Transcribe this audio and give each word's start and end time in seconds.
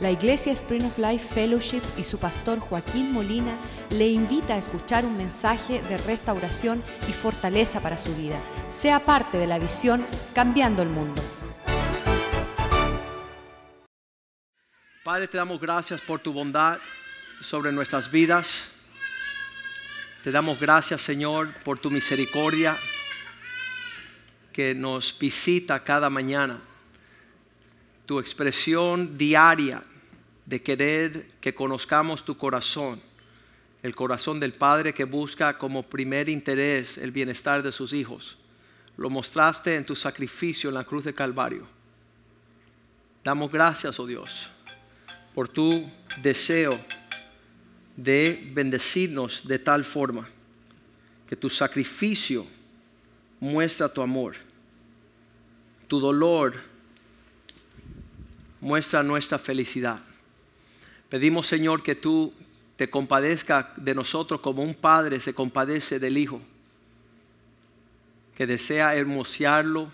La 0.00 0.10
Iglesia 0.10 0.52
Spring 0.52 0.84
of 0.84 0.98
Life 0.98 1.32
Fellowship 1.32 1.82
y 1.96 2.02
su 2.02 2.18
pastor 2.18 2.58
Joaquín 2.58 3.12
Molina 3.12 3.56
le 3.90 4.08
invita 4.08 4.54
a 4.54 4.58
escuchar 4.58 5.04
un 5.04 5.16
mensaje 5.16 5.82
de 5.82 5.96
restauración 5.98 6.82
y 7.08 7.12
fortaleza 7.12 7.80
para 7.80 7.96
su 7.96 8.12
vida. 8.16 8.40
Sea 8.68 8.98
parte 8.98 9.38
de 9.38 9.46
la 9.46 9.60
visión 9.60 10.04
Cambiando 10.34 10.82
el 10.82 10.88
Mundo. 10.88 11.22
Padre, 15.04 15.28
te 15.28 15.36
damos 15.36 15.60
gracias 15.60 16.00
por 16.00 16.18
tu 16.18 16.32
bondad 16.32 16.80
sobre 17.40 17.70
nuestras 17.70 18.10
vidas. 18.10 18.68
Te 20.24 20.32
damos 20.32 20.58
gracias, 20.58 21.02
Señor, 21.02 21.52
por 21.62 21.78
tu 21.78 21.90
misericordia 21.92 22.76
que 24.52 24.74
nos 24.74 25.16
visita 25.16 25.84
cada 25.84 26.10
mañana. 26.10 26.60
Tu 28.06 28.18
expresión 28.18 29.16
diaria 29.16 29.82
de 30.46 30.62
querer 30.62 31.30
que 31.40 31.54
conozcamos 31.54 32.24
tu 32.24 32.36
corazón, 32.36 33.00
el 33.82 33.94
corazón 33.94 34.40
del 34.40 34.52
Padre 34.52 34.92
que 34.92 35.04
busca 35.04 35.56
como 35.58 35.82
primer 35.82 36.28
interés 36.28 36.98
el 36.98 37.10
bienestar 37.10 37.62
de 37.62 37.72
sus 37.72 37.92
hijos. 37.92 38.36
Lo 38.96 39.10
mostraste 39.10 39.74
en 39.74 39.84
tu 39.84 39.96
sacrificio 39.96 40.68
en 40.68 40.74
la 40.74 40.84
cruz 40.84 41.04
de 41.04 41.14
Calvario. 41.14 41.66
Damos 43.24 43.50
gracias, 43.50 43.98
oh 43.98 44.06
Dios, 44.06 44.50
por 45.34 45.48
tu 45.48 45.90
deseo 46.20 46.78
de 47.96 48.50
bendecirnos 48.52 49.46
de 49.46 49.58
tal 49.58 49.84
forma 49.84 50.28
que 51.26 51.36
tu 51.36 51.48
sacrificio 51.48 52.46
muestra 53.40 53.88
tu 53.88 54.02
amor, 54.02 54.36
tu 55.88 56.00
dolor 56.00 56.73
muestra 58.64 59.02
nuestra 59.02 59.38
felicidad. 59.38 60.00
Pedimos 61.10 61.46
Señor 61.46 61.82
que 61.82 61.94
tú 61.94 62.32
te 62.76 62.88
compadezca 62.88 63.74
de 63.76 63.94
nosotros 63.94 64.40
como 64.40 64.62
un 64.62 64.74
padre 64.74 65.20
se 65.20 65.34
compadece 65.34 65.98
del 65.98 66.16
hijo, 66.16 66.40
que 68.34 68.46
desea 68.46 68.94
hermosearlo, 68.94 69.92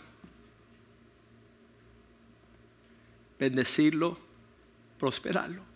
bendecirlo, 3.40 4.16
prosperarlo. 4.98 5.68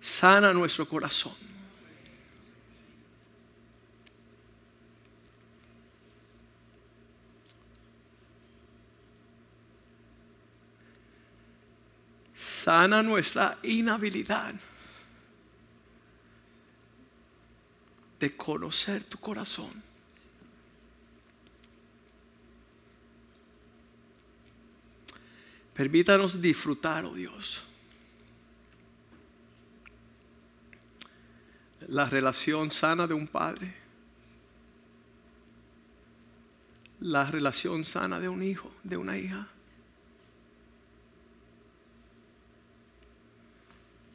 sana 0.00 0.52
nuestro 0.52 0.88
corazón. 0.88 1.51
Sana 12.62 13.02
nuestra 13.02 13.58
inhabilidad 13.62 14.54
de 18.20 18.36
conocer 18.36 19.02
tu 19.04 19.18
corazón. 19.18 19.82
Permítanos 25.74 26.40
disfrutar, 26.40 27.04
oh 27.04 27.14
Dios 27.14 27.64
la 31.88 32.08
relación 32.08 32.70
sana 32.70 33.06
de 33.06 33.14
un 33.14 33.26
padre, 33.26 33.74
la 37.00 37.24
relación 37.24 37.84
sana 37.84 38.20
de 38.20 38.28
un 38.28 38.42
hijo, 38.42 38.70
de 38.84 38.96
una 38.96 39.18
hija. 39.18 39.48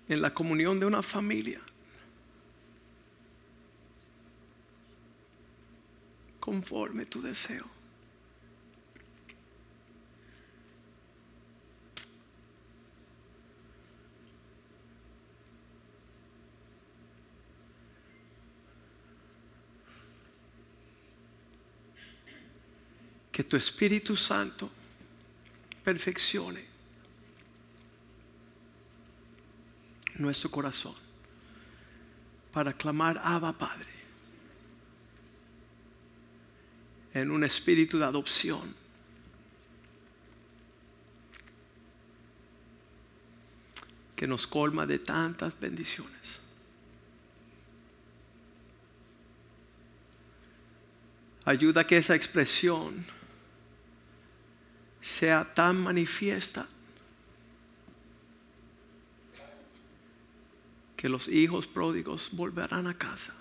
En 0.10 0.22
la 0.22 0.34
comunión 0.34 0.80
de 0.80 0.86
una 0.86 1.02
familia. 1.02 1.60
Conforme 6.40 7.06
tu 7.06 7.22
deseo. 7.22 7.78
que 23.38 23.44
tu 23.44 23.56
Espíritu 23.56 24.16
Santo 24.16 24.68
perfeccione 25.84 26.67
nuestro 30.18 30.50
corazón 30.50 30.96
para 32.52 32.74
clamar 32.74 33.20
Abba 33.24 33.54
Padre 33.54 33.90
en 37.14 37.32
un 37.32 37.44
espíritu 37.44 37.98
de 37.98 38.06
adopción. 38.06 38.88
que 44.18 44.28
nos 44.28 44.48
colma 44.48 44.88
de 44.88 44.98
tantas 44.98 45.58
bendiciones. 45.60 46.40
Ayuda 51.46 51.86
que 51.86 51.98
esa 51.98 52.16
expresión 52.16 53.06
sea 55.02 55.54
tan 55.54 55.78
manifiesta 55.78 56.68
que 60.98 61.08
los 61.08 61.28
hijos 61.28 61.68
pródigos 61.68 62.30
volverán 62.32 62.88
a 62.88 62.98
casa. 62.98 63.34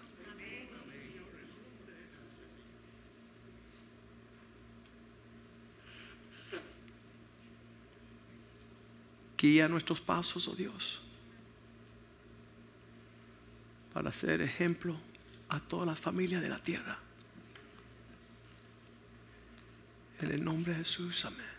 Guía 9.39 9.69
nuestros 9.69 10.01
pasos, 10.01 10.49
oh 10.49 10.55
Dios, 10.55 11.01
para 13.93 14.13
ser 14.13 14.41
ejemplo 14.41 14.97
a 15.49 15.61
toda 15.61 15.87
la 15.87 15.95
familia 15.95 16.41
de 16.41 16.49
la 16.49 16.59
tierra. 16.59 16.99
En 20.21 20.33
el 20.33 20.45
nombre 20.45 20.73
de 20.73 20.79
Jesús, 20.79 21.25
amén. 21.25 21.56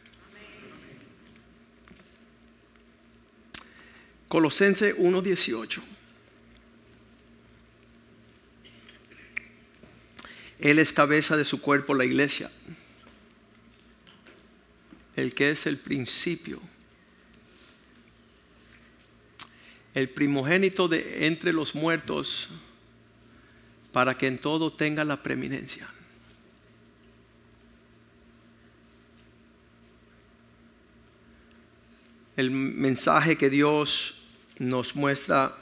Colosense 4.27 4.93
1:18. 4.93 5.81
Él 10.59 10.79
es 10.79 10.91
cabeza 10.91 11.37
de 11.37 11.45
su 11.45 11.61
cuerpo, 11.61 11.93
la 11.93 12.03
iglesia, 12.03 12.51
el 15.15 15.33
que 15.35 15.51
es 15.51 15.67
el 15.67 15.77
principio, 15.77 16.59
el 19.93 20.09
primogénito 20.09 20.87
de 20.87 21.27
entre 21.27 21.53
los 21.53 21.75
muertos, 21.75 22.49
para 23.93 24.17
que 24.17 24.27
en 24.27 24.39
todo 24.39 24.73
tenga 24.73 25.05
la 25.05 25.21
preeminencia. 25.21 25.87
El 32.37 32.51
mensaje 32.51 33.35
que 33.35 33.49
Dios 33.49 34.13
nos 34.59 34.95
muestra 34.95 35.57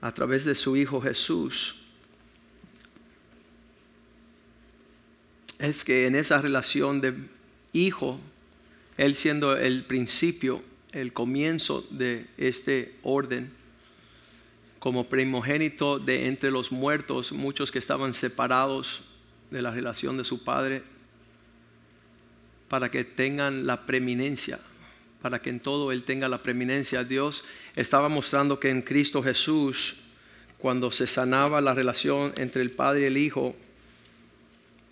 a 0.00 0.12
través 0.12 0.44
de 0.44 0.56
su 0.56 0.76
Hijo 0.76 1.00
Jesús 1.00 1.76
es 5.60 5.84
que 5.84 6.06
en 6.06 6.16
esa 6.16 6.42
relación 6.42 7.00
de 7.00 7.14
hijo, 7.72 8.18
Él 8.96 9.14
siendo 9.14 9.56
el 9.56 9.84
principio, 9.84 10.62
el 10.90 11.12
comienzo 11.12 11.86
de 11.90 12.26
este 12.36 12.96
orden, 13.02 13.52
como 14.80 15.08
primogénito 15.08 16.00
de 16.00 16.26
entre 16.26 16.50
los 16.50 16.72
muertos, 16.72 17.30
muchos 17.30 17.70
que 17.70 17.78
estaban 17.78 18.12
separados 18.12 19.02
de 19.52 19.62
la 19.62 19.70
relación 19.70 20.16
de 20.16 20.24
su 20.24 20.42
Padre, 20.42 20.82
para 22.68 22.90
que 22.90 23.04
tengan 23.04 23.66
la 23.66 23.84
preeminencia 23.84 24.58
para 25.22 25.40
que 25.40 25.50
en 25.50 25.60
todo 25.60 25.92
Él 25.92 26.04
tenga 26.04 26.28
la 26.28 26.38
preeminencia. 26.38 27.04
Dios 27.04 27.44
estaba 27.76 28.08
mostrando 28.08 28.58
que 28.58 28.70
en 28.70 28.82
Cristo 28.82 29.22
Jesús, 29.22 29.96
cuando 30.58 30.90
se 30.90 31.06
sanaba 31.06 31.60
la 31.60 31.74
relación 31.74 32.32
entre 32.36 32.62
el 32.62 32.70
Padre 32.70 33.02
y 33.02 33.04
el 33.04 33.16
Hijo, 33.16 33.54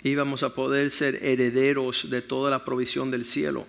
íbamos 0.02 0.42
a 0.42 0.54
poder 0.54 0.90
ser 0.90 1.25
herederos 1.25 2.08
de 2.10 2.22
toda 2.22 2.50
la 2.50 2.64
provisión 2.64 3.10
del 3.10 3.25
cielo. 3.25 3.66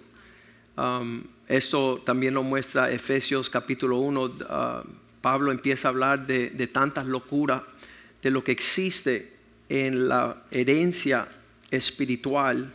Um, 0.77 1.23
esto 1.47 2.01
también 2.05 2.33
lo 2.33 2.43
muestra 2.43 2.91
Efesios 2.91 3.49
capítulo 3.49 3.97
1. 3.97 4.23
Uh, 4.23 4.31
Pablo 5.21 5.51
empieza 5.51 5.87
a 5.87 5.91
hablar 5.91 6.25
de, 6.27 6.51
de 6.51 6.67
tantas 6.67 7.05
locuras, 7.05 7.63
de 8.21 8.31
lo 8.31 8.43
que 8.43 8.51
existe 8.51 9.33
en 9.67 10.07
la 10.07 10.43
herencia 10.51 11.27
espiritual, 11.71 12.73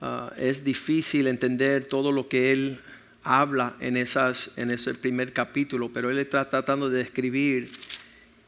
ah, 0.00 0.32
es 0.36 0.64
difícil 0.64 1.26
entender 1.26 1.86
todo 1.86 2.12
lo 2.12 2.28
que 2.28 2.52
él 2.52 2.80
habla 3.22 3.76
en, 3.80 3.96
esas, 3.96 4.50
en 4.56 4.70
ese 4.70 4.94
primer 4.94 5.32
capítulo, 5.32 5.90
pero 5.92 6.10
él 6.10 6.18
está 6.18 6.48
tratando 6.48 6.88
de 6.88 6.98
describir 6.98 7.72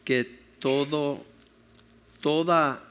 que 0.05 0.25
todo, 0.59 1.25
toda 2.21 2.83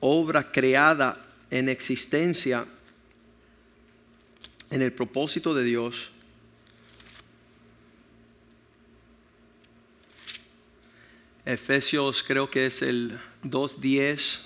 obra 0.00 0.50
creada 0.50 1.24
en 1.50 1.68
existencia 1.68 2.66
en 4.70 4.82
el 4.82 4.92
propósito 4.92 5.54
de 5.54 5.64
Dios 5.64 6.10
Efesios 11.46 12.24
creo 12.24 12.50
que 12.50 12.66
es 12.66 12.82
el 12.82 13.20
2.10. 13.44 14.40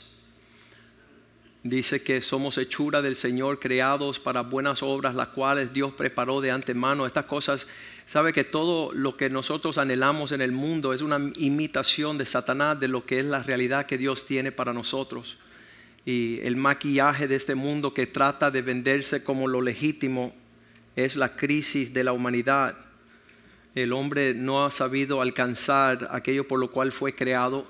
Dice 1.63 2.03
que 2.03 2.21
somos 2.21 2.57
hechura 2.57 3.03
del 3.03 3.17
Señor, 3.17 3.61
creados 3.61 4.19
para 4.19 4.41
buenas 4.41 4.83
obras, 4.83 5.15
las 5.15 5.29
cuales 5.29 5.73
Dios 5.73 5.93
preparó 5.93 6.41
de 6.41 6.51
antemano. 6.51 7.07
Estas 7.07 7.27
cosas, 7.27 7.67
sabe 8.07 8.33
que 8.33 8.45
todo 8.45 8.93
lo 8.93 9.17
que 9.17 9.29
nosotros 9.29 9.77
anhelamos 9.77 10.33
en 10.33 10.41
el 10.41 10.53
mundo 10.53 10.95
es 10.95 11.03
una 11.03 11.19
imitación 11.37 12.17
de 12.17 12.27
Satanás 12.27 12.81
de 12.81 12.89
lo 12.89 13.05
que 13.05 13.21
es 13.21 13.27
la 13.27 13.43
realidad 13.43 13.87
que 13.87 13.99
Dios 13.99 14.25
tiene 14.25 14.53
para 14.53 14.73
nosotros. 14.73 15.39
Y 16.07 16.41
el 16.43 16.57
maquillaje 16.57 17.29
de 17.29 17.37
este 17.37 17.55
mundo 17.55 17.93
que 17.93 18.07
trata 18.07 18.51
de 18.51 18.63
venderse 18.63 19.23
como 19.23 19.47
lo 19.47 19.61
legítimo 19.61 20.35
es 20.97 21.17
la 21.17 21.37
crisis 21.37 21.93
de 21.93 22.05
la 22.05 22.13
humanidad 22.13 22.91
el 23.75 23.93
hombre 23.93 24.35
no 24.35 24.65
ha 24.65 24.71
sabido 24.71 25.23
alcanzar 25.23 26.09
aquello 26.11 26.47
por 26.49 26.59
lo 26.59 26.71
cual 26.71 26.91
fue 26.91 27.15
creado. 27.15 27.67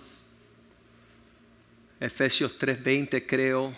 Efesios 2.01 2.59
3:20 2.59 3.27
creo 3.27 3.75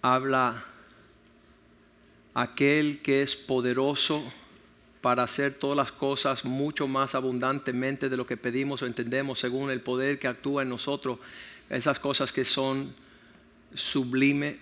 habla 0.00 0.64
aquel 2.34 3.00
que 3.02 3.22
es 3.22 3.34
poderoso 3.34 4.22
para 5.00 5.24
hacer 5.24 5.54
todas 5.54 5.76
las 5.76 5.90
cosas 5.90 6.44
mucho 6.44 6.86
más 6.86 7.16
abundantemente 7.16 8.08
de 8.08 8.16
lo 8.16 8.26
que 8.26 8.36
pedimos 8.36 8.80
o 8.82 8.86
entendemos 8.86 9.40
según 9.40 9.70
el 9.70 9.80
poder 9.80 10.20
que 10.20 10.28
actúa 10.28 10.62
en 10.62 10.68
nosotros. 10.68 11.18
Esas 11.68 11.98
cosas 11.98 12.32
que 12.32 12.44
son 12.44 12.94
sublime 13.74 14.58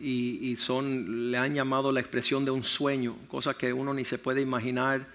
y, 0.00 0.56
son, 0.56 1.30
le 1.30 1.36
han 1.36 1.54
llamado 1.54 1.92
la 1.92 2.00
expresión 2.00 2.46
de 2.46 2.52
un 2.52 2.64
sueño, 2.64 3.16
cosa 3.28 3.52
que 3.52 3.70
uno 3.72 3.92
ni 3.92 4.06
se 4.06 4.16
puede 4.16 4.40
imaginar. 4.40 5.06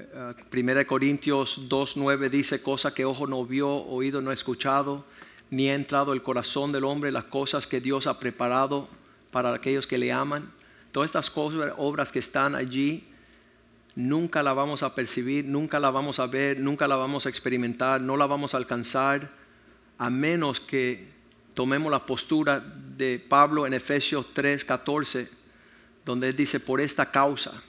Uh, 0.00 0.32
Primera 0.48 0.86
Corintios 0.86 1.68
2.9 1.68 2.30
dice, 2.30 2.62
cosa 2.62 2.94
que 2.94 3.04
ojo 3.04 3.26
no 3.26 3.44
vio, 3.44 3.68
oído 3.68 4.22
no 4.22 4.30
ha 4.30 4.34
escuchado, 4.34 5.04
ni 5.50 5.68
ha 5.68 5.74
entrado 5.74 6.14
el 6.14 6.22
corazón 6.22 6.72
del 6.72 6.84
hombre, 6.84 7.12
las 7.12 7.24
cosas 7.24 7.66
que 7.66 7.82
Dios 7.82 8.06
ha 8.06 8.18
preparado 8.18 8.88
para 9.30 9.52
aquellos 9.52 9.86
que 9.86 9.98
le 9.98 10.10
aman. 10.10 10.50
Todas 10.90 11.08
estas 11.08 11.30
cosas, 11.30 11.74
obras 11.76 12.12
que 12.12 12.18
están 12.18 12.54
allí, 12.54 13.04
nunca 13.94 14.42
la 14.42 14.54
vamos 14.54 14.82
a 14.82 14.94
percibir, 14.94 15.44
nunca 15.44 15.78
la 15.78 15.90
vamos 15.90 16.18
a 16.18 16.26
ver, 16.26 16.58
nunca 16.58 16.88
la 16.88 16.96
vamos 16.96 17.26
a 17.26 17.28
experimentar, 17.28 18.00
no 18.00 18.16
la 18.16 18.26
vamos 18.26 18.54
a 18.54 18.56
alcanzar, 18.56 19.30
a 19.98 20.08
menos 20.08 20.60
que 20.60 21.08
tomemos 21.52 21.90
la 21.92 22.06
postura 22.06 22.58
de 22.60 23.18
Pablo 23.18 23.66
en 23.66 23.74
Efesios 23.74 24.26
3:14, 24.34 25.28
donde 26.06 26.28
él 26.28 26.36
dice, 26.36 26.58
por 26.58 26.80
esta 26.80 27.10
causa, 27.10 27.62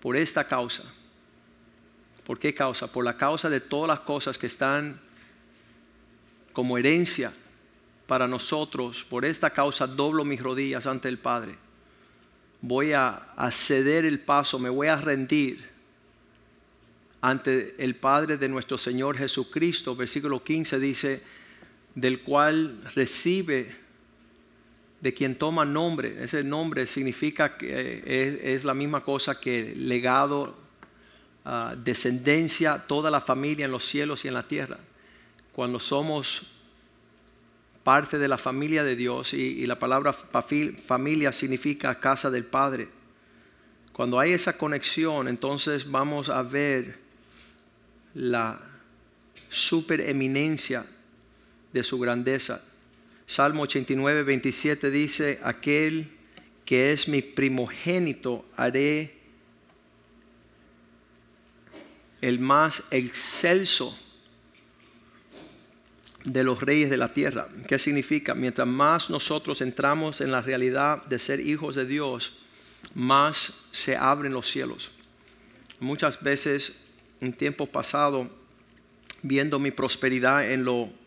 por 0.00 0.16
esta 0.16 0.44
causa. 0.44 0.84
¿Por 2.24 2.38
qué 2.38 2.54
causa? 2.54 2.90
Por 2.90 3.04
la 3.04 3.16
causa 3.16 3.48
de 3.50 3.60
todas 3.60 3.88
las 3.88 4.00
cosas 4.00 4.38
que 4.38 4.46
están 4.46 5.00
como 6.52 6.78
herencia 6.78 7.32
para 8.06 8.26
nosotros. 8.26 9.04
Por 9.08 9.24
esta 9.24 9.50
causa 9.50 9.86
doblo 9.86 10.24
mis 10.24 10.40
rodillas 10.40 10.86
ante 10.86 11.08
el 11.08 11.18
Padre. 11.18 11.56
Voy 12.62 12.92
a, 12.92 13.34
ceder 13.52 14.04
el 14.04 14.20
paso, 14.20 14.58
me 14.58 14.68
voy 14.68 14.88
a 14.88 14.96
rendir 14.96 15.70
ante 17.20 17.74
el 17.78 17.96
Padre 17.96 18.36
de 18.36 18.48
nuestro 18.48 18.78
Señor 18.78 19.16
Jesucristo. 19.16 19.96
Versículo 19.96 20.44
15 20.44 20.78
dice, 20.78 21.22
del 21.94 22.22
cual 22.22 22.82
recibe, 22.94 23.74
de 25.00 25.14
quien 25.14 25.36
toma 25.36 25.64
nombre. 25.64 26.22
Ese 26.22 26.44
nombre 26.44 26.86
significa 26.86 27.56
que 27.56 28.02
es, 28.54 28.64
la 28.64 28.74
misma 28.74 29.02
cosa 29.02 29.40
que 29.40 29.74
legado, 29.74 30.56
ah, 31.44 31.74
descendencia, 31.76 32.84
toda 32.86 33.10
la 33.10 33.20
familia 33.20 33.64
en 33.64 33.72
los 33.72 33.84
cielos 33.84 34.24
y 34.24 34.28
en 34.28 34.34
la 34.34 34.46
tierra. 34.46 34.78
Cuando 35.52 35.80
somos 35.80 36.42
parte 37.82 38.18
de 38.18 38.28
la 38.28 38.38
familia 38.38 38.84
de 38.84 38.94
Dios 38.94 39.32
y, 39.32 39.66
la 39.66 39.78
palabra 39.78 40.12
familia 40.12 41.32
significa 41.32 41.98
casa 41.98 42.30
del 42.30 42.44
Padre. 42.44 42.88
Cuando 43.92 44.20
hay 44.20 44.32
esa 44.32 44.56
conexión, 44.56 45.28
entonces 45.28 45.90
vamos 45.90 46.28
a 46.28 46.42
ver 46.42 46.98
la 48.14 48.60
supereminencia 49.48 50.84
de 51.72 51.82
su 51.82 51.98
grandeza. 51.98 52.62
Salmo 53.30 53.62
89, 53.62 54.24
27 54.24 54.90
dice, 54.90 55.38
aquel 55.44 56.10
que 56.64 56.92
es 56.92 57.06
mi 57.06 57.22
primogénito 57.22 58.44
haré 58.56 59.20
el 62.20 62.40
más 62.40 62.82
excelso 62.90 63.96
de 66.24 66.42
los 66.42 66.60
reyes 66.60 66.90
de 66.90 66.96
la 66.96 67.12
tierra. 67.12 67.46
¿Qué 67.68 67.78
significa? 67.78 68.34
Mientras 68.34 68.66
más 68.66 69.10
nosotros 69.10 69.60
entramos 69.60 70.20
en 70.20 70.32
la 70.32 70.42
realidad 70.42 71.04
de 71.04 71.20
ser 71.20 71.38
hijos 71.38 71.76
de 71.76 71.86
Dios, 71.86 72.36
más 72.94 73.54
se 73.70 73.96
abren 73.96 74.32
los 74.32 74.50
cielos. 74.50 74.90
Muchas 75.78 76.20
veces 76.20 76.84
en 77.20 77.32
tiempos 77.32 77.68
pasados, 77.68 78.26
viendo 79.22 79.60
mi 79.60 79.70
prosperidad 79.70 80.50
en 80.50 80.64
lo 80.64 80.98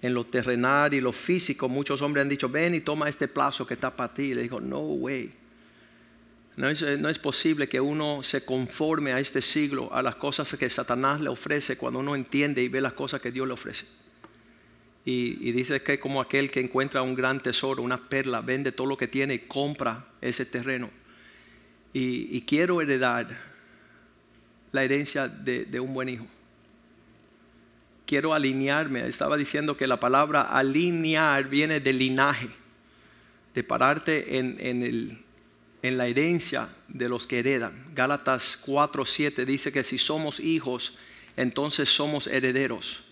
en 0.00 0.14
lo 0.14 0.24
terrenal 0.24 0.94
y 0.94 1.00
lo 1.00 1.12
físico, 1.12 1.68
muchos 1.68 2.02
hombres 2.02 2.22
han 2.22 2.28
dicho, 2.28 2.48
ven 2.48 2.74
y 2.74 2.80
toma 2.80 3.08
este 3.08 3.26
plazo 3.26 3.66
que 3.66 3.74
está 3.74 3.94
para 3.94 4.14
ti. 4.14 4.22
Y 4.22 4.34
le 4.34 4.42
digo, 4.42 4.60
no 4.60 4.80
way. 4.80 5.30
No 6.56 6.68
es, 6.68 6.82
no 6.98 7.08
es, 7.08 7.18
posible 7.18 7.68
que 7.68 7.80
uno 7.80 8.22
se 8.24 8.44
conforme 8.44 9.12
a 9.12 9.20
este 9.20 9.40
siglo, 9.40 9.92
a 9.92 10.02
las 10.02 10.16
cosas 10.16 10.52
que 10.56 10.68
Satanás 10.68 11.20
le 11.20 11.28
ofrece 11.28 11.76
cuando 11.76 12.00
uno 12.00 12.16
entiende 12.16 12.62
y 12.62 12.68
ve 12.68 12.80
las 12.80 12.94
cosas 12.94 13.20
que 13.20 13.30
Dios 13.30 13.46
le 13.46 13.54
ofrece. 13.54 13.86
Y, 15.04 15.52
dice 15.52 15.80
que 15.82 16.00
como 16.00 16.20
aquel 16.20 16.50
que 16.50 16.60
encuentra 16.60 17.02
un 17.02 17.14
gran 17.14 17.40
tesoro, 17.40 17.82
una 17.82 18.08
perla, 18.08 18.40
vende 18.40 18.72
todo 18.72 18.88
lo 18.88 18.96
que 18.96 19.08
tiene 19.08 19.34
y 19.34 19.38
compra 19.40 20.06
ese 20.20 20.44
terreno. 20.44 20.90
Y, 21.92 22.40
quiero 22.42 22.80
heredar 22.80 23.38
la 24.72 24.84
herencia 24.84 25.28
de 25.28 25.80
un 25.80 25.94
buen 25.94 26.08
hijo 26.08 26.26
quiero 28.08 28.32
alinearme. 28.32 29.06
Estaba 29.06 29.36
diciendo 29.36 29.76
que 29.76 29.86
la 29.86 30.00
palabra 30.00 30.40
alinear 30.40 31.48
viene 31.48 31.78
del 31.78 31.98
linaje, 31.98 32.48
de 33.54 33.62
pararte 33.62 34.38
en, 34.38 35.26
la 35.82 36.06
herencia 36.06 36.70
de 36.88 37.08
los 37.08 37.26
que 37.26 37.38
heredan. 37.38 37.84
Gálatas 37.94 38.58
4:7 38.66 39.44
dice 39.44 39.70
que 39.70 39.84
si 39.84 39.98
somos 39.98 40.40
hijos, 40.40 40.94
entonces 41.36 41.90
somos 41.90 42.26
herederos. 42.26 43.04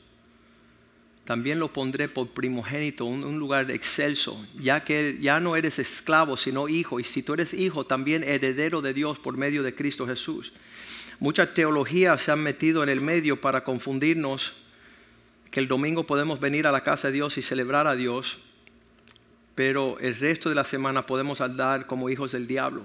También 1.26 1.58
lo 1.58 1.72
pondré 1.72 2.08
por 2.08 2.28
primogénito, 2.28 3.04
un, 3.04 3.24
un 3.24 3.38
lugar 3.38 3.70
excelso, 3.70 4.46
ya 4.58 4.84
que 4.84 5.18
ya 5.20 5.40
no 5.40 5.56
eres 5.56 5.78
esclavo, 5.78 6.36
sino 6.36 6.68
hijo. 6.68 7.00
Y 7.00 7.04
si 7.04 7.22
tú 7.22 7.34
eres 7.34 7.52
hijo, 7.52 7.84
también 7.84 8.22
heredero 8.22 8.80
de 8.80 8.94
Dios 8.94 9.18
por 9.18 9.36
medio 9.36 9.62
de 9.62 9.74
Cristo 9.74 10.06
Jesús. 10.06 10.52
Muchas 11.18 11.52
teologías 11.52 12.22
se 12.22 12.30
han 12.30 12.42
metido 12.42 12.82
en 12.82 12.88
el 12.88 13.00
medio 13.00 13.40
para 13.40 13.64
confundirnos 13.64 14.54
que 15.56 15.60
el 15.60 15.68
domingo 15.68 16.04
podemos 16.04 16.38
venir 16.38 16.66
a 16.66 16.70
la 16.70 16.82
casa 16.82 17.08
de 17.08 17.14
Dios 17.14 17.38
y 17.38 17.40
celebrar 17.40 17.86
a 17.86 17.96
Dios, 17.96 18.40
pero 19.54 19.98
el 20.00 20.14
resto 20.18 20.50
de 20.50 20.54
la 20.54 20.66
semana 20.66 21.06
podemos 21.06 21.40
andar 21.40 21.86
como 21.86 22.10
hijos 22.10 22.32
del 22.32 22.46
diablo 22.46 22.82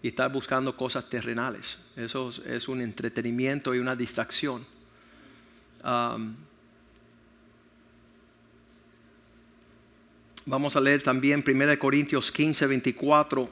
y 0.00 0.06
estar 0.06 0.30
buscando 0.30 0.76
cosas 0.76 1.10
terrenales. 1.10 1.80
Eso 1.96 2.30
es 2.46 2.68
un 2.68 2.80
entretenimiento 2.80 3.74
y 3.74 3.80
una 3.80 3.96
distracción. 3.96 4.64
vamos 10.46 10.76
a 10.76 10.80
leer 10.80 11.02
también 11.02 11.42
1 11.44 11.76
Corintios 11.80 12.30
15, 12.30 12.68
24, 12.68 13.50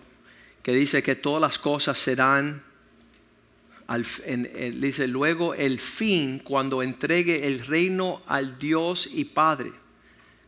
que 0.63 0.73
dice 0.75 1.03
que 1.03 1.17
todas 1.17 1.41
las 1.41 1.59
cosas 1.59 1.99
serán 1.99 2.63
dice, 3.89 5.09
luego 5.09 5.55
el 5.55 5.79
fin, 5.79 6.41
cuando 6.45 6.83
entregue 6.83 7.47
el 7.47 7.61
reino 7.61 8.23
al 8.27 8.59
Dios 8.59 9.09
y 9.11 9.25
Padre, 9.25 9.73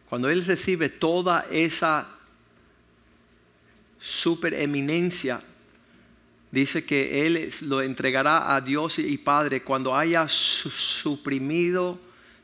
cuando 0.09 0.29
Él 0.29 0.45
recibe 0.45 0.91
toda 0.91 1.47
esa 1.51 2.09
supereminencia, 3.99 5.41
dice 6.51 6.85
que 6.85 7.25
Él 7.25 7.51
lo 7.63 7.81
entregará 7.81 8.55
a 8.55 8.61
Dios 8.61 8.99
y 8.99 9.17
Padre 9.17 9.63
cuando 9.63 9.97
haya 9.97 10.29
suprimido 10.29 11.99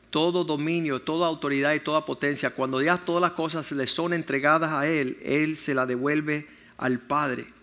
todo 0.09 0.43
dominio, 0.43 1.01
toda 1.01 1.27
autoridad 1.27 1.73
y 1.73 1.79
toda 1.81 2.05
potencia, 2.05 2.49
cuando 2.51 2.81
ya 2.81 2.97
todas 2.97 3.21
las 3.21 3.33
cosas 3.33 3.71
le 3.71 3.85
son 3.85 4.13
entregadas 4.13 4.71
a 4.71 4.87
Él, 4.87 5.17
Él 5.21 5.57
se 5.57 5.75
la 5.75 5.85
devuelve 5.85 6.47
al 6.77 6.99
Padre. 6.99 7.56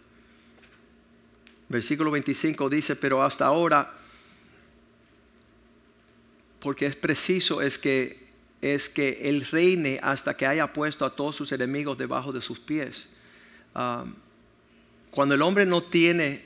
Versículo 1.74 2.12
25 2.12 2.70
dice, 2.70 2.94
pero 2.94 3.20
hasta 3.20 3.46
ahora, 3.46 3.94
porque 6.60 6.86
es 6.86 6.94
preciso, 6.94 7.60
es 7.60 7.80
que, 7.80 8.28
es 8.62 8.88
que 8.88 9.18
Él 9.22 9.44
reine 9.50 9.98
hasta 10.00 10.36
que 10.36 10.46
haya 10.46 10.72
puesto 10.72 11.04
a 11.04 11.16
todos 11.16 11.34
sus 11.34 11.50
enemigos 11.50 11.98
debajo 11.98 12.30
de 12.30 12.40
sus 12.40 12.60
pies. 12.60 13.08
Cuando 15.10 15.34
el 15.34 15.42
hombre 15.42 15.66
no 15.66 15.82
tiene 15.82 16.44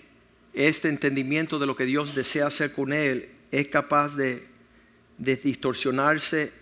este 0.54 0.88
entendimiento 0.88 1.58
de 1.58 1.66
lo 1.66 1.76
que 1.76 1.84
Dios 1.84 2.14
desea 2.14 2.46
hacer 2.46 2.72
con 2.72 2.94
él, 2.94 3.28
es 3.50 3.68
capaz 3.68 4.16
de, 4.16 4.48
distorsionarse, 5.18 6.54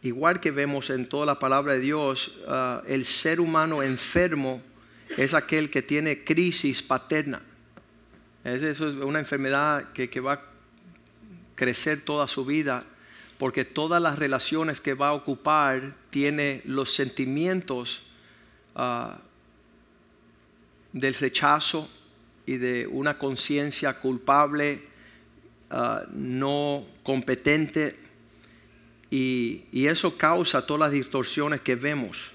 igual 0.00 0.40
que 0.40 0.50
vemos 0.50 0.88
en 0.88 1.06
toda 1.10 1.26
la 1.26 1.38
palabra 1.38 1.74
de 1.74 1.80
Dios, 1.80 2.38
ah, 2.48 2.82
el 2.86 3.04
ser 3.04 3.38
humano 3.38 3.82
enfermo 3.82 4.62
es 5.18 5.34
aquel 5.34 5.68
que 5.68 5.82
tiene 5.82 6.24
crisis 6.24 6.82
paterna. 6.82 7.42
Eso 8.44 8.88
es 8.88 8.96
una 8.96 9.20
enfermedad 9.20 9.92
que, 9.92 10.20
va 10.20 10.32
a 10.32 10.42
crecer 11.54 12.00
toda 12.00 12.26
su 12.28 12.44
vida, 12.44 12.84
porque 13.38 13.64
todas 13.64 14.02
las 14.02 14.18
relaciones 14.18 14.80
que 14.80 14.94
va 14.94 15.08
a 15.08 15.12
ocupar 15.12 15.94
tiene 16.10 16.62
los 16.64 16.92
sentimientos 16.92 18.02
ah, 18.74 19.18
del 20.92 21.14
rechazo, 21.14 21.88
y 22.46 22.56
de 22.56 22.86
una 22.86 23.18
conciencia 23.18 23.98
culpable, 23.98 24.82
ah, 25.70 26.02
no 26.12 26.84
competente, 27.02 27.96
y, 29.10 29.64
eso 29.86 30.16
causa 30.16 30.64
todas 30.64 30.80
las 30.80 30.92
distorsiones 30.92 31.60
que 31.60 31.74
vemos. 31.74 32.32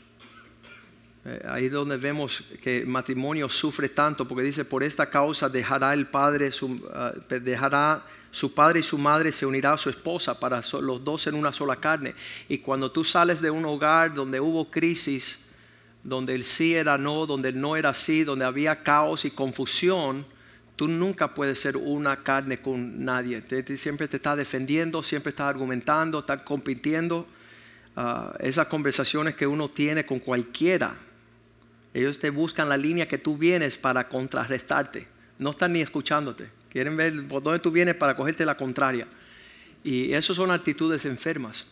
Eh, 1.29 1.45
ahí 1.45 1.65
es 1.65 1.71
donde 1.73 1.97
vemos 1.97 2.41
que 2.61 2.77
el 2.77 2.87
matrimonio 2.87 3.49
sufre 3.49 3.89
tanto, 3.89 4.25
porque 4.25 4.43
dice, 4.43 4.63
por 4.63 4.81
esta 4.81 5.09
causa 5.09 5.49
dejará 5.49 5.93
el 5.93 6.07
padre, 6.07 6.51
ah, 6.93 7.11
dejará 7.27 8.05
su 8.31 8.53
padre 8.53 8.79
y 8.79 8.83
su 8.83 8.97
madre, 8.97 9.33
se 9.33 9.45
unirá 9.45 9.73
a 9.73 9.77
su 9.77 9.89
esposa 9.89 10.39
para 10.39 10.61
los 10.79 11.03
dos 11.03 11.27
en 11.27 11.35
una 11.35 11.51
sola 11.51 11.75
carne. 11.75 12.15
Y 12.47 12.59
cuando 12.59 12.93
tú 12.93 13.03
sales 13.03 13.41
de 13.41 13.51
un 13.51 13.65
hogar 13.65 14.13
donde 14.13 14.39
hubo 14.39 14.71
crisis, 14.71 15.37
donde 16.01 16.33
el 16.33 16.45
sí 16.45 16.73
era 16.73 16.97
no, 16.97 17.25
donde 17.25 17.49
el 17.49 17.59
no 17.59 17.75
era 17.75 17.93
sí, 17.93 18.23
donde 18.23 18.45
había 18.45 18.81
caos 18.81 19.25
y 19.25 19.31
confusión, 19.31 20.25
tú 20.77 20.87
nunca 20.87 21.33
puedes 21.33 21.59
ser 21.59 21.75
una 21.75 22.23
carne 22.23 22.61
con 22.61 23.03
nadie. 23.03 23.43
siempre 23.75 24.07
te 24.07 24.15
está 24.15 24.33
defendiendo, 24.33 25.03
siempre 25.03 25.31
está 25.31 25.49
argumentando, 25.49 26.19
está 26.19 26.45
compitiendo. 26.45 27.27
Ah, 27.97 28.33
esas 28.39 28.67
conversaciones 28.67 29.35
que 29.35 29.45
uno 29.45 29.67
tiene 29.67 30.05
con 30.05 30.19
cualquiera, 30.19 30.95
ellos 31.97 32.19
te 32.19 32.29
buscan 32.29 32.69
la 32.69 32.77
línea 32.77 33.07
que 33.07 33.17
tú 33.17 33.37
vienes 33.37 33.77
para 33.77 34.07
contrarrestarte. 34.07 35.07
No 35.39 35.51
están 35.51 35.73
ni 35.73 35.81
escuchándote. 35.81 36.49
Quieren 36.69 36.95
ver 36.95 37.27
por 37.27 37.41
dónde 37.41 37.59
tú 37.59 37.71
vienes 37.71 37.95
para 37.95 38.15
cogerte 38.15 38.45
la 38.45 38.55
contraria. 38.55 39.07
Y 39.83 40.13
esas 40.13 40.35
son 40.35 40.51
actitudes 40.51 41.05
enfermas, 41.05 41.65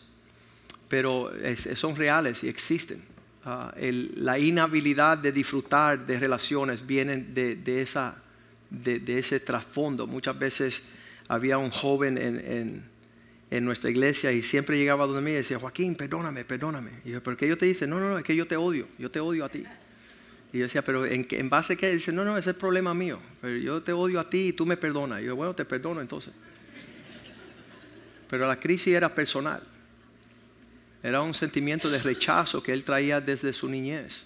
pero 0.88 1.30
son 1.74 1.94
reales 1.96 2.42
y 2.44 2.48
existen. 2.48 3.02
Ah, 3.44 3.72
la 3.78 4.38
inhabilidad 4.38 5.18
de 5.18 5.30
disfrutar 5.30 6.04
de 6.04 6.18
relaciones 6.18 6.84
viene 6.84 7.18
de, 7.18 7.82
ese 9.18 9.40
trasfondo. 9.40 10.06
Muchas 10.06 10.36
veces 10.36 10.82
había 11.28 11.58
un 11.58 11.70
joven 11.70 12.18
en, 12.18 13.64
nuestra 13.64 13.90
iglesia 13.90 14.32
y 14.32 14.42
siempre 14.42 14.76
llegaba 14.76 15.06
donde 15.06 15.22
mí 15.22 15.30
y 15.30 15.34
decía, 15.34 15.58
Joaquín, 15.58 15.94
perdóname, 15.94 16.44
perdóname. 16.44 16.90
Y 17.04 17.10
yo, 17.10 17.22
¿pero 17.22 17.36
qué 17.36 17.46
yo 17.46 17.56
te 17.56 17.66
dice? 17.66 17.86
No, 17.86 18.00
no, 18.00 18.10
no, 18.10 18.18
es 18.18 18.24
que 18.24 18.34
yo 18.34 18.46
te 18.46 18.56
odio, 18.56 18.88
yo 18.98 19.10
te 19.10 19.20
odio 19.20 19.44
a 19.44 19.48
ti. 19.48 19.64
Y 20.56 20.60
yo 20.60 20.64
decía, 20.64 20.82
¿pero 20.82 21.04
en, 21.04 21.50
base 21.50 21.74
a 21.74 21.76
qué? 21.76 21.94
Dice, 21.94 22.12
no, 22.12 22.24
no, 22.24 22.32
ese 22.32 22.50
es 22.50 22.54
el 22.54 22.58
problema 22.58 22.94
mío. 22.94 23.18
Pero 23.42 23.58
yo 23.58 23.82
te 23.82 23.92
odio 23.92 24.18
a 24.18 24.30
ti 24.30 24.48
y 24.48 24.52
tú 24.54 24.64
me 24.64 24.78
perdonas. 24.78 25.20
Y 25.20 25.26
yo, 25.26 25.36
bueno, 25.36 25.54
te 25.54 25.66
perdono 25.66 26.00
entonces. 26.00 26.32
Pero 28.30 28.48
la 28.48 28.58
crisis 28.58 28.94
era 28.94 29.14
personal. 29.14 29.62
Era 31.02 31.20
un 31.20 31.34
sentimiento 31.34 31.90
de 31.90 31.98
rechazo 31.98 32.62
que 32.62 32.72
él 32.72 32.84
traía 32.84 33.20
desde 33.20 33.52
su 33.52 33.68
niñez. 33.68 34.24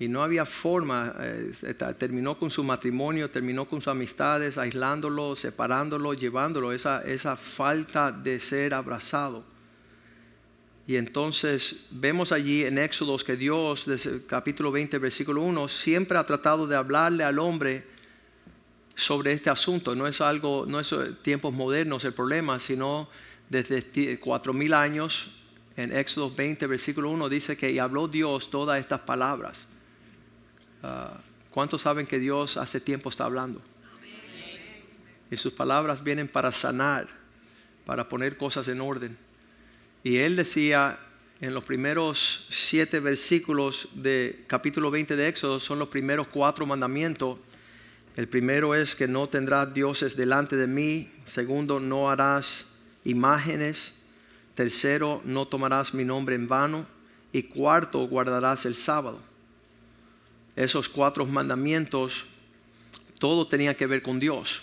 Y 0.00 0.08
no 0.08 0.24
había 0.24 0.44
forma, 0.44 1.14
eh, 1.20 1.52
terminó 1.96 2.36
con 2.36 2.50
su 2.50 2.64
matrimonio, 2.64 3.30
terminó 3.30 3.66
con 3.66 3.80
sus 3.80 3.88
amistades, 3.92 4.58
aislándolo, 4.58 5.36
separándolo, 5.36 6.14
llevándolo, 6.14 6.72
esa, 6.72 7.02
esa 7.02 7.36
falta 7.36 8.10
de 8.10 8.40
ser 8.40 8.74
abrazado. 8.74 9.51
Y 10.86 10.96
entonces 10.96 11.84
vemos 11.90 12.32
allí 12.32 12.64
en 12.64 12.76
Éxodos 12.76 13.22
que 13.22 13.36
Dios, 13.36 13.86
desde 13.86 14.26
capítulo 14.26 14.72
20, 14.72 14.98
versículo 14.98 15.42
1, 15.42 15.68
siempre 15.68 16.18
ha 16.18 16.26
tratado 16.26 16.66
de 16.66 16.74
hablarle 16.74 17.22
al 17.22 17.38
hombre 17.38 17.84
sobre 18.96 19.32
este 19.32 19.48
asunto. 19.48 19.94
No 19.94 20.06
es 20.06 20.20
algo, 20.20 20.66
no 20.66 20.80
es 20.80 20.92
tiempos 21.22 21.54
modernos 21.54 22.04
el 22.04 22.14
problema, 22.14 22.58
sino 22.58 23.08
desde 23.48 24.18
cuatro 24.18 24.52
mil 24.52 24.74
años 24.74 25.30
en 25.76 25.94
Éxodo 25.94 26.30
20, 26.34 26.66
versículo 26.66 27.10
1, 27.10 27.28
dice 27.28 27.56
que 27.56 27.70
y 27.70 27.78
habló 27.78 28.08
Dios 28.08 28.50
todas 28.50 28.78
estas 28.80 29.00
palabras. 29.00 29.66
Ah, 30.82 31.20
¿Cuántos 31.50 31.82
saben 31.82 32.06
que 32.06 32.18
Dios 32.18 32.56
hace 32.56 32.80
tiempo 32.80 33.08
está 33.08 33.24
hablando? 33.24 33.60
Y 35.30 35.36
sus 35.36 35.52
palabras 35.52 36.02
vienen 36.02 36.28
para 36.28 36.52
sanar, 36.52 37.08
para 37.86 38.08
poner 38.08 38.36
cosas 38.36 38.68
en 38.68 38.80
orden. 38.80 39.16
Y 40.04 40.18
él 40.18 40.36
decía 40.36 40.98
en 41.40 41.54
los 41.54 41.64
primeros 41.64 42.46
siete 42.48 43.00
versículos 43.00 43.88
de 43.94 44.44
capítulo 44.46 44.90
20 44.90 45.16
de 45.16 45.28
Éxodo, 45.28 45.60
son 45.60 45.78
los 45.78 45.88
primeros 45.88 46.28
cuatro 46.28 46.66
mandamientos. 46.66 47.38
El 48.16 48.28
primero 48.28 48.74
es 48.74 48.94
que 48.94 49.08
no 49.08 49.28
tendrás 49.28 49.72
dioses 49.72 50.16
delante 50.16 50.56
de 50.56 50.66
mí. 50.66 51.10
Segundo, 51.24 51.80
no 51.80 52.10
harás 52.10 52.66
imágenes 53.04 53.92
Tercero, 54.54 55.22
no 55.24 55.46
tomarás 55.46 55.94
mi 55.94 56.04
nombre 56.04 56.34
en 56.34 56.46
vano. 56.46 56.86
Y 57.32 57.44
cuarto, 57.44 58.06
guardarás 58.06 58.66
el 58.66 58.74
sábado. 58.74 59.20
Esos 60.54 60.88
cuatro 60.88 61.24
mandamientos, 61.24 62.26
todo 63.18 63.46
tenía 63.48 63.74
que 63.74 63.86
ver 63.86 64.02
con 64.02 64.20
Dios. 64.20 64.62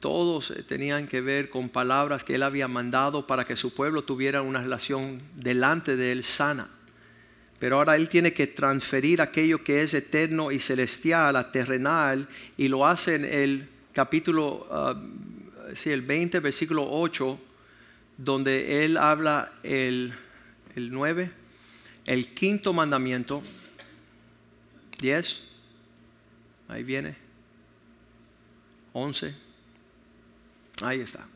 Todos 0.00 0.52
tenían 0.68 1.08
que 1.08 1.20
ver 1.20 1.50
con 1.50 1.68
palabras 1.68 2.24
que 2.24 2.36
Él 2.36 2.42
había 2.42 2.68
mandado 2.68 3.26
para 3.26 3.44
que 3.44 3.56
su 3.56 3.74
pueblo 3.74 4.04
tuviera 4.04 4.42
una 4.42 4.62
relación 4.62 5.20
delante 5.34 5.96
de 5.96 6.12
Él 6.12 6.22
sana. 6.22 6.68
Pero 7.58 7.76
ahora 7.76 7.96
Él 7.96 8.08
tiene 8.08 8.32
que 8.32 8.46
transferir 8.46 9.20
aquello 9.20 9.64
que 9.64 9.82
es 9.82 9.94
eterno 9.94 10.52
y 10.52 10.60
celestial 10.60 11.34
a 11.36 11.50
terrenal 11.50 12.28
y 12.56 12.68
lo 12.68 12.86
hace 12.86 13.16
en 13.16 13.24
el 13.24 13.68
capítulo 13.92 14.68
ah, 14.70 14.94
sí, 15.74 15.90
el 15.90 16.02
20, 16.02 16.40
versículo 16.40 16.86
8, 16.88 17.38
donde 18.16 18.84
él 18.84 18.96
habla 18.96 19.52
el, 19.62 20.12
el 20.74 20.90
9, 20.90 21.30
el 22.06 22.34
quinto 22.34 22.72
mandamiento, 22.72 23.42
10, 25.00 25.42
ahí 26.68 26.82
viene, 26.82 27.16
11, 28.92 29.34
ahí 30.82 31.00
está. 31.00 31.26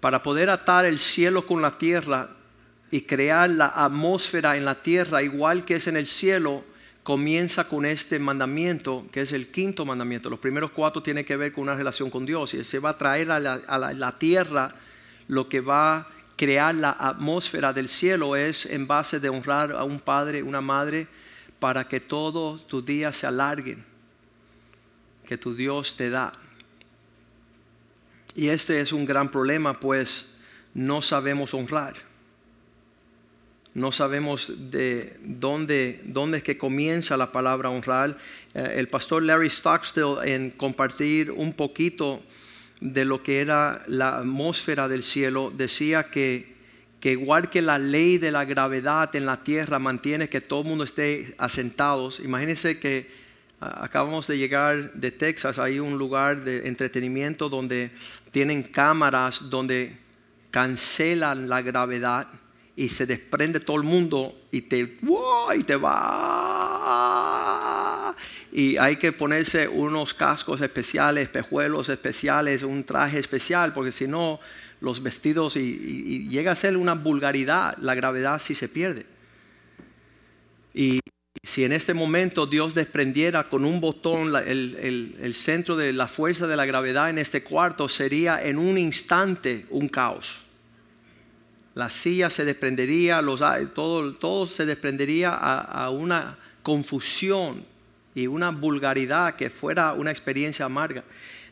Para 0.00 0.22
poder 0.22 0.50
atar 0.50 0.84
el 0.84 0.98
cielo 0.98 1.46
con 1.46 1.62
la 1.62 1.78
tierra 1.78 2.30
y 2.90 3.02
crear 3.02 3.50
la 3.50 3.66
atmósfera 3.66 4.56
en 4.56 4.64
la 4.64 4.76
tierra 4.76 5.22
igual 5.22 5.64
que 5.64 5.76
es 5.76 5.86
en 5.86 5.96
el 5.96 6.06
cielo, 6.06 6.64
comienza 7.06 7.68
con 7.68 7.86
este 7.86 8.18
mandamiento, 8.18 9.06
que 9.12 9.20
es 9.20 9.32
el 9.32 9.48
quinto 9.52 9.84
mandamiento. 9.84 10.28
Los 10.28 10.40
primeros 10.40 10.72
cuatro 10.72 11.02
tienen 11.02 11.24
que 11.24 11.36
ver 11.36 11.52
con 11.52 11.62
una 11.62 11.76
relación 11.76 12.10
con 12.10 12.26
Dios 12.26 12.52
y 12.54 12.64
se 12.64 12.80
va 12.80 12.90
a 12.90 12.98
traer 12.98 13.30
a 13.30 13.38
la, 13.38 14.18
tierra 14.18 14.74
lo 15.28 15.48
que 15.48 15.60
va 15.60 15.96
a 15.96 16.06
crear 16.36 16.74
la 16.74 16.90
atmósfera 16.90 17.72
del 17.72 17.88
cielo 17.88 18.34
es 18.34 18.66
en 18.66 18.88
base 18.88 19.20
de 19.20 19.28
honrar 19.28 19.70
a 19.70 19.84
un 19.84 20.00
padre, 20.00 20.42
una 20.42 20.60
madre, 20.60 21.06
para 21.60 21.86
que 21.86 22.00
todos 22.00 22.66
tus 22.66 22.84
días 22.84 23.16
se 23.16 23.26
alarguen, 23.28 23.84
que 25.26 25.38
tu 25.38 25.54
Dios 25.54 25.96
te 25.96 26.10
da. 26.10 26.32
Y 28.36 28.48
este 28.48 28.80
es 28.80 28.92
un 28.92 29.04
gran 29.04 29.30
problema, 29.30 29.80
pues 29.80 30.26
no 30.74 31.02
sabemos 31.02 31.52
honrar 31.54 31.96
no 33.76 33.92
sabemos 33.92 34.50
de 34.70 35.18
dónde, 35.22 36.00
dónde 36.04 36.38
es 36.38 36.42
que 36.42 36.56
comienza 36.56 37.14
la 37.18 37.30
palabra 37.30 37.68
honrar. 37.68 38.16
Eh, 38.54 38.76
el 38.76 38.88
pastor 38.88 39.22
Larry 39.22 39.50
Stockstill 39.50 40.16
en 40.24 40.50
compartir 40.50 41.30
un 41.30 41.52
poquito 41.52 42.22
de 42.80 43.04
lo 43.04 43.22
que 43.22 43.42
era 43.42 43.84
la 43.86 44.16
atmósfera 44.16 44.88
del 44.88 45.02
cielo, 45.02 45.52
decía 45.54 46.04
que, 46.04 46.56
que 47.00 47.12
igual 47.12 47.50
que 47.50 47.60
la 47.60 47.78
ley 47.78 48.16
de 48.16 48.30
la 48.30 48.46
gravedad 48.46 49.14
en 49.14 49.26
la 49.26 49.44
tierra 49.44 49.78
mantiene 49.78 50.30
que 50.30 50.40
todo 50.40 50.62
el 50.62 50.68
mundo 50.68 50.84
esté 50.84 51.34
asentados, 51.36 52.18
imagínense 52.20 52.78
que 52.78 53.10
acabamos 53.60 54.26
de 54.26 54.38
llegar 54.38 54.92
de 54.92 55.10
Texas, 55.10 55.58
hay 55.58 55.78
un 55.78 55.96
lugar 55.98 56.44
de 56.44 56.68
entretenimiento 56.68 57.48
donde 57.48 57.90
tienen 58.30 58.62
cámaras 58.62 59.48
donde 59.48 59.98
cancelan 60.50 61.48
la 61.48 61.62
gravedad 61.62 62.28
y 62.76 62.90
se 62.90 63.06
desprende 63.06 63.60
todo 63.60 63.78
el 63.78 63.84
mundo 63.84 64.38
y 64.50 64.60
te, 64.62 64.84
¡wow! 65.02 65.52
y 65.56 65.62
te 65.64 65.76
va. 65.76 65.96
Y 68.52 68.76
hay 68.76 68.96
que 68.96 69.12
ponerse 69.12 69.66
unos 69.66 70.12
cascos 70.12 70.60
especiales, 70.60 71.24
espejuelos 71.24 71.88
especiales, 71.88 72.62
un 72.62 72.84
traje 72.84 73.18
especial, 73.18 73.72
porque 73.72 73.92
si 73.92 74.06
no, 74.06 74.40
los 74.80 75.02
vestidos 75.02 75.56
y, 75.56 76.28
llega 76.28 76.52
a 76.52 76.56
ser 76.56 76.76
una 76.76 76.94
vulgaridad, 76.94 77.76
la 77.78 77.94
gravedad 77.94 78.38
sí 78.40 78.54
se 78.54 78.68
pierde. 78.68 79.06
Y 80.74 81.00
si 81.46 81.64
en 81.64 81.72
este 81.72 81.94
momento 81.94 82.46
Dios 82.46 82.74
desprendiera 82.74 83.44
con 83.48 83.64
un 83.64 83.80
botón 83.80 84.34
el, 84.34 84.76
el- 84.80 85.16
el 85.22 85.34
centro 85.34 85.76
de 85.76 85.92
la 85.92 86.08
fuerza 86.08 86.46
de 86.46 86.56
la 86.56 86.66
gravedad 86.66 87.08
en 87.08 87.18
este 87.18 87.42
cuarto, 87.44 87.88
sería 87.88 88.42
en 88.42 88.58
un 88.58 88.76
instante 88.76 89.64
un 89.70 89.88
caos. 89.88 90.42
La 91.74 91.88
silla 91.90 92.30
se 92.30 92.44
desprendería, 92.44 93.22
los, 93.22 93.42
todo, 93.74 94.14
todo 94.14 94.46
se 94.46 94.64
desprendería 94.66 95.30
a, 95.30 95.84
a 95.84 95.90
una 95.90 96.36
confusión 96.62 97.64
y 98.14 98.26
una 98.26 98.50
vulgaridad 98.50 99.36
que 99.36 99.50
fuera 99.50 99.92
una 99.92 100.10
experiencia 100.10 100.64
amarga. 100.64 101.04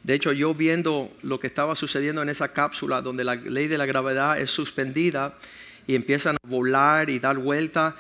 De 0.03 0.15
hecho, 0.15 0.33
yo 0.33 0.55
viendo 0.55 1.13
lo 1.23 1.39
que 1.39 1.47
estaba 1.47 1.75
sucediendo 1.75 2.21
en 2.23 2.31
esa 2.31 2.49
cápsula 2.53 3.01
donde 3.01 3.23
la 3.23 3.35
ley 3.37 3.69
de 3.69 3.79
la 3.79 3.87
gravedad 3.87 4.41
es 4.41 4.51
suspendida 4.51 5.35
y 5.87 5.95
empiezan 5.95 6.37
a 6.37 6.49
volar 6.49 7.11
y 7.11 7.19
dar 7.19 7.39
vuelta, 7.39 7.95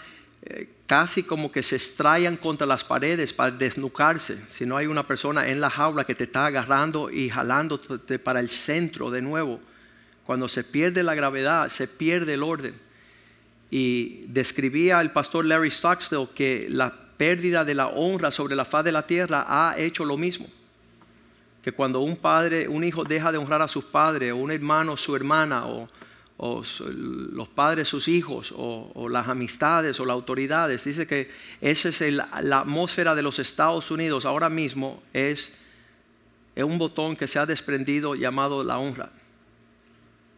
casi 0.86 1.22
como 1.22 1.50
que 1.50 1.62
se 1.62 1.76
estrellan 1.76 2.36
contra 2.36 2.66
las 2.66 2.84
paredes 2.84 3.32
para 3.32 3.50
desnucarse. 3.50 4.38
Si 4.48 4.66
no 4.66 4.76
hay 4.76 4.86
una 4.86 5.06
persona 5.06 5.48
en 5.48 5.60
la 5.60 5.70
jaula 5.70 6.04
que 6.04 6.14
te 6.14 6.24
está 6.24 6.46
agarrando 6.46 7.10
y 7.10 7.30
jalando 7.30 7.80
para 8.22 8.40
el 8.40 8.50
centro 8.50 9.10
de 9.10 9.22
nuevo. 9.22 9.60
Cuando 10.26 10.48
se 10.48 10.64
pierde 10.64 11.02
la 11.02 11.14
gravedad, 11.14 11.68
se 11.68 11.88
pierde 11.88 12.34
el 12.34 12.42
orden. 12.42 12.74
Y 13.70 14.26
describía 14.28 15.00
el 15.00 15.10
pastor 15.10 15.44
Larry 15.44 15.70
Stockstill 15.70 16.28
que 16.34 16.66
la 16.70 16.92
pérdida 17.16 17.64
de 17.64 17.74
la 17.74 17.88
honra 17.88 18.30
sobre 18.30 18.54
la 18.54 18.64
faz 18.64 18.84
de 18.84 18.92
la 18.92 19.06
tierra 19.06 19.46
ha 19.48 19.78
hecho 19.78 20.04
lo 20.04 20.16
mismo. 20.16 20.46
Que 21.62 21.72
cuando 21.72 22.00
un 22.00 22.16
padre, 22.16 22.68
un 22.68 22.84
hijo 22.84 23.04
deja 23.04 23.32
de 23.32 23.38
honrar 23.38 23.62
a 23.62 23.68
sus 23.68 23.84
padres, 23.84 24.32
o 24.32 24.36
un 24.36 24.50
hermano 24.50 24.96
su 24.96 25.16
hermana, 25.16 25.66
o, 25.66 25.88
o 26.36 26.62
los 26.88 27.48
padres 27.48 27.88
sus 27.88 28.08
hijos, 28.08 28.52
o, 28.56 28.90
o 28.94 29.08
las 29.08 29.28
amistades, 29.28 30.00
o 30.00 30.04
las 30.04 30.14
autoridades, 30.14 30.84
dice 30.84 31.06
que 31.06 31.30
esa 31.60 31.88
es 31.90 32.00
el- 32.00 32.16
la 32.42 32.58
atmósfera 32.60 33.14
de 33.14 33.22
los 33.22 33.38
Estados 33.38 33.90
Unidos 33.90 34.24
ahora 34.24 34.48
mismo, 34.48 35.02
es, 35.12 35.52
es 36.56 36.64
un 36.64 36.78
botón 36.78 37.14
que 37.16 37.28
se 37.28 37.38
ha 37.38 37.46
desprendido 37.46 38.14
llamado 38.14 38.64
la 38.64 38.78
honra 38.78 39.10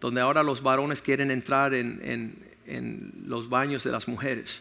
donde 0.00 0.20
ahora 0.20 0.42
los 0.42 0.62
varones 0.62 1.00
quieren 1.00 1.30
entrar 1.30 1.72
en, 1.72 2.00
en- 2.04 2.46
en 2.66 3.12
los 3.26 3.48
baños 3.48 3.82
de 3.82 3.90
las 3.90 4.06
mujeres. 4.08 4.60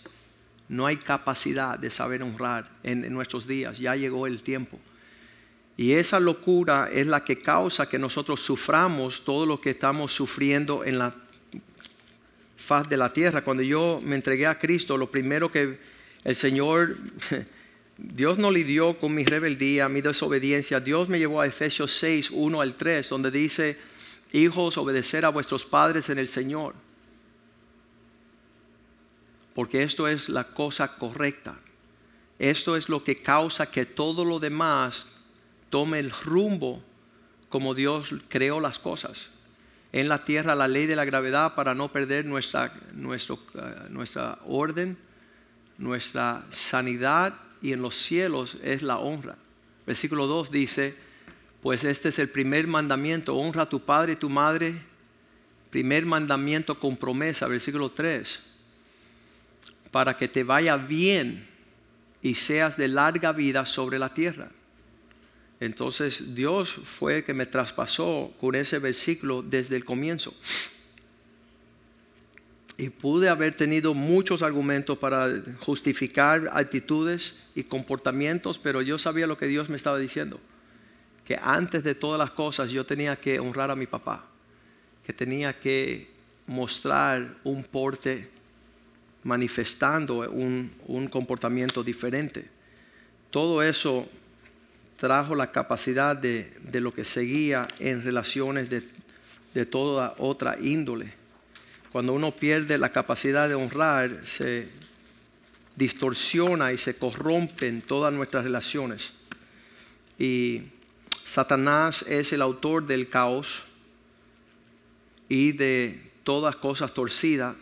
No 0.70 0.86
hay 0.86 0.96
capacidad 0.98 1.78
de 1.78 1.90
saber 1.92 2.24
honrar 2.24 2.70
en, 2.84 3.04
en 3.04 3.14
nuestros 3.14 3.46
días, 3.46 3.78
ya 3.78 3.96
llegó 3.96 4.28
el 4.28 4.42
tiempo. 4.42 4.80
Y 5.78 5.92
esa 5.92 6.22
locura 6.22 6.88
es 6.92 7.06
la 7.08 7.24
que 7.26 7.42
causa 7.42 7.90
que 7.90 8.00
nosotros 8.00 8.40
suframos 8.40 9.26
todo 9.26 9.46
lo 9.46 9.60
que 9.60 9.72
estamos 9.72 10.14
sufriendo 10.14 10.86
en 10.86 10.98
la 11.00 11.14
faz 12.58 12.88
de 12.90 12.98
la 12.98 13.12
tierra. 13.12 13.44
Cuando 13.44 13.64
yo 13.64 14.00
me 14.04 14.16
entregué 14.16 14.48
a 14.48 14.58
Cristo, 14.58 14.98
lo 14.98 15.10
primero 15.10 15.52
que 15.52 15.78
el 16.24 16.36
Señor, 16.36 16.98
Dios 17.98 18.38
no 18.38 18.52
lidió 18.52 18.98
con 18.98 19.14
mi 19.14 19.24
rebeldía, 19.24 19.88
mi 19.90 20.02
desobediencia. 20.02 20.80
Dios 20.80 21.10
me 21.10 21.20
llevó 21.20 21.42
a 21.42 21.48
Efesios 21.48 21.92
6, 21.94 22.32
1 22.32 22.62
al 22.62 22.76
3, 22.76 23.10
donde 23.10 23.32
dice, 23.32 23.78
hijos, 24.32 24.78
obedecer 24.78 25.26
a 25.26 25.30
vuestros 25.30 25.66
padres 25.66 26.10
en 26.10 26.20
el 26.20 26.28
Señor. 26.28 26.76
Porque 29.54 29.84
esto 29.84 30.08
es 30.08 30.28
la 30.28 30.46
cosa 30.46 30.96
correcta. 30.96 31.58
Esto 32.38 32.76
es 32.76 32.90
lo 32.90 33.04
que 33.04 33.16
causa 33.16 33.72
que 33.72 33.86
todo 33.86 34.26
lo 34.26 34.40
demás 34.40 35.08
tome 35.70 36.00
el 36.00 36.12
rumbo 36.12 36.84
como 37.50 37.74
Dios 37.74 38.14
creó 38.28 38.60
las 38.60 38.80
cosas. 38.80 39.30
En 39.96 40.10
la 40.10 40.26
tierra 40.26 40.56
la 40.56 40.68
ley 40.68 40.88
de 40.88 40.98
la 40.98 41.06
gravedad 41.06 41.56
para 41.56 41.74
no 41.74 41.90
perder 41.90 42.26
nuestra, 42.26 42.66
eh, 42.66 43.88
nuestra 43.88 44.40
orden, 44.46 44.98
nuestra 45.78 46.44
sanidad 46.50 47.36
y 47.62 47.72
en 47.72 47.82
los 47.82 47.96
cielos 47.96 48.58
es 48.62 48.84
la 48.84 48.98
honra. 48.98 49.38
Versículo 49.88 50.28
2 50.28 50.52
dice, 50.52 50.96
pues 51.62 51.86
este 51.86 52.10
es 52.10 52.20
el 52.20 52.28
primer 52.28 52.68
mandamiento, 52.68 53.38
honra 53.38 53.62
a 53.62 53.70
tu 53.70 53.86
padre 53.86 54.12
y 54.12 54.16
tu 54.18 54.30
madre. 54.30 54.82
Primer 55.70 56.06
mandamiento 56.06 56.78
con 56.78 56.98
promesa, 56.98 57.48
versículo 57.48 57.90
3, 57.90 58.42
para 59.92 60.18
que 60.18 60.28
te 60.28 60.44
vaya 60.44 60.76
bien 60.76 61.48
y 62.22 62.34
seas 62.34 62.76
de 62.76 62.90
larga 62.90 63.32
vida 63.32 63.66
sobre 63.66 63.98
la 63.98 64.14
tierra. 64.14 64.50
Entonces 65.60 66.36
Dios 66.36 66.72
fue 66.84 67.24
que 67.24 67.34
me 67.34 67.46
traspasó 67.46 68.34
con 68.40 68.56
ese 68.56 68.80
versículo 68.80 69.42
desde 69.42 69.76
el 69.76 69.86
comienzo. 69.86 70.34
Y 72.78 72.90
pude 72.90 73.30
haber 73.30 73.56
tenido 73.56 73.94
muchos 73.94 74.42
argumentos 74.44 74.98
para 74.98 75.30
justificar 75.62 76.50
actitudes 76.52 77.36
y 77.56 77.64
comportamientos, 77.64 78.60
pero 78.60 78.82
yo 78.82 78.98
sabía 78.98 79.28
lo 79.28 79.38
que 79.38 79.48
Dios 79.48 79.70
me 79.70 79.78
estaba 79.78 79.98
diciendo. 79.98 80.42
Que 81.24 81.40
antes 81.42 81.84
de 81.84 81.96
todas 81.96 82.20
las 82.20 82.32
cosas 82.32 82.70
yo 82.72 82.86
tenía 82.86 83.16
que 83.16 83.40
honrar 83.40 83.72
a 83.72 83.78
mi 83.78 83.88
papá, 83.88 84.26
que 85.06 85.14
tenía 85.14 85.58
que 85.58 86.10
mostrar 86.48 87.38
un 87.46 87.64
porte 87.64 88.30
manifestando 89.24 90.30
un, 90.30 90.72
un 90.86 91.08
comportamiento 91.08 91.82
diferente. 91.82 92.46
Todo 93.32 93.64
eso 93.64 94.08
trajo 94.98 95.36
la 95.36 95.52
capacidad 95.52 96.16
de, 96.16 96.52
de 96.62 96.82
lo 96.82 96.94
que 96.94 97.06
seguía 97.06 97.68
en 97.80 98.04
relaciones 98.04 98.70
de, 98.70 98.84
de 99.54 99.66
toda 99.66 100.16
otra 100.18 100.58
índole. 100.60 101.14
Cuando 101.92 102.14
uno 102.14 102.32
pierde 102.32 102.78
la 102.78 102.92
capacidad 102.92 103.48
de 103.48 103.56
honrar, 103.56 104.22
se 104.26 104.68
distorsiona 105.76 106.74
y 106.74 106.78
se 106.78 106.98
corrompen 106.98 107.82
todas 107.82 108.14
nuestras 108.14 108.44
relaciones. 108.44 109.12
Y 110.20 110.64
Satanás 111.24 112.04
es 112.08 112.32
el 112.34 112.42
autor 112.42 112.86
del 112.86 113.10
caos 113.10 113.64
y 115.28 115.54
de 115.54 116.12
todas 116.24 116.56
cosas 116.56 116.94
torcidas. 116.94 117.56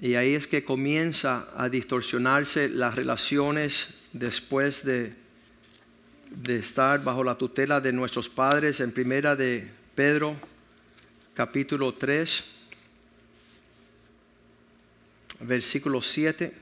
Y 0.00 0.14
ahí 0.14 0.34
es 0.34 0.46
que 0.46 0.64
comienza 0.64 1.48
a 1.56 1.68
distorsionarse 1.68 2.68
las 2.68 2.94
relaciones 2.94 3.94
después 4.12 4.84
de, 4.84 5.14
de 6.30 6.56
estar 6.56 7.02
bajo 7.02 7.24
la 7.24 7.36
tutela 7.36 7.80
de 7.80 7.92
nuestros 7.92 8.28
padres. 8.28 8.80
En 8.80 8.92
primera 8.92 9.36
de 9.36 9.68
Pedro, 9.94 10.36
capítulo 11.34 11.94
3, 11.94 12.44
versículo 15.40 16.00
7. 16.00 16.52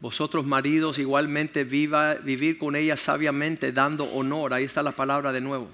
Vosotros 0.00 0.44
maridos 0.44 0.98
igualmente 0.98 1.64
viva, 1.64 2.14
vivir 2.14 2.58
con 2.58 2.76
ella 2.76 2.96
sabiamente, 2.96 3.72
dando 3.72 4.04
honor. 4.04 4.52
Ahí 4.52 4.64
está 4.64 4.82
la 4.82 4.92
palabra 4.92 5.32
de 5.32 5.40
nuevo. 5.40 5.68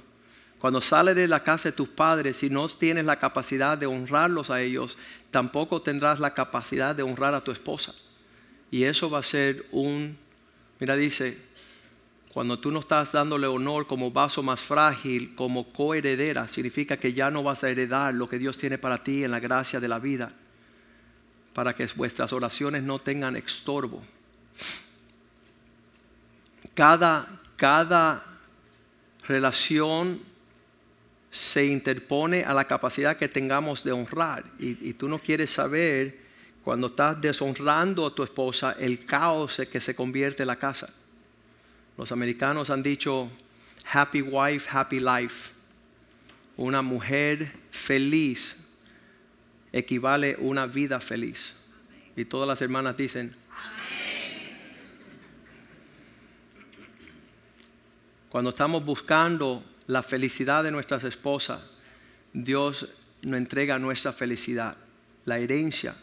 Cuando 0.61 0.81
sales 0.81 1.17
de 1.17 1.27
la 1.27 1.43
casa 1.43 1.71
de 1.71 1.73
tus 1.73 1.89
padres 1.89 2.43
y 2.43 2.51
no 2.51 2.69
tienes 2.69 3.07
la 3.07 3.19
capacidad 3.19 3.79
de 3.79 3.87
honrarlos 3.87 4.51
a 4.51 4.61
ellos, 4.61 4.99
tampoco 5.31 5.81
tendrás 5.81 6.21
la 6.21 6.35
capacidad 6.35 6.95
de 6.95 7.03
honrar 7.03 7.35
a 7.35 7.41
tu 7.41 7.51
esposa. 7.51 7.95
Y 8.71 8.85
eso 8.85 9.11
va 9.11 9.19
a 9.21 9.23
ser 9.23 9.67
un, 9.73 10.17
mira, 10.81 10.97
dice, 10.97 11.37
cuando 12.33 12.59
tú 12.59 12.71
no 12.71 12.81
estás 12.81 13.13
dándole 13.13 13.47
honor 13.47 13.87
como 13.87 14.11
vaso 14.11 14.43
más 14.43 14.63
frágil, 14.63 15.35
como 15.35 15.73
coheredera, 15.73 16.47
significa 16.49 16.97
que 16.97 17.13
ya 17.13 17.31
no 17.31 17.43
vas 17.43 17.65
a 17.65 17.71
heredar 17.71 18.15
lo 18.15 18.29
que 18.29 18.39
Dios 18.39 18.57
tiene 18.57 18.79
para 18.79 19.03
ti 19.03 19.25
en 19.25 19.33
la 19.33 19.41
gracia 19.41 19.81
de 19.81 19.89
la 19.89 19.99
vida, 19.99 20.33
para 21.55 21.75
que 21.75 21.87
vuestras 21.97 22.33
oraciones 22.33 22.83
no 22.83 23.01
tengan 23.01 23.37
estorbo. 23.37 24.03
Cada, 26.75 27.41
cada 27.57 28.25
relación 29.27 30.23
se 31.33 31.67
interpone 31.67 32.45
a 32.45 32.55
la 32.55 32.67
capacidad 32.67 33.17
que 33.17 33.29
tengamos 33.29 33.83
de 33.85 33.93
honrar. 33.93 34.45
Y, 34.59 34.89
y, 34.89 34.95
tú 34.95 35.09
no 35.09 35.19
quieres 35.19 35.51
saber 35.51 36.30
cuando 36.65 36.89
estás 36.89 37.21
deshonrando 37.21 38.07
a 38.07 38.15
tu 38.15 38.23
esposa, 38.23 38.77
el 38.79 39.05
caos 39.07 39.59
es 39.59 39.69
que 39.69 39.81
se 39.81 39.95
convierte 39.95 40.43
en 40.43 40.49
la 40.49 40.57
casa. 40.57 40.93
Los 41.97 42.13
americanos 42.13 42.71
han 42.71 42.83
dicho, 42.83 43.31
happy 43.91 44.21
wife, 44.23 44.69
happy 44.71 45.01
life. 45.01 45.51
Una 46.57 46.83
mujer 46.83 47.53
feliz 47.71 48.57
equivale 49.73 50.37
a 50.39 50.43
una 50.43 50.67
vida 50.67 51.01
feliz. 51.01 51.55
Y 52.15 52.27
todas 52.27 52.47
las 52.47 52.61
hermanas 52.61 52.97
dicen, 52.97 53.35
Amén. 53.51 54.59
cuando 58.29 58.51
estamos 58.51 58.85
buscando 58.85 59.65
la 59.87 60.03
felicidad 60.03 60.63
de 60.63 60.71
nuestras 60.71 61.05
esposas, 61.05 61.63
Dios 62.35 62.87
nos 63.23 63.39
entrega 63.39 63.79
nuestra 63.79 64.13
felicidad, 64.13 64.77
la 65.25 65.39
herencia 65.39 65.95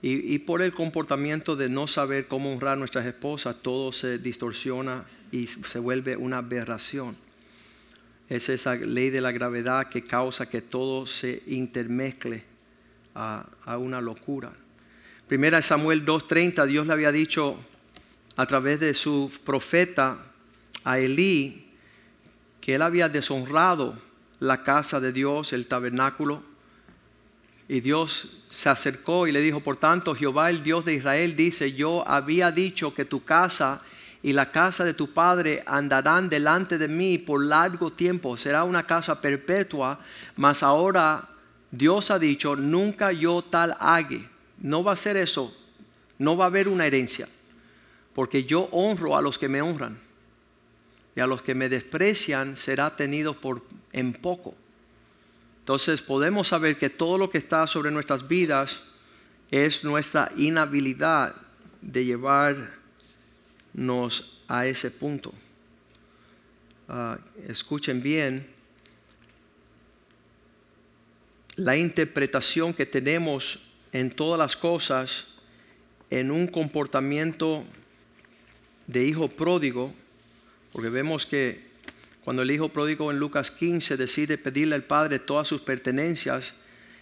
y, 0.00 0.38
por 0.38 0.62
el 0.62 0.72
comportamiento 0.72 1.56
de 1.56 1.68
no 1.68 1.88
saber 1.88 2.28
cómo 2.28 2.52
honrar 2.52 2.74
a 2.74 2.76
nuestras 2.76 3.04
esposas, 3.04 3.56
todo 3.62 3.90
se 3.90 4.18
distorsiona 4.18 5.04
y 5.32 5.48
se 5.48 5.80
vuelve 5.80 6.16
una 6.16 6.38
aberración. 6.38 7.16
Es 8.28 8.48
esa 8.48 8.76
ley 8.76 9.10
de 9.10 9.20
la 9.20 9.32
gravedad 9.32 9.88
que 9.88 10.04
causa 10.06 10.48
que 10.48 10.62
todo 10.62 11.06
se 11.06 11.42
intermezcle 11.48 12.44
a, 13.14 13.48
a 13.64 13.76
una 13.78 14.00
locura. 14.00 14.52
Primera 15.26 15.60
Samuel 15.62 16.06
2.30, 16.06 16.66
Dios 16.66 16.86
le 16.86 16.92
había 16.92 17.10
dicho 17.10 17.56
a 18.36 18.46
través 18.46 18.78
de 18.78 18.94
su 18.94 19.32
profeta 19.44 20.16
a 20.84 21.00
Elí 21.00 21.66
que 22.60 22.76
él 22.76 22.82
había 22.82 23.08
deshonrado 23.08 23.98
la 24.40 24.62
casa 24.62 25.00
de 25.00 25.12
Dios, 25.12 25.52
el 25.52 25.66
tabernáculo. 25.66 26.42
Y 27.68 27.80
Dios 27.80 28.28
se 28.48 28.70
acercó 28.70 29.26
y 29.26 29.32
le 29.32 29.42
dijo, 29.42 29.60
por 29.60 29.76
tanto, 29.76 30.14
Jehová 30.14 30.48
el 30.48 30.62
Dios 30.62 30.86
de 30.86 30.94
Israel 30.94 31.36
dice, 31.36 31.74
yo 31.74 32.06
había 32.08 32.50
dicho 32.50 32.94
que 32.94 33.04
tu 33.04 33.24
casa 33.24 33.82
y 34.22 34.32
la 34.32 34.50
casa 34.50 34.84
de 34.84 34.94
tu 34.94 35.12
padre 35.12 35.62
andarán 35.66 36.28
delante 36.28 36.78
de 36.78 36.88
mí 36.88 37.18
por 37.18 37.44
largo 37.44 37.92
tiempo, 37.92 38.36
será 38.36 38.64
una 38.64 38.86
casa 38.86 39.20
perpetua, 39.20 40.00
mas 40.36 40.62
ahora 40.62 41.28
Dios 41.70 42.10
ha 42.10 42.18
dicho, 42.18 42.56
nunca 42.56 43.12
yo 43.12 43.42
tal 43.42 43.76
hague, 43.78 44.28
no 44.58 44.82
va 44.82 44.92
a 44.92 44.96
ser 44.96 45.16
eso, 45.16 45.54
no 46.18 46.36
va 46.36 46.46
a 46.46 46.48
haber 46.48 46.68
una 46.68 46.86
herencia, 46.86 47.28
porque 48.14 48.44
yo 48.44 48.62
honro 48.72 49.16
a 49.16 49.22
los 49.22 49.38
que 49.38 49.48
me 49.48 49.62
honran 49.62 49.98
y 51.14 51.20
a 51.20 51.26
los 51.26 51.42
que 51.42 51.54
me 51.54 51.68
desprecian 51.68 52.56
será 52.56 52.96
tenido 52.96 53.34
por 53.34 53.62
en 53.92 54.14
poco. 54.14 54.54
Entonces 55.68 56.00
podemos 56.00 56.48
saber 56.48 56.78
que 56.78 56.88
todo 56.88 57.18
lo 57.18 57.28
que 57.28 57.36
está 57.36 57.66
sobre 57.66 57.90
nuestras 57.90 58.26
vidas 58.26 58.80
es 59.50 59.84
nuestra 59.84 60.32
inhabilidad 60.34 61.34
de 61.82 62.06
llevar 62.06 62.70
nos 63.74 64.40
a 64.48 64.66
ese 64.66 64.90
punto. 64.90 65.30
Ah, 66.88 67.18
escuchen 67.46 68.00
bien, 68.00 68.46
la 71.56 71.76
interpretación 71.76 72.72
que 72.72 72.86
tenemos 72.86 73.60
en 73.92 74.10
todas 74.10 74.38
las 74.38 74.56
cosas 74.56 75.26
en 76.08 76.30
un 76.30 76.46
comportamiento 76.46 77.62
de 78.86 79.04
hijo 79.04 79.28
pródigo, 79.28 79.92
porque 80.72 80.88
vemos 80.88 81.26
que 81.26 81.67
cuando 82.28 82.42
el 82.42 82.50
hijo 82.50 82.68
pródigo 82.68 83.10
en 83.10 83.18
Lucas 83.18 83.50
15 83.50 83.96
decide 83.96 84.36
pedirle 84.36 84.74
al 84.74 84.84
padre 84.84 85.18
todas 85.18 85.48
sus 85.48 85.62
pertenencias, 85.62 86.52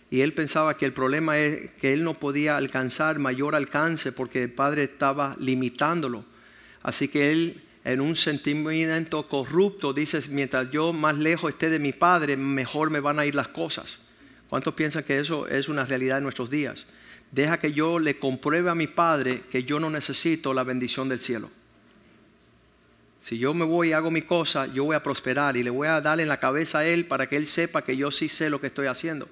y 0.09 0.21
él 0.21 0.33
pensaba 0.33 0.77
que 0.77 0.85
el 0.85 0.93
problema 0.93 1.37
es 1.37 1.73
que 1.81 1.93
él 1.93 2.05
no 2.05 2.15
podía 2.15 2.57
alcanzar 2.57 3.19
mayor 3.19 3.57
alcance 3.57 4.13
porque 4.13 4.45
el 4.45 4.53
padre 4.53 4.85
estaba 4.85 5.35
limitándolo. 5.41 6.25
Así 6.81 7.09
que 7.09 7.33
él 7.33 7.61
en 7.83 8.03
un 8.03 8.15
sentimiento 8.15 9.27
corrupto 9.27 9.93
dice, 9.93 10.21
mientras 10.29 10.71
yo 10.71 10.93
más 10.93 11.19
lejos 11.19 11.55
esté 11.55 11.71
de 11.71 11.81
mi 11.81 11.93
padre, 11.93 12.37
mejor 12.37 12.91
me 12.91 13.01
van 13.01 13.19
a 13.19 13.27
ir 13.27 13.35
las 13.35 13.49
cosas. 13.49 13.99
¿Cuántos 14.49 14.75
piensan 14.75 15.03
que 15.03 15.19
eso 15.19 15.49
es 15.49 15.69
una 15.69 15.87
realidad 15.87 16.19
en 16.19 16.23
nuestros 16.23 16.51
días? 16.51 16.87
Deja 17.33 17.59
que 17.59 17.73
yo 17.73 17.99
le 17.99 18.21
compruebe 18.21 18.71
a 18.71 18.77
mi 18.77 18.87
padre 18.87 19.43
que 19.51 19.65
yo 19.65 19.81
no 19.81 19.91
necesito 19.91 20.55
la 20.55 20.63
bendición 20.63 21.09
del 21.09 21.19
cielo. 21.19 21.51
Si 23.27 23.39
yo 23.39 23.53
me 23.55 23.65
voy 23.65 23.89
y 23.89 23.93
hago 23.93 24.13
mi 24.13 24.23
cosa, 24.23 24.69
yo 24.69 24.85
voy 24.85 24.95
a 24.95 25.03
prosperar 25.03 25.57
y 25.57 25.65
le 25.65 25.71
voy 25.71 25.89
a 25.89 26.01
darle 26.01 26.23
en 26.23 26.29
la 26.29 26.39
cabeza 26.39 26.79
a 26.79 26.87
él 26.87 27.07
para 27.07 27.29
que 27.29 27.35
él 27.35 27.49
sepa 27.49 27.83
que 27.83 27.97
yo 27.97 28.13
sí 28.13 28.29
sé 28.29 28.51
lo 28.51 28.61
que 28.61 28.69
estoy 28.69 28.87
haciendo. 28.87 29.29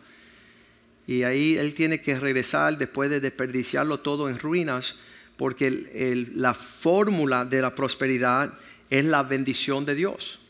Y 1.06 1.22
ahí 1.22 1.56
él 1.56 1.74
tiene 1.74 2.00
que 2.00 2.18
regresar 2.18 2.76
después 2.76 3.08
de 3.08 3.20
desperdiciarlo 3.20 4.00
todo 4.00 4.28
en 4.28 4.40
ruinas 4.40 4.96
porque 5.36 6.26
la 6.34 6.54
fórmula 6.54 7.44
de 7.44 7.62
la 7.62 7.76
prosperidad 7.76 8.54
es 8.90 9.04
la 9.04 9.22
bendición 9.22 9.84
de 9.84 9.94
Dios. 9.94 10.40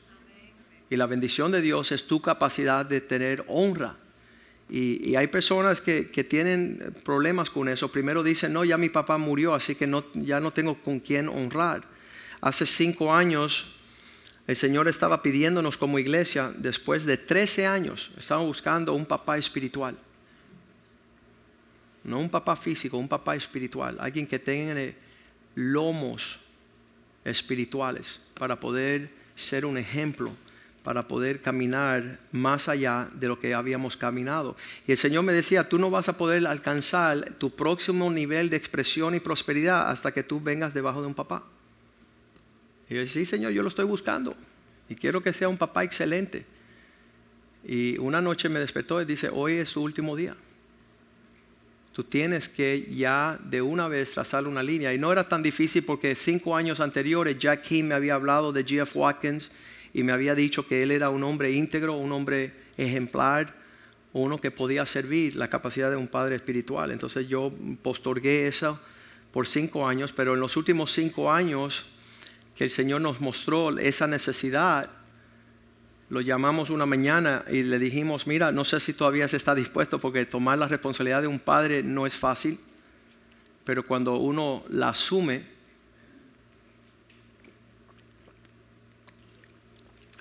Y 0.89 0.97
la 0.97 1.05
bendición 1.05 1.53
de 1.53 1.61
Dios 1.61 1.93
es 1.93 2.07
tu 2.07 2.23
capacidad 2.23 2.87
de 2.87 3.03
tener 3.03 3.45
honra. 3.49 3.99
Y, 4.71 5.17
hay 5.17 5.27
personas 5.27 5.83
que, 5.83 6.05
tienen 6.27 6.95
problemas 7.05 7.51
con 7.51 7.69
eso. 7.69 7.93
Primero 7.93 8.23
dicen, 8.23 8.55
no, 8.55 8.65
ya 8.65 8.79
mi 8.79 8.89
papá 8.89 9.19
murió, 9.19 9.53
así 9.53 9.75
que 9.75 9.87
ya 10.15 10.41
no 10.41 10.51
tengo 10.51 10.83
con 10.83 10.99
quién 10.99 11.29
honrar. 11.29 11.93
Hace 12.45 12.67
cinco 12.67 13.11
años 13.11 13.65
el 14.47 14.55
Señor 14.55 14.87
estaba 14.87 15.23
pidiéndonos 15.23 15.79
como 15.79 15.99
iglesia, 15.99 16.53
después 16.55 17.07
de 17.07 17.17
13 17.17 17.67
años, 17.67 18.11
estamos 18.19 18.45
buscando 18.45 18.93
un 18.93 19.07
papá 19.07 19.39
espiritual. 19.39 19.97
No 22.05 22.19
un 22.19 22.29
papá 22.29 22.55
físico, 22.55 22.99
un 22.99 23.09
papá 23.09 23.35
espiritual. 23.35 23.97
Alguien 23.99 24.27
que 24.27 24.39
tenga 24.39 24.93
lomos 25.55 26.39
espirituales 27.25 28.21
para 28.39 28.61
poder 28.61 29.09
ser 29.35 29.65
un 29.65 29.79
ejemplo, 29.79 30.31
para 30.83 31.09
poder 31.09 31.41
caminar 31.41 32.19
más 32.31 32.69
allá 32.69 33.09
de 33.15 33.27
lo 33.27 33.41
que 33.41 33.55
habíamos 33.55 33.97
caminado. 33.97 34.55
Y 34.87 34.93
el 34.93 34.99
Señor 34.99 35.25
me 35.25 35.33
decía, 35.33 35.67
tú 35.67 35.79
no 35.79 35.91
vas 35.91 36.11
a 36.11 36.19
poder 36.19 36.47
alcanzar 36.47 37.37
tu 37.39 37.57
próximo 37.57 38.11
nivel 38.11 38.51
de 38.51 38.59
expresión 38.59 39.15
y 39.15 39.21
prosperidad 39.21 39.89
hasta 39.89 40.13
que 40.13 40.23
tú 40.23 40.43
vengas 40.43 40.75
debajo 40.75 41.01
de 41.01 41.07
un 41.07 41.15
papá. 41.15 41.43
Y 42.89 42.95
yo 42.95 43.07
sí, 43.07 43.25
Señor, 43.25 43.53
yo 43.53 43.63
lo 43.63 43.69
estoy 43.69 43.85
buscando. 43.85 44.37
Y 44.89 44.95
quiero 44.95 45.23
que 45.23 45.33
sea 45.33 45.49
un 45.49 45.59
papá 45.59 45.85
excelente. 45.85 46.45
Y 47.67 47.97
una 47.99 48.21
noche 48.21 48.49
me 48.49 48.61
despertó 48.61 49.01
y 49.01 49.05
dice, 49.05 49.31
hoy 49.33 49.55
es 49.55 49.71
su 49.71 49.83
último 49.83 50.17
día 50.17 50.37
tú 51.95 52.03
tienes 52.03 52.49
que 52.49 52.89
ya 52.93 53.39
de 53.45 53.63
una 53.63 53.87
vez 53.87 54.13
trazar 54.13 54.47
una 54.49 54.63
línea. 54.63 54.93
Y 54.93 54.99
no 54.99 55.13
era 55.13 55.29
tan 55.29 55.43
difícil 55.43 55.85
porque 55.85 56.17
cinco 56.17 56.57
años 56.57 56.81
anteriores 56.81 57.39
Jack 57.39 57.63
King 57.63 57.85
me 57.85 57.95
había 57.95 58.15
hablado 58.15 58.53
de 58.53 58.65
Jeff 58.65 58.95
Watkins 58.97 59.51
y 59.95 60.03
me 60.03 60.11
había 60.11 60.35
dicho 60.35 60.67
que 60.67 60.83
él 60.83 60.91
era 60.91 61.09
un 61.09 61.23
hombre 61.23 61.53
íntegro, 61.53 61.95
un 61.95 62.11
hombre 62.11 62.53
ejemplar, 62.77 63.55
uno 64.13 64.41
que 64.41 64.51
podía 64.51 64.85
servir 64.87 65.37
la 65.37 65.49
capacidad 65.49 65.89
de 65.89 65.97
un 65.97 66.09
padre 66.09 66.35
espiritual. 66.35 66.91
Entonces 66.91 67.29
yo 67.29 67.53
postorgué 67.83 68.49
eso 68.49 68.81
por 69.31 69.47
cinco 69.47 69.87
años, 69.87 70.13
pero 70.13 70.35
en 70.35 70.41
los 70.41 70.57
últimos 70.57 70.93
cinco 70.93 71.31
años 71.31 71.87
que 72.57 72.65
el 72.65 72.71
Señor 72.71 73.01
nos 73.01 73.21
mostró 73.21 73.77
esa 73.79 74.07
necesidad, 74.07 74.91
lo 76.11 76.21
llamamos 76.21 76.71
una 76.71 76.87
mañana 76.87 77.45
y 77.51 77.63
le 77.63 77.79
dijimos, 77.79 78.27
mira, 78.27 78.53
no 78.53 78.65
sé 78.65 78.79
si 78.79 78.93
todavía 78.93 79.29
se 79.29 79.37
está 79.37 79.55
dispuesto 79.55 79.99
porque 79.99 80.27
tomar 80.27 80.59
la 80.59 80.69
responsabilidad 80.69 81.23
de 81.23 81.29
un 81.29 81.41
padre 81.41 81.83
no 81.83 82.07
es 82.07 82.17
fácil, 82.17 82.61
pero 83.65 83.85
cuando 83.87 84.17
uno 84.17 84.65
la 84.69 84.91
asume, 84.91 85.47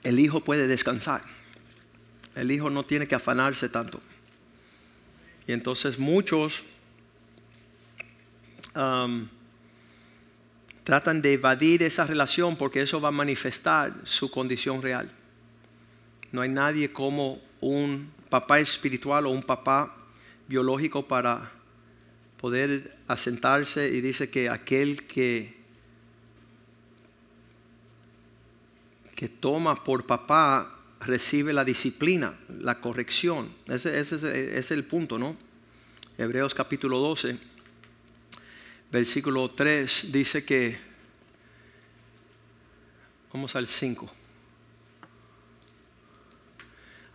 el 0.03 0.19
hijo 0.19 0.41
puede 0.41 0.67
descansar. 0.67 1.23
El 2.35 2.51
hijo 2.51 2.69
no 2.69 2.83
tiene 2.83 3.07
que 3.07 3.15
afanarse 3.15 3.69
tanto. 3.69 4.01
Y 5.47 5.51
entonces 5.51 5.99
muchos 5.99 6.63
um, 8.75 9.27
tratan 10.83 11.21
de 11.21 11.33
evadir 11.33 11.83
esa 11.83 12.05
relación 12.05 12.55
porque 12.55 12.81
eso 12.81 12.99
va 12.99 13.09
a 13.09 13.11
manifestar 13.11 13.93
su 14.03 14.29
condición 14.29 14.81
real. 14.81 15.09
No 16.31 16.41
hay 16.41 16.49
nadie 16.49 16.91
como 16.91 17.39
un 17.61 18.11
papá 18.29 18.59
espiritual 18.59 19.25
o 19.27 19.29
un 19.29 19.43
papá 19.43 19.95
biológico 20.47 21.07
para 21.07 21.51
poder 22.37 22.97
asentarse 23.07 23.89
y 23.89 24.01
dice 24.01 24.29
que 24.29 24.49
aquel 24.49 25.07
que, 25.07 25.55
que 29.15 29.29
toma 29.29 29.83
por 29.83 30.05
papá 30.05 30.79
recibe 30.99 31.53
la 31.53 31.63
disciplina, 31.63 32.33
la 32.59 32.81
corrección. 32.81 33.49
Ese, 33.67 33.99
es 33.99 34.71
el 34.71 34.83
punto, 34.83 35.17
¿no? 35.17 35.37
Hebreos 36.17 36.53
capítulo 36.53 36.99
12, 36.99 37.37
versículo 38.93 39.49
3 39.49 40.11
dice 40.11 40.45
que, 40.45 40.77
vamos 43.33 43.55
al 43.55 43.67
5 43.67 44.09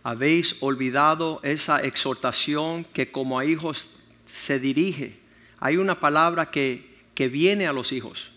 habéis 0.03 0.55
olvidado 0.61 1.39
esa 1.43 1.83
exhortación 1.83 2.83
que 2.83 3.11
como 3.11 3.37
a 3.37 3.45
hijos 3.45 3.89
se 4.25 4.59
dirige. 4.59 5.19
Hay 5.59 5.77
una 5.77 5.99
palabra 5.99 6.49
que, 6.49 6.97
que 7.13 7.27
viene 7.27 7.67
a 7.67 7.73
los 7.73 7.91
hijos. 7.91 8.31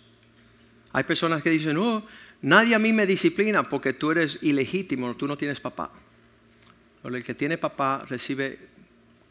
Hay 0.92 1.05
personas 1.05 1.42
que 1.42 1.50
dicen, 1.50 1.74
no, 1.74 2.05
nadie 2.42 2.74
a 2.74 2.78
mí 2.78 2.92
me 2.92 3.07
disciplina 3.07 3.68
porque 3.68 3.92
tú 3.92 4.11
eres 4.11 4.38
ilegítimo, 4.42 5.14
tú 5.14 5.26
no 5.26 5.38
tienes 5.38 5.61
papá. 5.61 5.90
El 7.05 7.24
que 7.24 7.35
tiene 7.35 7.59
papá 7.59 8.05
recibe 8.09 8.71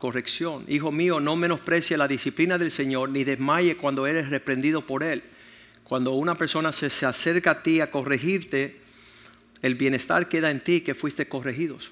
corrección. 0.01 0.65
Hijo 0.67 0.91
mío, 0.91 1.19
no 1.19 1.35
menosprecie 1.35 1.95
la 1.95 2.07
disciplina 2.07 2.57
del 2.57 2.71
Señor 2.71 3.09
ni 3.09 3.23
desmaye 3.23 3.77
cuando 3.77 4.07
eres 4.07 4.29
reprendido 4.29 4.83
por 4.83 5.03
Él. 5.03 5.21
Cuando 5.83 6.13
una 6.13 6.33
persona 6.33 6.73
se, 6.73 6.89
se 6.89 7.05
acerca 7.05 7.51
a 7.51 7.63
ti 7.63 7.81
a 7.81 7.91
corregirte, 7.91 8.81
el 9.61 9.75
bienestar 9.75 10.27
queda 10.27 10.49
en 10.49 10.59
ti 10.59 10.81
que 10.81 10.95
fuiste 10.95 11.27
corregidos. 11.27 11.91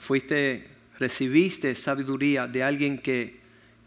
Fuiste, 0.00 0.66
recibiste 0.98 1.74
sabiduría 1.74 2.46
de 2.46 2.62
alguien 2.62 2.96
que, 2.96 3.38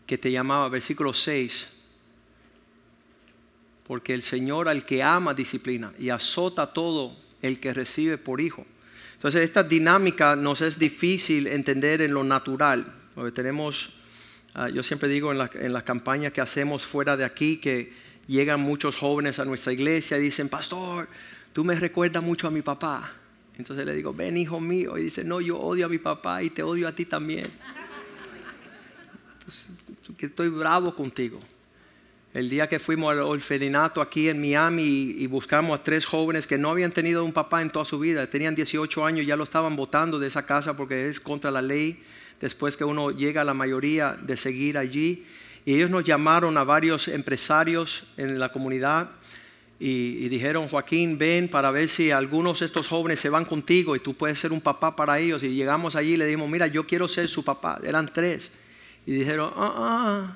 que 0.06 0.20
te 0.20 0.32
llamaba, 0.32 0.70
versículo 0.70 1.12
6. 1.12 1.70
Porque 3.88 4.14
el 4.14 4.22
Señor 4.22 4.70
al 4.70 4.86
que 4.86 5.02
ama 5.02 5.34
disciplina 5.34 5.92
y 5.98 6.10
azota 6.10 6.72
todo 6.72 7.18
el 7.42 7.60
que 7.60 7.74
recibe 7.74 8.20
por 8.20 8.42
hijo. 8.42 8.64
Entonces 9.16 9.42
esta 9.42 9.64
dinámica 9.64 10.36
nos 10.36 10.62
es 10.62 10.78
difícil 10.78 11.48
entender 11.48 12.04
en 12.04 12.14
lo 12.14 12.24
natural. 12.24 12.94
Tenemos, 13.34 13.90
ah, 14.54 14.70
yo 14.70 14.84
siempre 14.84 15.10
digo 15.10 15.32
en 15.32 15.38
la, 15.38 15.50
en 15.54 15.74
la 15.74 15.84
campaña 15.84 16.32
que 16.32 16.42
hacemos 16.42 16.86
fuera 16.86 17.18
de 17.18 17.26
aquí 17.26 17.58
que 17.58 17.92
llegan 18.28 18.60
muchos 18.60 18.96
jóvenes 18.96 19.40
a 19.40 19.46
nuestra 19.46 19.74
iglesia 19.74 20.18
y 20.18 20.22
dicen, 20.22 20.50
pastor, 20.50 21.08
tú 21.54 21.64
me 21.64 21.76
recuerdas 21.76 22.24
mucho 22.24 22.48
a 22.48 22.52
mi 22.52 22.62
papá. 22.62 23.12
Entonces 23.58 23.86
le 23.86 23.94
digo, 23.96 24.14
ven 24.14 24.38
hijo 24.38 24.60
mío. 24.60 24.98
Y 24.98 25.04
dice, 25.04 25.24
no, 25.24 25.42
yo 25.42 25.58
odio 25.58 25.88
a 25.88 25.90
mi 25.90 25.98
papá 25.98 26.44
y 26.44 26.50
te 26.50 26.62
odio 26.62 26.88
a 26.88 26.92
ti 26.92 27.06
también. 27.06 27.48
Entonces, 29.40 29.72
estoy 30.20 30.50
bravo 30.50 30.94
contigo. 30.94 31.40
El 32.34 32.50
día 32.50 32.70
que 32.70 32.78
fuimos 32.78 33.12
al 33.12 33.22
orfanato 33.22 34.00
aquí 34.00 34.30
en 34.30 34.40
Miami 34.40 34.84
y, 34.84 35.26
buscamos 35.26 35.80
a 35.80 35.84
tres 35.84 36.06
jóvenes 36.06 36.46
que 36.46 36.58
no 36.58 36.70
habían 36.70 36.92
tenido 36.92 37.24
un 37.24 37.34
papá 37.34 37.64
en 37.64 37.72
toda 37.72 37.86
su 37.86 37.98
vida, 37.98 38.30
tenían 38.30 38.54
18 38.54 39.06
años, 39.06 39.26
ya 39.26 39.36
lo 39.36 39.46
estaban 39.46 39.76
votando 39.76 40.20
de 40.20 40.28
esa 40.28 40.46
casa 40.46 40.78
porque 40.78 41.08
es 41.08 41.20
contra 41.20 41.50
la 41.50 41.64
ley, 41.64 42.04
después 42.40 42.78
que 42.78 42.84
uno 42.84 43.12
llega 43.12 43.42
a 43.42 43.46
la 43.46 43.54
mayoría 43.54 44.18
de 44.22 44.38
seguir 44.38 44.78
allí. 44.78 45.26
Y 45.66 45.76
ellos 45.76 45.90
nos 45.90 46.04
llamaron 46.04 46.58
a 46.58 46.64
varios 46.64 47.08
empresarios 47.08 48.06
en 48.16 48.40
la 48.40 48.52
comunidad 48.52 49.10
y, 49.80 50.28
dijeron, 50.30 50.68
Joaquín, 50.68 51.18
ven 51.18 51.48
para 51.50 51.70
ver 51.70 51.88
si 51.90 52.10
algunos 52.10 52.62
de 52.62 52.66
estos 52.66 52.88
jóvenes 52.88 53.20
se 53.20 53.30
van 53.30 53.46
contigo 53.46 53.96
y 53.96 54.00
tú 54.00 54.16
puedes 54.16 54.40
ser 54.40 54.52
un 54.52 54.62
papá 54.62 54.96
para 54.96 55.20
ellos. 55.20 55.44
Y 55.44 55.50
llegamos 55.50 55.96
allí 55.96 56.14
y 56.14 56.18
le 56.18 56.26
dijimos, 56.26 56.50
mira, 56.50 56.68
yo 56.68 56.88
quiero 56.88 57.08
ser 57.08 57.30
su 57.30 57.44
papá. 57.44 57.80
Eran 57.84 58.12
tres. 58.12 58.50
Y 59.06 59.12
dijeron, 59.12 59.52
ah, 59.56 59.74
ah, 59.78 60.34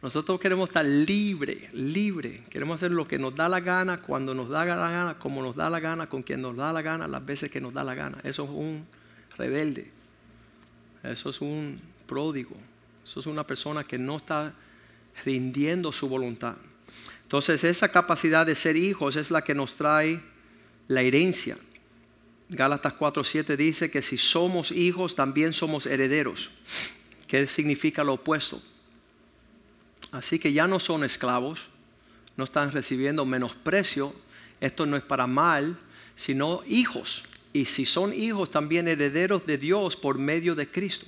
nosotros 0.00 0.40
queremos 0.40 0.70
estar 0.70 0.84
libre, 0.84 1.68
libre. 1.74 2.42
Queremos 2.48 2.76
hacer 2.76 2.90
lo 2.90 3.06
que 3.06 3.18
nos 3.18 3.34
da 3.34 3.50
la 3.50 3.60
gana, 3.60 4.00
cuando 4.00 4.34
nos 4.34 4.48
da 4.48 4.64
la 4.64 4.76
gana, 4.88 5.18
como 5.18 5.42
nos 5.42 5.54
da 5.54 5.68
la 5.68 5.80
gana, 5.80 6.06
con 6.06 6.22
quien 6.22 6.40
nos 6.40 6.56
da 6.56 6.72
la 6.72 6.80
gana, 6.80 7.06
las 7.06 7.24
veces 7.24 7.50
que 7.50 7.60
nos 7.60 7.74
da 7.74 7.84
la 7.84 7.94
gana. 7.94 8.18
Eso 8.24 8.44
es 8.44 8.50
un 8.50 8.86
rebelde. 9.36 9.97
Eso 11.02 11.30
es 11.30 11.40
un 11.40 11.80
pródigo. 12.06 12.56
Eso 13.04 13.20
es 13.20 13.26
una 13.26 13.46
persona 13.46 13.84
que 13.84 13.98
no 13.98 14.16
está 14.16 14.52
rindiendo 15.24 15.92
su 15.92 16.08
voluntad. 16.08 16.56
Entonces 17.22 17.64
esa 17.64 17.90
capacidad 17.90 18.46
de 18.46 18.54
ser 18.54 18.76
hijos 18.76 19.16
es 19.16 19.30
la 19.30 19.42
que 19.42 19.54
nos 19.54 19.76
trae 19.76 20.20
la 20.88 21.02
herencia. 21.02 21.56
Gálatas 22.48 22.94
4:7 22.94 23.56
dice 23.56 23.90
que 23.90 24.00
si 24.00 24.16
somos 24.16 24.70
hijos 24.72 25.14
también 25.14 25.52
somos 25.52 25.86
herederos. 25.86 26.50
¿Qué 27.26 27.46
significa 27.46 28.02
lo 28.02 28.14
opuesto? 28.14 28.62
Así 30.12 30.38
que 30.38 30.52
ya 30.54 30.66
no 30.66 30.80
son 30.80 31.04
esclavos, 31.04 31.68
no 32.36 32.44
están 32.44 32.72
recibiendo 32.72 33.26
menosprecio. 33.26 34.14
Esto 34.60 34.86
no 34.86 34.96
es 34.96 35.02
para 35.02 35.26
mal, 35.26 35.78
sino 36.16 36.62
hijos. 36.66 37.22
Y 37.52 37.64
si 37.64 37.86
son 37.86 38.12
hijos, 38.12 38.50
también 38.50 38.88
herederos 38.88 39.46
de 39.46 39.58
Dios 39.58 39.96
por 39.96 40.18
medio 40.18 40.54
de 40.54 40.68
Cristo 40.68 41.06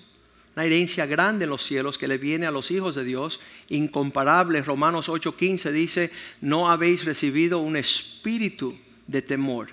una 0.56 0.64
herencia 0.64 1.06
grande 1.06 1.44
en 1.44 1.50
los 1.50 1.62
cielos 1.62 1.96
que 1.96 2.08
le 2.08 2.18
viene 2.18 2.46
a 2.46 2.50
los 2.50 2.70
hijos 2.70 2.96
de 2.96 3.04
Dios, 3.04 3.40
incomparable. 3.68 4.62
Romanos 4.62 5.08
8:15 5.08 5.70
dice, 5.70 6.10
no 6.40 6.68
habéis 6.68 7.04
recibido 7.04 7.58
un 7.58 7.76
espíritu 7.76 8.76
de 9.06 9.22
temor, 9.22 9.68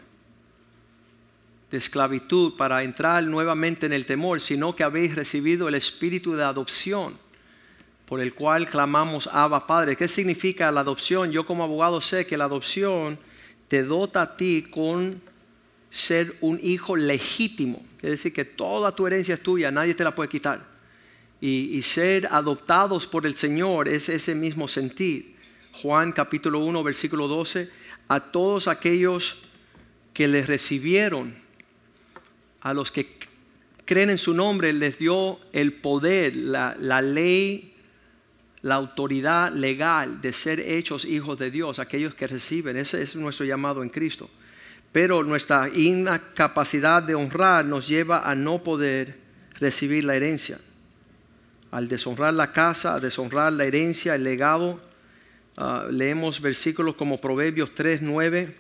de 1.72 1.78
esclavitud 1.78 2.54
para 2.56 2.84
entrar 2.84 3.24
nuevamente 3.24 3.88
en 3.88 3.94
el 3.94 4.06
temor, 4.06 4.40
sino 4.40 4.76
que 4.76 4.84
habéis 4.84 5.16
recibido 5.16 5.68
el 5.68 5.76
espíritu 5.76 6.34
de 6.34 6.44
adopción, 6.44 7.18
por 8.06 8.22
el 8.22 8.36
cual 8.36 8.70
clamamos 8.70 9.28
Abba 9.28 9.66
Padre. 9.66 9.96
¿Qué 9.96 10.08
significa 10.08 10.72
la 10.72 10.82
adopción? 10.82 11.32
Yo 11.32 11.46
como 11.46 11.64
abogado 11.64 12.02
sé 12.02 12.28
que 12.28 12.38
la 12.38 12.46
adopción 12.46 13.20
te 13.68 13.84
dota 13.84 14.22
a 14.22 14.38
ti 14.38 14.68
con 14.70 15.22
ser 15.90 16.36
un 16.42 16.60
hijo 16.62 16.96
legítimo. 16.96 17.84
Quiere 18.00 18.12
decir 18.12 18.34
que 18.34 18.46
toda 18.46 18.96
tu 18.96 19.08
herencia 19.08 19.36
es 19.36 19.42
tuya, 19.42 19.72
nadie 19.72 19.94
te 19.94 20.04
la 20.04 20.14
puede 20.14 20.30
quitar. 20.30 20.66
Y, 21.40 21.82
ser 21.84 22.28
adoptados 22.32 23.06
por 23.06 23.28
el 23.28 23.38
Señor 23.38 23.88
es 23.88 24.10
ese 24.10 24.34
mismo 24.34 24.68
sentir. 24.68 25.36
Juan 25.72 26.12
capítulo 26.12 26.60
1, 26.60 26.84
versículo 26.84 27.28
12, 27.28 27.70
a 28.08 28.20
todos 28.20 28.68
aquellos 28.68 29.38
que 30.14 30.28
les 30.28 30.48
recibieron, 30.48 31.36
a 32.62 32.74
los 32.74 32.92
que 32.92 33.18
creen 33.86 34.10
en 34.10 34.18
su 34.18 34.34
nombre, 34.34 34.74
les 34.74 34.98
dio 34.98 35.40
el 35.54 35.74
poder, 35.74 36.36
la, 36.36 36.76
la 36.80 37.04
ley, 37.04 37.76
la 38.64 38.76
autoridad 38.76 39.54
legal 39.54 40.20
de 40.20 40.34
ser 40.34 40.60
hechos 40.60 41.06
hijos 41.06 41.38
de 41.38 41.52
Dios, 41.52 41.78
aquellos 41.78 42.16
que 42.16 42.26
reciben. 42.26 42.78
Ese 42.78 43.04
es 43.04 43.16
nuestro 43.16 43.46
llamado 43.46 43.84
en 43.84 43.90
Cristo 43.90 44.28
pero 44.92 45.24
nuestra 45.24 45.70
incapacidad 45.70 47.04
de 47.04 47.16
honrar 47.16 47.66
nos 47.66 47.88
lleva 47.88 48.30
a 48.30 48.36
no 48.36 48.64
poder 48.64 49.20
recibir 49.60 50.04
la 50.04 50.16
herencia. 50.16 50.60
Al 51.72 51.88
deshonrar 51.88 52.34
la 52.34 52.52
casa, 52.52 52.96
a 52.96 53.00
deshonrar 53.00 53.54
la 53.54 53.66
herencia, 53.66 54.16
el 54.16 54.24
legado, 54.24 54.80
ah, 55.58 55.88
leemos 55.92 56.42
versículos 56.42 56.96
como 56.96 57.20
Proverbios 57.20 57.76
3, 57.76 58.02
9, 58.02 58.56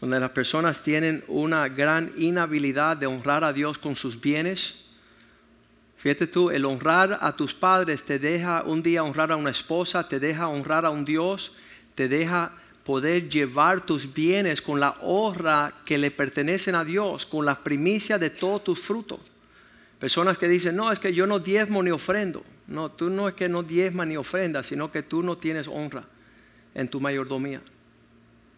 donde 0.00 0.20
las 0.20 0.30
personas 0.30 0.82
tienen 0.82 1.24
una 1.28 1.68
gran 1.68 2.12
inhabilidad 2.16 2.96
de 2.96 3.06
honrar 3.06 3.44
a 3.44 3.52
Dios 3.52 3.78
con 3.78 3.96
sus 3.96 4.20
bienes. 4.20 4.74
Fíjate 5.96 6.26
tú, 6.26 6.50
el 6.50 6.64
honrar 6.64 7.18
a 7.22 7.36
tus 7.36 7.54
padres 7.54 8.02
te 8.02 8.18
deja 8.18 8.64
un 8.64 8.82
día 8.82 9.04
honrar 9.04 9.30
a 9.30 9.36
una 9.36 9.50
esposa, 9.50 10.08
te 10.08 10.18
deja 10.18 10.48
honrar 10.48 10.84
a 10.84 10.90
un 10.90 11.04
Dios, 11.04 11.52
te 11.94 12.08
deja 12.08 12.52
poder 12.84 13.28
llevar 13.28 13.86
tus 13.86 14.12
bienes 14.12 14.60
con 14.60 14.80
la 14.80 14.96
honra 15.02 15.72
que 15.84 15.98
le 15.98 16.10
pertenecen 16.10 16.74
a 16.74 16.84
Dios, 16.84 17.26
con 17.26 17.46
las 17.46 17.58
primicias 17.58 18.18
de 18.18 18.30
todos 18.30 18.64
tus 18.64 18.80
frutos. 18.80 19.20
Personas 19.98 20.36
que 20.36 20.48
dicen, 20.48 20.74
no, 20.74 20.90
es 20.90 20.98
que 20.98 21.14
yo 21.14 21.26
no 21.26 21.38
diezmo 21.38 21.82
ni 21.82 21.90
ofrendo. 21.90 22.44
No, 22.66 22.90
tú 22.90 23.08
no 23.08 23.28
es 23.28 23.34
que 23.34 23.48
no 23.48 23.62
diezmas 23.62 24.08
ni 24.08 24.16
ofrendas, 24.16 24.66
sino 24.66 24.90
que 24.90 25.02
tú 25.02 25.22
no 25.22 25.36
tienes 25.36 25.68
honra 25.68 26.04
en 26.74 26.88
tu 26.88 27.00
mayordomía. 27.00 27.60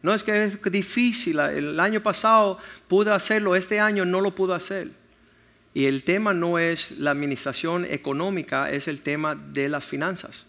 No 0.02 0.14
es 0.14 0.24
que 0.24 0.44
es 0.44 0.62
difícil, 0.62 1.38
el 1.38 1.80
año 1.80 2.02
pasado 2.02 2.58
pude 2.88 3.10
hacerlo, 3.10 3.56
este 3.56 3.80
año 3.80 4.04
no 4.04 4.20
lo 4.20 4.34
pude 4.34 4.54
hacer. 4.54 4.90
Y 5.72 5.86
el 5.86 6.04
tema 6.04 6.32
no 6.32 6.58
es 6.58 6.92
la 6.92 7.10
administración 7.10 7.84
económica, 7.84 8.70
es 8.70 8.86
el 8.86 9.00
tema 9.00 9.34
de 9.34 9.68
las 9.68 9.84
finanzas 9.84 10.44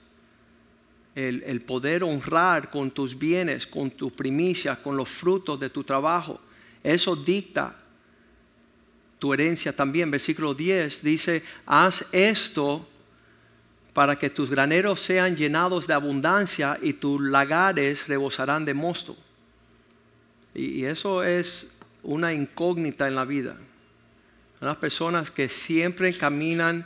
el, 1.16 1.62
poder 1.62 2.04
honrar 2.04 2.70
con 2.70 2.92
tus 2.92 3.18
bienes, 3.18 3.66
con 3.66 3.90
tus 3.90 4.12
primicias, 4.12 4.78
con 4.80 4.98
los 4.98 5.08
frutos 5.08 5.58
de 5.60 5.70
tu 5.70 5.84
trabajo. 5.84 6.40
Eso 6.84 7.16
dicta 7.16 7.78
tu 9.18 9.34
herencia 9.34 9.74
también. 9.74 10.12
Versículo 10.12 10.54
10 10.54 11.02
dice, 11.02 11.42
haz 11.66 12.06
esto 12.12 12.88
para 13.94 14.18
que 14.18 14.30
tus 14.30 14.50
graneros 14.50 15.00
sean 15.00 15.38
llenados 15.38 15.88
de 15.88 15.94
abundancia 15.94 16.78
y 16.82 16.92
tus 16.94 17.22
lagares 17.22 18.08
rebosarán 18.08 18.66
de 18.66 18.74
mosto. 18.74 19.16
Y, 20.54 20.84
eso 20.84 21.24
es 21.24 21.72
una 22.04 22.34
incógnita 22.34 23.08
en 23.08 23.16
la 23.16 23.24
vida. 23.24 23.56
Las 24.60 24.78
personas 24.78 25.32
que 25.32 25.48
siempre 25.48 26.18
caminan 26.18 26.86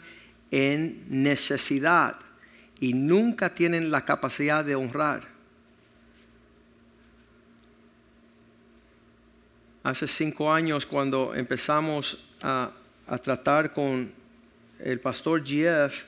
en 0.51 1.03
necesidad 1.09 2.28
y 2.79 2.93
nunca 2.93 3.53
tienen 3.53 3.91
la 3.91 4.05
capacidad 4.05 4.63
de 4.63 4.75
honrar. 4.75 5.27
Hace 9.83 10.07
cinco 10.07 10.51
años 10.51 10.85
cuando 10.85 11.33
empezamos 11.35 12.17
a, 12.41 12.71
tratar 13.23 13.73
con 13.73 14.11
el 14.79 14.99
pastor 14.99 15.41
GF, 15.41 16.03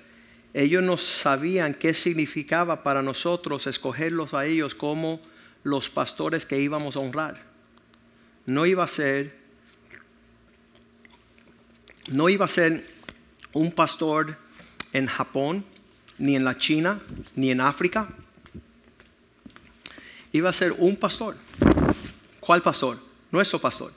ellos 0.54 0.84
no 0.84 0.98
sabían 0.98 1.74
qué 1.74 1.94
significaba 1.94 2.84
para 2.84 3.02
nosotros 3.02 3.66
escogerlos 3.66 4.34
a 4.34 4.46
ellos 4.46 4.76
como 4.76 5.20
los 5.64 5.90
pastores 5.90 6.46
que 6.46 6.60
íbamos 6.60 6.96
a 6.96 7.00
honrar. 7.00 7.42
No 8.46 8.66
iba 8.66 8.84
a 8.84 8.88
ser, 8.88 9.36
no 12.10 12.30
iba 12.30 12.46
a 12.46 12.50
ser 12.50 12.86
un 13.54 13.72
pastor 13.72 14.38
en 14.94 15.08
Japón, 15.08 15.66
ni 16.22 16.36
en 16.36 16.46
la 16.46 16.58
China, 16.58 17.02
ni 17.36 17.50
en 17.50 17.60
África. 17.60 18.08
Iba 20.32 20.52
a 20.52 20.54
ser 20.54 20.74
un 20.78 20.96
pastor. 20.96 21.36
¿Cuál 22.40 22.62
pastor? 22.62 23.00
Nuestro 23.32 23.60
pastor. 23.60 23.92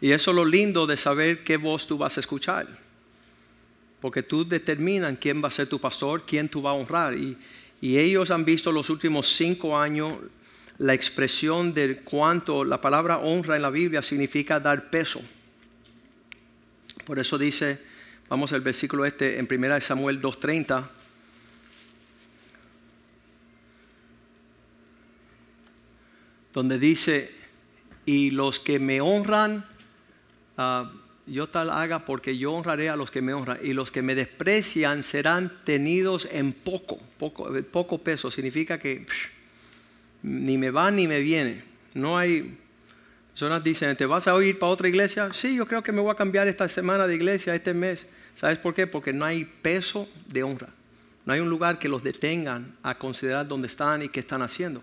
Y 0.00 0.10
eso 0.10 0.30
es 0.30 0.34
lo 0.34 0.44
lindo 0.44 0.86
de 0.86 0.96
saber 0.96 1.44
qué 1.44 1.58
voz 1.58 1.86
tú 1.86 1.98
vas 1.98 2.16
a 2.16 2.20
escuchar. 2.20 2.66
Porque 4.00 4.22
tú 4.22 4.48
determinas 4.48 5.18
quién 5.18 5.42
va 5.42 5.48
a 5.48 5.50
ser 5.50 5.68
tu 5.68 5.78
pastor, 5.78 6.24
quién 6.26 6.48
tú 6.48 6.62
vas 6.62 6.72
a 6.72 6.74
honrar. 6.74 7.14
Y, 7.14 7.36
ellos 7.80 8.30
han 8.30 8.44
visto 8.44 8.72
los 8.72 8.90
últimos 8.90 9.28
cinco 9.28 9.78
años 9.78 10.14
la 10.78 10.94
expresión 10.94 11.74
de 11.74 11.98
cuánto 11.98 12.64
la 12.64 12.80
palabra 12.80 13.18
honra 13.18 13.54
en 13.54 13.62
la 13.62 13.70
Biblia 13.70 14.02
significa 14.02 14.58
dar 14.58 14.90
peso. 14.90 15.20
Por 17.04 17.18
eso 17.18 17.38
dice, 17.38 17.80
vamos 18.28 18.52
al 18.52 18.60
versículo 18.60 19.04
este 19.04 19.38
en 19.38 19.48
1 19.50 19.80
Samuel 19.80 20.20
2.30. 20.20 20.88
Donde 26.52 26.78
dice, 26.78 27.32
y 28.06 28.30
los 28.30 28.58
que 28.58 28.78
me 28.78 29.00
honran, 29.00 29.64
ah, 30.56 30.90
yo 31.26 31.48
tal 31.48 31.70
haga 31.70 32.04
porque 32.04 32.38
yo 32.38 32.52
honraré 32.52 32.88
a 32.88 32.96
los 32.96 33.10
que 33.10 33.20
me 33.20 33.34
honran 33.34 33.58
y 33.62 33.74
los 33.74 33.90
que 33.90 34.02
me 34.02 34.14
desprecian 34.14 35.02
serán 35.02 35.52
tenidos 35.64 36.26
en 36.30 36.52
poco, 36.52 36.98
poco, 37.18 37.52
poco 37.70 37.98
peso. 37.98 38.30
Significa 38.30 38.78
que 38.78 39.06
ni 40.22 40.56
me 40.56 40.70
va 40.70 40.90
ni 40.90 41.06
me 41.06 41.20
viene. 41.20 41.62
No 41.94 42.16
hay 42.16 42.56
personas 43.38 43.62
dicen, 43.62 43.96
¿te 43.96 44.04
vas 44.04 44.26
a 44.26 44.36
ir 44.42 44.58
para 44.58 44.72
otra 44.72 44.88
iglesia? 44.88 45.32
Sí, 45.32 45.54
yo 45.54 45.64
creo 45.64 45.80
que 45.80 45.92
me 45.92 46.00
voy 46.00 46.10
a 46.10 46.16
cambiar 46.16 46.48
esta 46.48 46.68
semana 46.68 47.06
de 47.06 47.14
iglesia, 47.14 47.54
este 47.54 47.72
mes. 47.72 48.04
¿Sabes 48.34 48.58
por 48.58 48.74
qué? 48.74 48.88
Porque 48.88 49.12
no 49.12 49.24
hay 49.24 49.44
peso 49.44 50.08
de 50.26 50.42
honra. 50.42 50.70
No 51.24 51.32
hay 51.32 51.38
un 51.38 51.48
lugar 51.48 51.78
que 51.78 51.88
los 51.88 52.02
detengan 52.02 52.74
a 52.82 52.98
considerar 52.98 53.46
dónde 53.46 53.68
están 53.68 54.02
y 54.02 54.08
qué 54.08 54.18
están 54.18 54.42
haciendo. 54.42 54.82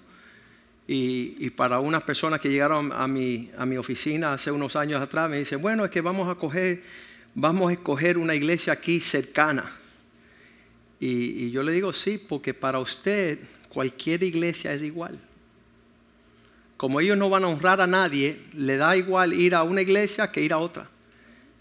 Y, 0.87 1.49
para 1.49 1.81
unas 1.81 2.03
personas 2.03 2.39
que 2.39 2.49
llegaron 2.49 2.93
a 2.93 3.09
mi, 3.09 3.51
a 3.57 3.65
mi 3.65 3.75
oficina 3.75 4.31
hace 4.31 4.51
unos 4.51 4.77
años 4.77 5.01
atrás, 5.01 5.29
me 5.29 5.37
dicen, 5.39 5.61
bueno, 5.61 5.83
es 5.83 5.91
que 5.91 5.99
vamos 5.99 6.29
a 6.29 6.35
coger, 6.35 6.81
vamos 7.33 7.71
a 7.71 7.73
escoger 7.73 8.17
una 8.17 8.35
iglesia 8.35 8.71
aquí 8.71 9.01
cercana. 9.01 9.69
Y, 11.01 11.43
y 11.43 11.51
yo 11.51 11.61
le 11.61 11.73
digo, 11.73 11.91
sí, 11.91 12.17
porque 12.17 12.53
para 12.53 12.79
usted 12.79 13.37
cualquier 13.67 14.23
iglesia 14.23 14.71
es 14.71 14.81
igual. 14.81 15.19
Como 16.77 16.99
ellos 16.99 17.17
no 17.17 17.29
van 17.29 17.43
a 17.43 17.47
honrar 17.47 17.79
a 17.81 17.87
nadie, 17.87 18.41
le 18.53 18.77
da 18.77 18.97
igual 18.97 19.33
ir 19.33 19.55
a 19.55 19.63
una 19.63 19.81
iglesia 19.81 20.31
que 20.31 20.41
ir 20.41 20.53
a 20.53 20.57
otra. 20.57 20.89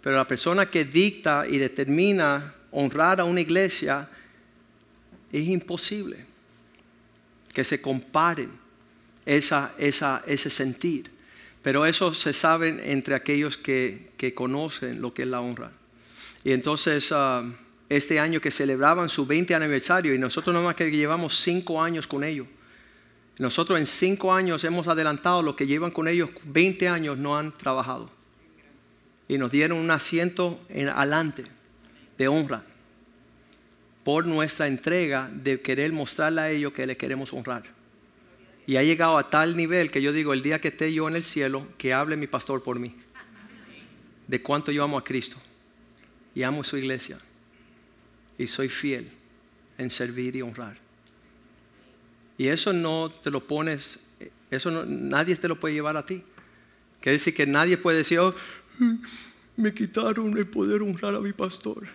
Pero 0.03 0.17
la 0.17 0.27
persona 0.27 0.71
que 0.71 0.85
dicta 0.85 1.47
y 1.49 1.59
determina 1.59 2.55
honrar 2.73 3.21
a 3.21 3.25
una 3.25 3.41
iglesia, 3.41 4.09
es 5.33 5.49
imposible 5.49 6.27
que 7.53 7.65
se 7.65 7.81
comparen 7.81 8.51
esa, 9.25 9.73
esa, 9.79 10.23
ese 10.27 10.51
sentir. 10.51 11.11
Pero 11.63 11.87
eso 11.87 12.13
se 12.13 12.33
sabe 12.33 12.93
entre 12.93 13.15
aquellos 13.15 13.57
que, 13.57 14.13
conocen 14.35 15.01
lo 15.01 15.15
que 15.15 15.23
es 15.23 15.29
la 15.29 15.41
honra. 15.41 15.73
Y 16.45 16.53
entonces, 16.53 17.11
ah, 17.11 17.43
este 17.89 18.21
año 18.21 18.41
que 18.41 18.51
celebraban 18.51 19.09
su 19.09 19.25
20 19.27 19.55
aniversario, 19.55 20.15
y 20.15 20.19
nosotros 20.19 20.55
nomás 20.55 20.75
que 20.75 20.91
llevamos 20.91 21.39
5 21.39 21.83
años 21.83 22.07
con 22.07 22.23
ellos. 22.23 22.47
Nosotros 23.39 23.79
en 23.79 23.87
5 23.87 24.33
años 24.33 24.63
hemos 24.65 24.87
adelantado 24.87 25.43
lo 25.43 25.57
que 25.57 25.67
llevan 25.67 25.91
con 25.91 26.07
ellos 26.07 26.31
20 26.45 26.89
años 26.89 27.19
no 27.19 27.37
han 27.37 27.53
trabajado. 27.53 28.11
Y 29.27 29.39
nos 29.39 29.51
dieron 29.51 29.79
un 29.79 29.91
asiento 29.91 30.61
en 30.69 30.89
adelante 30.89 31.45
de 32.17 32.29
honra 32.29 32.65
por 34.05 34.27
nuestra 34.27 34.67
entrega 34.67 35.31
de 35.33 35.61
querer 35.61 35.93
mostrarle 35.93 36.41
a 36.41 36.51
ellos 36.51 36.73
que 36.73 36.87
les 36.87 36.97
queremos 36.97 37.33
honrar. 37.33 37.65
Y 38.67 38.77
ha 38.77 38.83
llegado 38.83 39.19
a 39.19 39.31
tal 39.31 39.57
nivel 39.57 39.91
que 39.91 40.01
yo 40.01 40.13
digo, 40.13 40.33
el 40.33 40.43
día 40.43 40.61
que 40.61 40.69
esté 40.69 40.93
yo 40.93 41.09
en 41.09 41.17
el 41.17 41.25
cielo, 41.25 41.67
que 41.77 41.93
hable 41.93 42.17
mi 42.17 42.27
pastor 42.27 42.63
por 42.63 42.79
mí. 42.79 42.95
De 44.27 44.41
cuánto 44.41 44.71
yo 44.73 44.85
amo 44.85 44.97
a 44.99 45.05
Cristo. 45.05 45.37
Y 46.35 46.43
amo 46.43 46.65
su 46.65 46.77
iglesia. 46.77 47.19
Y 48.39 48.47
soy 48.47 48.69
fiel 48.69 49.11
en 49.77 49.91
servir 49.91 50.37
y 50.37 50.43
honrar. 50.43 50.84
Y 52.37 52.49
eso 52.49 52.73
no 52.73 53.11
te 53.11 53.31
lo 53.31 53.47
pones, 53.47 53.99
eso 54.51 54.71
no, 54.71 54.85
nadie 54.85 55.37
te 55.37 55.49
lo 55.49 55.59
puede 55.59 55.75
llevar 55.75 55.97
a 55.97 56.05
ti. 56.05 56.23
Quiere 57.01 57.19
decir 57.19 57.35
que 57.35 57.47
nadie 57.47 57.77
puede 57.77 57.99
decir, 57.99 58.19
oh, 58.19 58.35
me 59.57 59.73
quitaron 59.73 60.37
el 60.37 60.47
poder 60.47 60.83
honrar 60.83 61.15
a 61.15 61.21
mi 61.21 61.33
pastor. 61.33 61.87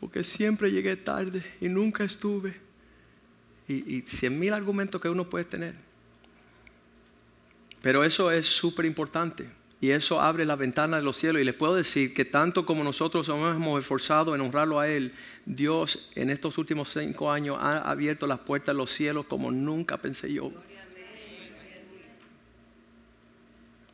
Porque 0.00 0.24
siempre 0.24 0.70
llegué 0.70 0.96
tarde 0.96 1.44
y 1.60 1.68
nunca 1.68 2.04
estuve 2.04 2.54
y, 3.68 4.02
cien 4.02 4.38
mil 4.38 4.52
argumentos 4.52 5.00
que 5.00 5.08
uno 5.08 5.28
puede 5.28 5.44
tener. 5.44 5.74
Pero 7.82 8.04
eso 8.04 8.30
es 8.30 8.46
súper 8.46 8.86
importante 8.86 9.46
y 9.84 9.90
eso 9.90 10.18
abre 10.18 10.46
la 10.46 10.56
ventana 10.56 10.96
de 10.96 11.02
los 11.02 11.18
cielos. 11.18 11.42
Y 11.42 11.44
les 11.44 11.52
puedo 11.52 11.74
decir 11.74 12.14
que 12.14 12.24
tanto 12.24 12.64
como 12.64 12.82
nosotros 12.82 13.28
nos 13.28 13.54
hemos 13.54 13.78
esforzado 13.78 14.34
en 14.34 14.40
honrarlo 14.40 14.80
a 14.80 14.88
Él, 14.88 15.12
Dios 15.44 16.08
en 16.14 16.30
estos 16.30 16.56
últimos 16.56 16.88
cinco 16.88 17.30
años 17.30 17.58
ha 17.60 17.90
abierto 17.90 18.26
las 18.26 18.38
puertas 18.38 18.74
de 18.74 18.78
los 18.78 18.90
cielos 18.90 19.26
como 19.26 19.50
nunca 19.50 19.98
pensé 19.98 20.32
yo. 20.32 20.50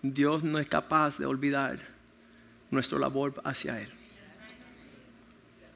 Dios 0.00 0.44
no 0.44 0.60
es 0.60 0.68
capaz 0.68 1.18
de 1.18 1.26
olvidar 1.26 1.80
nuestro 2.70 3.00
labor 3.00 3.40
hacia 3.42 3.82
Él. 3.82 3.90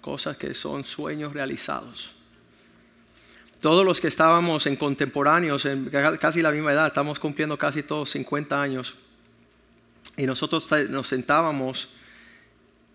Cosas 0.00 0.36
que 0.36 0.54
son 0.54 0.84
sueños 0.84 1.32
realizados 1.32 2.14
todos 3.60 3.82
los 3.82 3.98
que 3.98 4.08
estábamos 4.08 4.66
en 4.66 4.76
contemporáneos, 4.76 5.64
en 5.64 5.88
casi 6.20 6.42
la 6.42 6.50
misma 6.50 6.72
edad, 6.74 6.86
estamos 6.88 7.18
cumpliendo 7.18 7.56
casi 7.56 7.82
todos 7.82 8.10
50 8.10 8.60
años, 8.60 8.94
y 10.16 10.26
nosotros 10.26 10.68
nos 10.88 11.08
sentábamos 11.08 11.88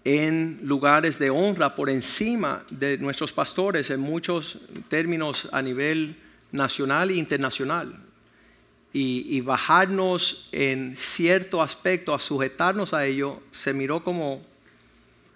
en 0.03 0.59
lugares 0.63 1.19
de 1.19 1.29
honra 1.29 1.75
por 1.75 1.89
encima 1.89 2.65
de 2.69 2.97
nuestros 2.97 3.33
pastores 3.33 3.89
en 3.89 3.99
muchos 3.99 4.57
términos 4.87 5.47
a 5.51 5.61
nivel 5.61 6.15
nacional 6.51 7.09
e 7.09 7.15
internacional. 7.15 7.95
Y, 8.91 9.39
bajarnos 9.41 10.47
en 10.51 10.97
cierto 10.97 11.61
aspecto 11.61 12.13
a 12.13 12.19
sujetarnos 12.19 12.93
a 12.95 13.05
ello, 13.05 13.43
se 13.51 13.71
miró 13.71 14.03
como, 14.03 14.43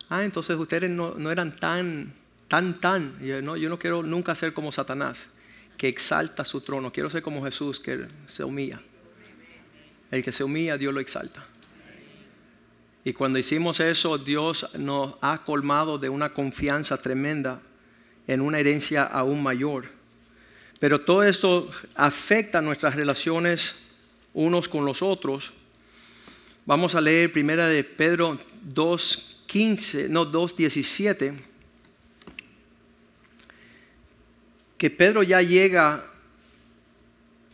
ah, 0.10 0.24
entonces 0.24 0.58
ustedes 0.58 0.90
no, 0.90 1.14
no 1.16 1.30
eran 1.32 1.56
tan 1.58 2.14
tan, 2.54 2.80
tan. 2.80 3.20
Yo 3.20 3.42
no, 3.42 3.58
yo 3.58 3.68
no 3.68 3.80
quiero 3.80 4.04
nunca 4.04 4.36
ser 4.36 4.54
como 4.54 4.72
Satanás, 4.72 5.28
que 5.76 5.88
exalta 5.88 6.46
su 6.46 6.62
trono. 6.62 6.94
Quiero 6.94 7.10
ser 7.10 7.24
como 7.24 7.44
Jesús, 7.44 7.80
que 7.80 8.06
se 8.28 8.44
humilla. 8.44 8.80
El 10.12 10.24
que 10.24 10.32
se 10.32 10.44
humilla, 10.44 10.78
Dios 10.78 10.94
lo 10.94 11.00
exalta. 11.00 11.48
Y 13.06 13.14
cuando 13.14 13.40
hicimos 13.40 13.80
eso, 13.80 14.18
Dios 14.18 14.68
nos 14.78 15.16
ha 15.22 15.40
colmado 15.46 15.98
de 15.98 16.10
una 16.10 16.34
confianza 16.34 17.02
tremenda 17.02 17.62
en 18.28 18.42
una 18.42 18.60
herencia 18.60 19.04
aún 19.04 19.44
mayor. 19.44 19.86
Pero 20.80 21.02
todo 21.02 21.24
esto 21.24 21.70
afecta 21.96 22.62
nuestras 22.62 22.96
relaciones 22.96 23.76
unos 24.34 24.70
con 24.70 24.86
los 24.86 25.02
otros. 25.02 25.52
Vamos 26.66 26.96
a 26.96 27.02
leer 27.02 27.32
primera 27.32 27.68
de 27.68 27.84
Pedro 27.84 28.40
2.15, 28.74 30.08
no 30.08 30.32
2.17 30.32 31.54
que 34.84 34.90
Pedro 34.90 35.24
ya 35.24 35.42
llega 35.42 36.04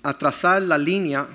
a 0.01 0.17
trazar 0.17 0.63
la 0.63 0.79
línea 0.79 1.27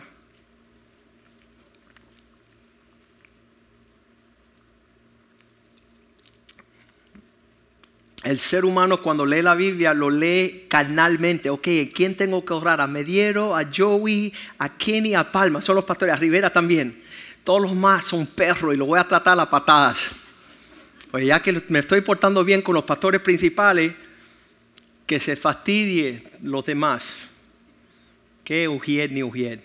El 8.24 8.38
ser 8.38 8.64
humano 8.64 9.02
cuando 9.02 9.26
lee 9.26 9.42
la 9.42 9.54
Biblia 9.54 9.92
lo 9.92 10.08
lee 10.08 10.64
carnalmente. 10.66 11.50
Ok, 11.50 11.68
¿quién 11.94 12.16
tengo 12.16 12.42
que 12.42 12.54
honrar? 12.54 12.80
A 12.80 12.86
Mediero, 12.86 13.54
a 13.54 13.64
Joey, 13.64 14.32
a 14.58 14.78
Kenny, 14.78 15.14
a 15.14 15.30
Palma. 15.30 15.60
Son 15.60 15.76
los 15.76 15.84
pastores, 15.84 16.14
a 16.14 16.16
Rivera 16.16 16.50
también. 16.50 17.02
Todos 17.44 17.60
los 17.60 17.74
más 17.74 18.06
son 18.06 18.26
perros 18.26 18.74
y 18.74 18.78
los 18.78 18.88
voy 18.88 18.98
a 18.98 19.06
tratar 19.06 19.38
a 19.38 19.50
patadas. 19.50 20.10
Pues 21.10 21.26
ya 21.26 21.42
que 21.42 21.62
me 21.68 21.80
estoy 21.80 22.00
portando 22.00 22.42
bien 22.42 22.62
con 22.62 22.74
los 22.74 22.84
pastores 22.84 23.20
principales, 23.20 23.92
que 25.06 25.20
se 25.20 25.36
fastidie 25.36 26.24
los 26.42 26.64
demás. 26.64 27.04
Que 28.42 28.66
ujier 28.66 29.12
ni 29.12 29.22
ujier. 29.22 29.60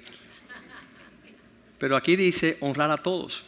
Pero 1.77 1.95
aquí 1.95 2.17
dice 2.17 2.57
honrar 2.59 2.91
a 2.91 2.97
todos. 2.97 3.45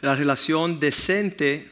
La 0.00 0.16
relación 0.16 0.80
decente 0.80 1.70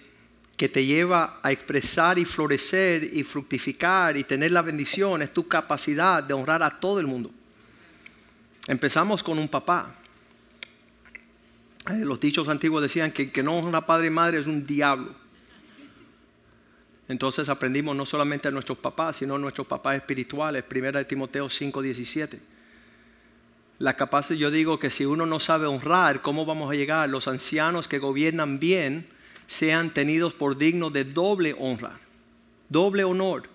que 0.60 0.68
te 0.68 0.84
lleva 0.84 1.40
a 1.42 1.52
expresar 1.52 2.18
y 2.18 2.26
florecer 2.26 3.02
y 3.14 3.22
fructificar 3.22 4.14
y 4.18 4.24
tener 4.24 4.50
la 4.50 4.60
bendición 4.60 5.22
es 5.22 5.32
tu 5.32 5.48
capacidad 5.48 6.22
de 6.22 6.34
honrar 6.34 6.62
a 6.62 6.68
todo 6.78 7.00
el 7.00 7.06
mundo. 7.06 7.30
Empezamos 8.66 9.22
con 9.22 9.38
un 9.38 9.48
papá. 9.48 9.94
Eh, 11.88 12.04
los 12.04 12.20
dichos 12.20 12.46
antiguos 12.46 12.82
decían 12.82 13.10
que 13.10 13.30
que 13.30 13.42
no 13.42 13.56
honra 13.56 13.86
padre 13.86 14.08
y 14.08 14.10
madre 14.10 14.38
es 14.38 14.46
un 14.46 14.66
diablo. 14.66 15.14
Entonces 17.08 17.48
aprendimos 17.48 17.96
no 17.96 18.04
solamente 18.04 18.48
a 18.48 18.50
nuestros 18.50 18.76
papás, 18.76 19.16
sino 19.16 19.36
a 19.36 19.38
nuestros 19.38 19.66
papás 19.66 19.96
espirituales. 19.96 20.62
Primera 20.64 20.98
de 20.98 21.06
Timoteo 21.06 21.48
5:17. 21.48 22.38
La 23.78 23.96
capaz, 23.96 24.28
yo 24.28 24.50
digo 24.50 24.78
que 24.78 24.90
si 24.90 25.06
uno 25.06 25.24
no 25.24 25.40
sabe 25.40 25.64
honrar, 25.64 26.20
¿cómo 26.20 26.44
vamos 26.44 26.70
a 26.70 26.74
llegar? 26.74 27.08
Los 27.08 27.28
ancianos 27.28 27.88
que 27.88 27.98
gobiernan 27.98 28.58
bien 28.58 29.18
sean 29.50 29.92
tenidos 29.92 30.32
por 30.32 30.56
dignos 30.56 30.92
de 30.92 31.02
doble 31.02 31.56
honra, 31.58 31.98
doble 32.68 33.02
honor, 33.02 33.48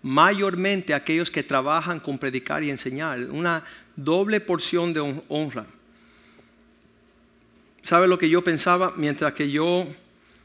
mayormente 0.00 0.94
aquellos 0.94 1.28
que 1.28 1.42
trabajan 1.42 1.98
con 1.98 2.18
predicar 2.18 2.62
y 2.62 2.70
enseñar, 2.70 3.24
una 3.24 3.64
doble 3.96 4.38
porción 4.38 4.92
de 4.92 5.00
honra. 5.26 5.66
¿Sabe 7.82 8.06
lo 8.06 8.16
que 8.16 8.28
yo 8.28 8.44
pensaba? 8.44 8.92
Mientras 8.96 9.32
que 9.32 9.50
yo, 9.50 9.88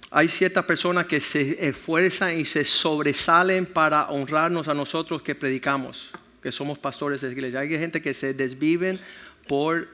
hay 0.10 0.28
ciertas 0.28 0.66
personas 0.66 1.06
que 1.06 1.22
se 1.22 1.68
esfuerzan 1.68 2.40
y 2.40 2.44
se 2.44 2.66
sobresalen 2.66 3.68
para 3.68 4.10
honrarnos 4.10 4.68
a 4.68 4.74
nosotros 4.74 5.22
que 5.22 5.36
predicamos, 5.36 6.10
que 6.42 6.52
somos 6.52 6.80
pastores 6.80 7.22
de 7.22 7.32
iglesia. 7.32 7.60
Hay 7.60 7.70
gente 7.70 8.02
que 8.02 8.16
se 8.16 8.34
desviven 8.34 9.00
por 9.48 9.88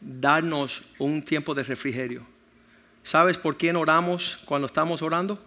darnos 0.00 0.82
un 0.96 1.24
tiempo 1.24 1.56
de 1.56 1.64
refrigerio. 1.64 2.35
¿Sabes 3.06 3.38
por 3.38 3.56
quién 3.56 3.76
oramos 3.76 4.36
cuando 4.46 4.66
estamos 4.66 5.00
orando? 5.00 5.38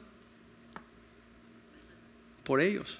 Por 2.45 2.61
ellos. 2.61 2.97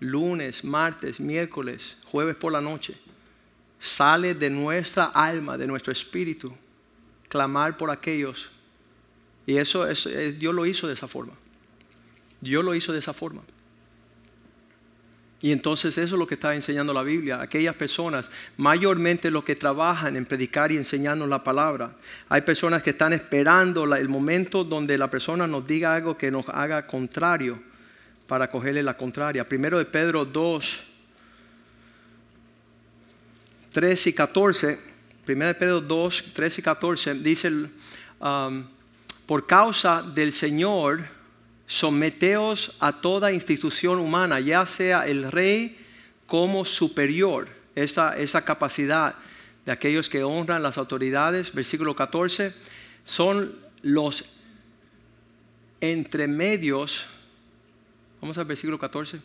Lunes, 0.00 0.64
martes, 0.64 1.20
miércoles, 1.20 1.96
jueves 2.06 2.34
por 2.34 2.50
la 2.50 2.60
noche. 2.60 2.98
Sale 3.78 4.34
de 4.34 4.50
nuestra 4.50 5.04
alma, 5.04 5.56
de 5.56 5.68
nuestro 5.68 5.92
espíritu, 5.92 6.56
clamar 7.28 7.76
por 7.76 7.88
aquellos. 7.88 8.50
Y 9.46 9.58
eso, 9.58 9.86
es, 9.86 10.08
Dios 10.36 10.52
lo 10.52 10.66
hizo 10.66 10.88
de 10.88 10.94
esa 10.94 11.06
forma. 11.06 11.34
Dios 12.40 12.64
lo 12.64 12.74
hizo 12.74 12.92
de 12.92 12.98
esa 12.98 13.12
forma. 13.12 13.42
Y 15.44 15.52
entonces 15.52 15.98
eso 15.98 16.14
es 16.14 16.18
lo 16.18 16.26
que 16.26 16.36
está 16.36 16.54
enseñando 16.54 16.94
la 16.94 17.02
Biblia. 17.02 17.42
Aquellas 17.42 17.74
personas, 17.74 18.30
mayormente 18.56 19.30
los 19.30 19.44
que 19.44 19.54
trabajan 19.54 20.16
en 20.16 20.24
predicar 20.24 20.72
y 20.72 20.78
enseñarnos 20.78 21.28
la 21.28 21.44
palabra. 21.44 21.96
Hay 22.30 22.40
personas 22.40 22.82
que 22.82 22.88
están 22.88 23.12
esperando 23.12 23.84
el 23.94 24.08
momento 24.08 24.64
donde 24.64 24.96
la 24.96 25.10
persona 25.10 25.46
nos 25.46 25.66
diga 25.66 25.96
algo 25.96 26.16
que 26.16 26.30
nos 26.30 26.48
haga 26.48 26.86
contrario 26.86 27.62
para 28.26 28.50
cogerle 28.50 28.82
la 28.82 28.96
contraria. 28.96 29.46
Primero 29.46 29.76
de 29.76 29.84
Pedro 29.84 30.24
2, 30.24 30.82
3 33.70 34.06
y 34.06 34.12
14. 34.14 34.78
Primero 35.26 35.48
de 35.48 35.54
Pedro 35.56 35.80
2, 35.82 36.24
3 36.32 36.58
y 36.58 36.62
14 36.62 37.14
dice, 37.16 37.50
um, 38.18 38.64
por 39.26 39.46
causa 39.46 40.00
del 40.00 40.32
Señor, 40.32 41.04
someteos 41.66 42.76
a 42.80 43.00
toda 43.00 43.32
institución 43.32 43.98
humana, 43.98 44.40
ya 44.40 44.66
sea 44.66 45.06
el 45.06 45.30
rey 45.30 45.78
como 46.26 46.64
superior, 46.64 47.48
esa, 47.74 48.16
esa 48.16 48.44
capacidad 48.44 49.14
de 49.64 49.72
aquellos 49.72 50.08
que 50.08 50.22
honran 50.22 50.62
las 50.62 50.78
autoridades, 50.78 51.52
versículo 51.52 51.96
14, 51.96 52.54
son 53.04 53.54
los 53.82 54.24
entremedios, 55.80 57.06
vamos 58.20 58.36
al 58.38 58.44
versículo 58.44 58.78
14, 58.78 59.20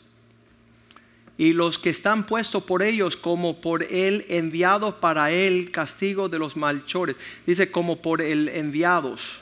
y 1.38 1.54
los 1.54 1.78
que 1.78 1.90
están 1.90 2.26
puestos 2.26 2.64
por 2.64 2.84
ellos 2.84 3.16
como 3.16 3.62
por 3.62 3.84
él 3.84 4.26
enviados 4.28 4.96
para 4.96 5.32
él 5.32 5.72
castigo 5.72 6.28
de 6.28 6.40
los 6.40 6.58
malchores, 6.58 7.16
dice 7.46 7.72
como 7.72 8.02
por 8.02 8.22
el 8.22 8.50
enviados 8.50 9.40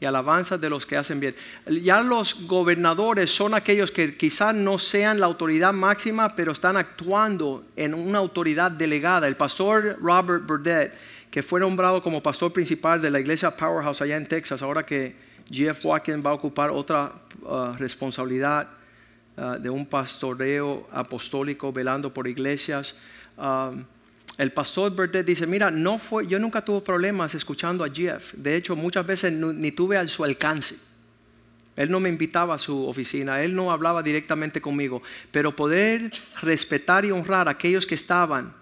y 0.00 0.04
alabanza 0.04 0.58
de 0.58 0.68
los 0.68 0.84
que 0.84 0.96
hacen 0.96 1.20
bien. 1.20 1.34
Ya 1.82 2.00
los 2.00 2.46
gobernadores 2.46 3.30
son 3.30 3.54
aquellos 3.54 3.90
que 3.90 4.16
quizás 4.16 4.54
no 4.54 4.78
sean 4.78 5.20
la 5.20 5.26
autoridad 5.26 5.72
máxima, 5.72 6.36
pero 6.36 6.52
están 6.52 6.76
actuando 6.76 7.64
en 7.76 7.94
una 7.94 8.18
autoridad 8.18 8.70
delegada. 8.70 9.26
El 9.26 9.36
pastor 9.36 9.96
Robert 10.00 10.46
Burdett, 10.46 10.92
que 11.30 11.42
fue 11.42 11.60
nombrado 11.60 12.02
como 12.02 12.22
pastor 12.22 12.52
principal 12.52 13.00
de 13.00 13.10
la 13.10 13.20
iglesia 13.20 13.56
Powerhouse 13.56 14.02
allá 14.02 14.16
en 14.16 14.26
Texas, 14.26 14.62
ahora 14.62 14.84
que 14.84 15.16
Jeff 15.50 15.84
Watkins 15.84 16.24
va 16.24 16.30
a 16.30 16.34
ocupar 16.34 16.70
otra 16.70 17.12
uh, 17.42 17.72
responsabilidad 17.78 18.68
uh, 19.36 19.58
de 19.58 19.70
un 19.70 19.86
pastoreo 19.86 20.88
apostólico 20.92 21.72
velando 21.72 22.12
por 22.12 22.28
iglesias. 22.28 22.94
Um, 23.38 23.84
el 24.38 24.52
pastor 24.52 24.94
Burdett 24.94 25.26
dice, 25.26 25.46
mira, 25.46 25.70
no 25.70 25.98
fue, 25.98 26.26
yo 26.26 26.38
nunca 26.38 26.62
tuve 26.62 26.82
problemas 26.82 27.34
escuchando 27.34 27.84
a 27.84 27.88
Jeff. 27.88 28.34
De 28.34 28.54
hecho, 28.54 28.76
muchas 28.76 29.06
veces 29.06 29.32
ni 29.32 29.72
tuve 29.72 29.96
a 29.96 30.06
su 30.08 30.24
alcance. 30.24 30.76
Él 31.74 31.90
no 31.90 32.00
me 32.00 32.08
invitaba 32.08 32.54
a 32.54 32.58
su 32.58 32.86
oficina, 32.86 33.42
él 33.42 33.54
no 33.54 33.70
hablaba 33.70 34.02
directamente 34.02 34.60
conmigo, 34.60 35.02
pero 35.30 35.54
poder 35.54 36.10
respetar 36.40 37.04
y 37.04 37.12
honrar 37.12 37.48
a 37.48 37.52
aquellos 37.52 37.86
que 37.86 37.94
estaban, 37.94 38.54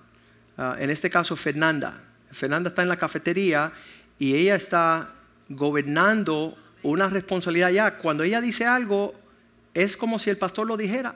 ah, 0.59 0.77
en 0.79 0.91
este 0.91 1.11
caso 1.11 1.37
Fernanda. 1.37 2.03
Fernanda 2.33 2.70
está 2.70 2.83
en 2.83 2.89
la 2.89 2.97
cafetería 2.97 3.72
y 4.18 4.35
ella 4.35 4.57
está 4.57 5.14
gobernando 5.49 6.57
una 6.83 7.09
responsabilidad 7.09 7.70
ya. 7.70 7.99
Cuando 7.99 8.25
ella 8.25 8.41
dice 8.41 8.66
algo, 8.66 9.14
es 9.72 9.97
como 9.97 10.18
si 10.18 10.31
el 10.31 10.37
pastor 10.37 10.66
lo 10.66 10.77
dijera. 10.77 11.14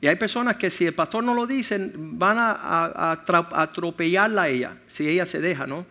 Y 0.00 0.06
hay 0.06 0.16
personas 0.16 0.56
que 0.56 0.70
si 0.70 0.86
el 0.86 0.94
pastor 0.94 1.24
no 1.24 1.34
lo 1.34 1.46
dice, 1.46 1.90
van 1.94 2.36
a, 2.38 3.18
atropellarla 3.52 4.42
a 4.42 4.48
ella, 4.48 4.76
si 4.86 5.08
ella 5.08 5.26
se 5.26 5.40
deja, 5.40 5.66
¿no? 5.66 5.84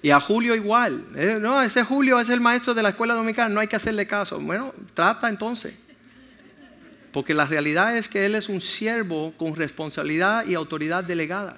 Y 0.00 0.10
a 0.10 0.20
Julio 0.20 0.54
igual. 0.54 1.04
Eh, 1.16 1.38
no, 1.40 1.60
ese 1.60 1.82
Julio 1.82 2.20
es 2.20 2.28
el 2.28 2.40
maestro 2.40 2.72
de 2.72 2.82
la 2.84 2.90
escuela 2.90 3.14
dominicana, 3.14 3.48
no 3.48 3.60
hay 3.60 3.66
que 3.66 3.74
hacerle 3.74 4.06
caso. 4.06 4.38
Bueno, 4.38 4.72
trata 4.94 5.28
entonces. 5.28 5.74
Porque 7.12 7.34
la 7.34 7.46
realidad 7.46 7.96
es 7.96 8.08
que 8.08 8.24
él 8.24 8.36
es 8.36 8.48
un 8.48 8.60
siervo 8.60 9.34
con 9.36 9.56
responsabilidad 9.56 10.46
y 10.46 10.54
autoridad 10.54 11.02
delegada. 11.02 11.56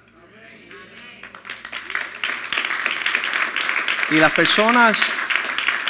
Y 4.09 4.15
las 4.15 4.33
personas 4.33 4.99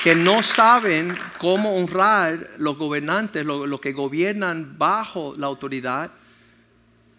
que 0.01 0.15
no 0.15 0.41
saben 0.41 1.15
cómo 1.37 1.75
honrar 1.75 2.51
los 2.57 2.77
gobernantes, 2.77 3.45
los, 3.45 3.79
que 3.79 3.91
gobiernan 3.91 4.77
bajo 4.77 5.35
la 5.37 5.45
autoridad, 5.45 6.11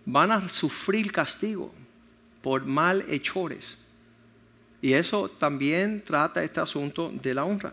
van 0.05 0.33
a 0.33 0.49
sufrir 0.49 1.13
castigo 1.13 1.73
por 2.43 2.65
malhechores. 2.65 3.79
Y 4.81 4.95
eso 4.95 5.29
también 5.29 6.03
trata 6.05 6.43
este 6.43 6.59
asunto 6.59 7.13
de 7.13 7.35
la 7.35 7.45
honra. 7.45 7.73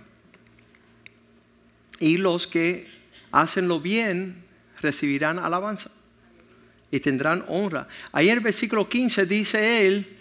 Y 1.99 2.17
los 2.17 2.45
que 2.45 2.87
hacen 3.31 3.67
lo 3.67 3.79
bien 3.79 4.43
recibirán 4.79 5.39
alabanza 5.39 5.89
y 6.91 6.99
tendrán 6.99 7.43
honra. 7.47 7.87
Ahí 8.11 8.29
en 8.29 8.37
el 8.37 8.43
versículo 8.43 8.87
15 8.87 9.25
dice 9.25 9.87
él 9.87 10.17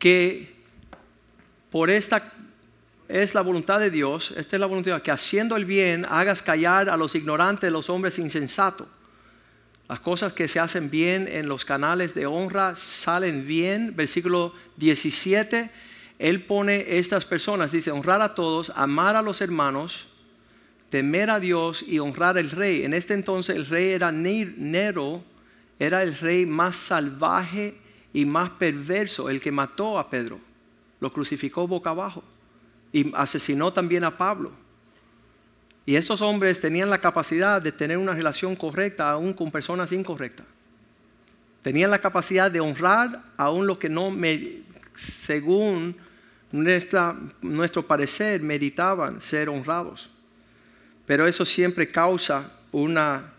que 0.00 0.52
por 1.70 1.90
esta 1.90 2.32
es 3.12 3.34
la 3.34 3.42
voluntad 3.42 3.78
de 3.78 3.90
Dios, 3.90 4.32
esta 4.38 4.56
es 4.56 4.60
la 4.60 4.64
voluntad 4.64 5.02
que 5.02 5.10
haciendo 5.10 5.54
el 5.56 5.66
bien 5.66 6.06
hagas 6.08 6.42
callar 6.42 6.88
a 6.88 6.96
los 6.96 7.14
ignorantes, 7.14 7.70
los 7.70 7.90
hombres 7.90 8.18
insensatos. 8.18 8.86
Las 9.86 10.00
cosas 10.00 10.32
que 10.32 10.48
se 10.48 10.58
hacen 10.58 10.88
bien 10.88 11.28
en 11.28 11.46
los 11.46 11.66
canales 11.66 12.14
de 12.14 12.24
honra 12.24 12.74
salen 12.74 13.46
bien. 13.46 13.94
Versículo 13.94 14.54
17, 14.78 15.70
Él 16.18 16.42
pone 16.44 16.96
estas 16.96 17.26
personas, 17.26 17.70
dice, 17.70 17.90
honrar 17.90 18.22
a 18.22 18.34
todos, 18.34 18.72
amar 18.74 19.14
a 19.14 19.20
los 19.20 19.42
hermanos, 19.42 20.08
temer 20.88 21.28
a 21.28 21.38
Dios 21.38 21.84
y 21.86 21.98
honrar 21.98 22.38
al 22.38 22.50
rey. 22.50 22.82
En 22.82 22.94
este 22.94 23.12
entonces 23.12 23.56
el 23.56 23.66
rey 23.66 23.90
era 23.90 24.10
Nero, 24.10 25.22
era 25.78 26.02
el 26.02 26.16
rey 26.16 26.46
más 26.46 26.76
salvaje 26.76 27.76
y 28.14 28.24
más 28.24 28.48
perverso, 28.52 29.28
el 29.28 29.42
que 29.42 29.52
mató 29.52 29.98
a 29.98 30.08
Pedro, 30.08 30.40
lo 30.98 31.12
crucificó 31.12 31.68
boca 31.68 31.90
abajo 31.90 32.24
y 32.92 33.10
asesinó 33.14 33.72
también 33.72 34.04
a 34.04 34.16
Pablo. 34.16 34.52
Y 35.84 35.96
estos 35.96 36.20
hombres 36.20 36.60
tenían 36.60 36.90
la 36.90 37.00
capacidad 37.00 37.60
de 37.60 37.72
tener 37.72 37.98
una 37.98 38.14
relación 38.14 38.54
correcta 38.54 39.10
aún 39.10 39.32
con 39.32 39.50
personas 39.50 39.90
incorrectas. 39.90 40.46
Tenían 41.62 41.90
la 41.90 42.00
capacidad 42.00 42.50
de 42.50 42.60
honrar 42.60 43.22
aún 43.36 43.66
lo 43.66 43.78
que 43.78 43.88
no, 43.88 44.14
según 44.94 45.96
nuestro 46.52 47.86
parecer, 47.86 48.42
meritaban 48.42 49.20
ser 49.20 49.48
honrados. 49.48 50.10
Pero 51.06 51.26
eso 51.26 51.44
siempre 51.44 51.90
causa 51.90 52.52
una, 52.70 53.32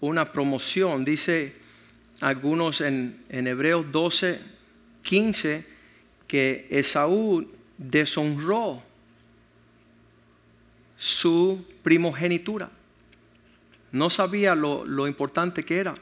una 0.00 0.30
promoción. 0.30 1.04
Dice 1.04 1.56
algunos 2.20 2.80
en, 2.80 3.24
en 3.28 3.46
Hebreos 3.46 3.86
12, 3.90 4.40
15, 5.02 5.66
que 6.26 6.66
Esaú 6.70 7.50
deshonró 7.78 8.82
su 10.98 11.64
primogenitura. 11.82 12.70
No 13.92 14.10
sabía 14.10 14.54
lo, 14.54 15.06
importante 15.06 15.64
que 15.64 15.78
era. 15.78 15.94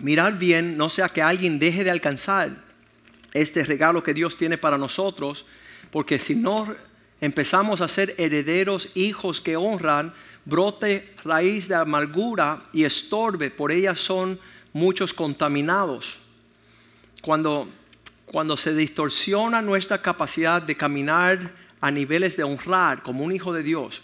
Mirar 0.00 0.38
bien, 0.38 0.76
no 0.76 0.90
sea 0.90 1.08
que 1.08 1.22
alguien 1.22 1.58
deje 1.58 1.84
de 1.84 1.90
alcanzar 1.90 2.50
este 3.32 3.64
regalo 3.64 4.02
que 4.02 4.14
Dios 4.14 4.36
tiene 4.36 4.58
para 4.58 4.78
nosotros, 4.78 5.46
porque 5.90 6.18
si 6.18 6.34
no 6.34 6.74
empezamos 7.20 7.80
a 7.80 7.88
ser 7.88 8.14
herederos, 8.18 8.90
hijos 8.94 9.40
que 9.40 9.56
honran, 9.56 10.12
brote 10.44 11.14
raíz 11.24 11.68
de 11.68 11.74
amargura 11.74 12.64
y 12.72 12.84
estorbe, 12.84 13.50
por 13.50 13.72
ellas 13.72 14.00
son 14.00 14.38
muchos 14.72 15.14
contaminados. 15.14 16.20
Cuando 17.22 17.68
cuando 18.30 18.56
se 18.56 18.74
distorsiona 18.74 19.62
nuestra 19.62 20.02
capacidad 20.02 20.60
de 20.60 20.76
caminar 20.76 21.52
a 21.80 21.90
niveles 21.90 22.36
de 22.36 22.44
honrar 22.44 23.02
como 23.02 23.24
un 23.24 23.32
hijo 23.32 23.52
de 23.52 23.62
Dios, 23.62 24.02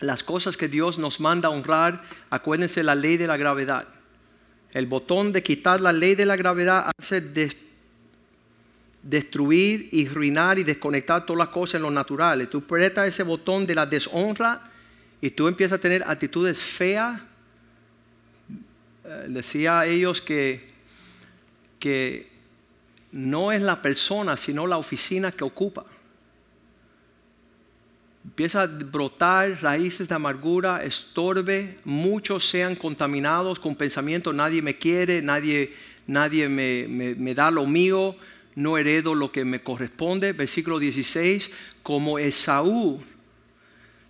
las 0.00 0.22
cosas 0.22 0.56
que 0.56 0.68
Dios 0.68 0.98
nos 0.98 1.20
manda 1.20 1.48
honrar, 1.48 2.02
acuérdense 2.30 2.82
la 2.82 2.94
ley 2.94 3.16
de 3.16 3.26
la 3.26 3.36
gravedad. 3.36 3.88
El 4.72 4.86
botón 4.86 5.32
de 5.32 5.42
quitar 5.42 5.80
la 5.80 5.92
ley 5.92 6.14
de 6.14 6.26
la 6.26 6.36
gravedad 6.36 6.90
hace 6.98 7.22
destruir 9.02 9.88
y 9.92 10.08
ruinar 10.08 10.58
y 10.58 10.64
desconectar 10.64 11.24
todas 11.24 11.38
las 11.38 11.48
cosas 11.48 11.76
en 11.76 11.82
lo 11.82 11.90
natural. 11.90 12.48
Tú 12.48 12.58
apretas 12.58 13.06
ese 13.06 13.22
botón 13.22 13.66
de 13.66 13.74
la 13.74 13.86
deshonra 13.86 14.62
y 15.20 15.30
tú 15.30 15.46
empiezas 15.46 15.78
a 15.78 15.80
tener 15.80 16.02
actitudes 16.04 16.60
feas. 16.60 17.20
Eh, 19.04 19.26
decía 19.28 19.80
a 19.80 19.86
ellos 19.86 20.20
que, 20.20 20.72
que 21.78 22.33
no 23.14 23.52
es 23.52 23.62
la 23.62 23.80
persona, 23.80 24.36
sino 24.36 24.66
la 24.66 24.76
oficina 24.76 25.30
que 25.30 25.44
ocupa. 25.44 25.84
Empieza 28.24 28.62
a 28.62 28.66
brotar 28.66 29.62
raíces 29.62 30.08
de 30.08 30.14
amargura, 30.16 30.82
estorbe, 30.82 31.78
muchos 31.84 32.44
sean 32.44 32.74
contaminados 32.74 33.60
con 33.60 33.76
pensamiento, 33.76 34.32
nadie 34.32 34.62
me 34.62 34.78
quiere, 34.78 35.22
nadie, 35.22 35.74
nadie 36.08 36.48
me, 36.48 36.88
me 36.88 37.34
da 37.36 37.52
lo 37.52 37.66
mío, 37.66 38.16
no 38.56 38.76
heredo 38.78 39.14
lo 39.14 39.30
que 39.30 39.44
me 39.44 39.62
corresponde. 39.62 40.32
Versículo 40.32 40.80
16, 40.80 41.52
como 41.84 42.18
Esaú, 42.18 43.00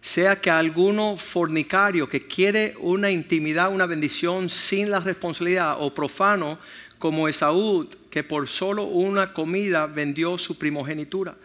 sea 0.00 0.40
que 0.40 0.50
alguno 0.50 1.18
fornicario 1.18 2.08
que 2.08 2.26
quiere 2.26 2.74
una 2.78 3.10
intimidad, 3.10 3.72
una 3.72 3.86
bendición 3.86 4.48
sin 4.48 4.90
la 4.90 5.00
responsabilidad, 5.00 5.76
o 5.78 5.92
profano 5.92 6.58
como 7.04 7.28
Esaú, 7.28 7.86
que 8.08 8.24
por 8.24 8.48
solo 8.48 8.84
una 8.84 9.34
comida 9.34 9.86
vendió 9.86 10.38
su 10.38 10.56
primogenitura. 10.56 11.36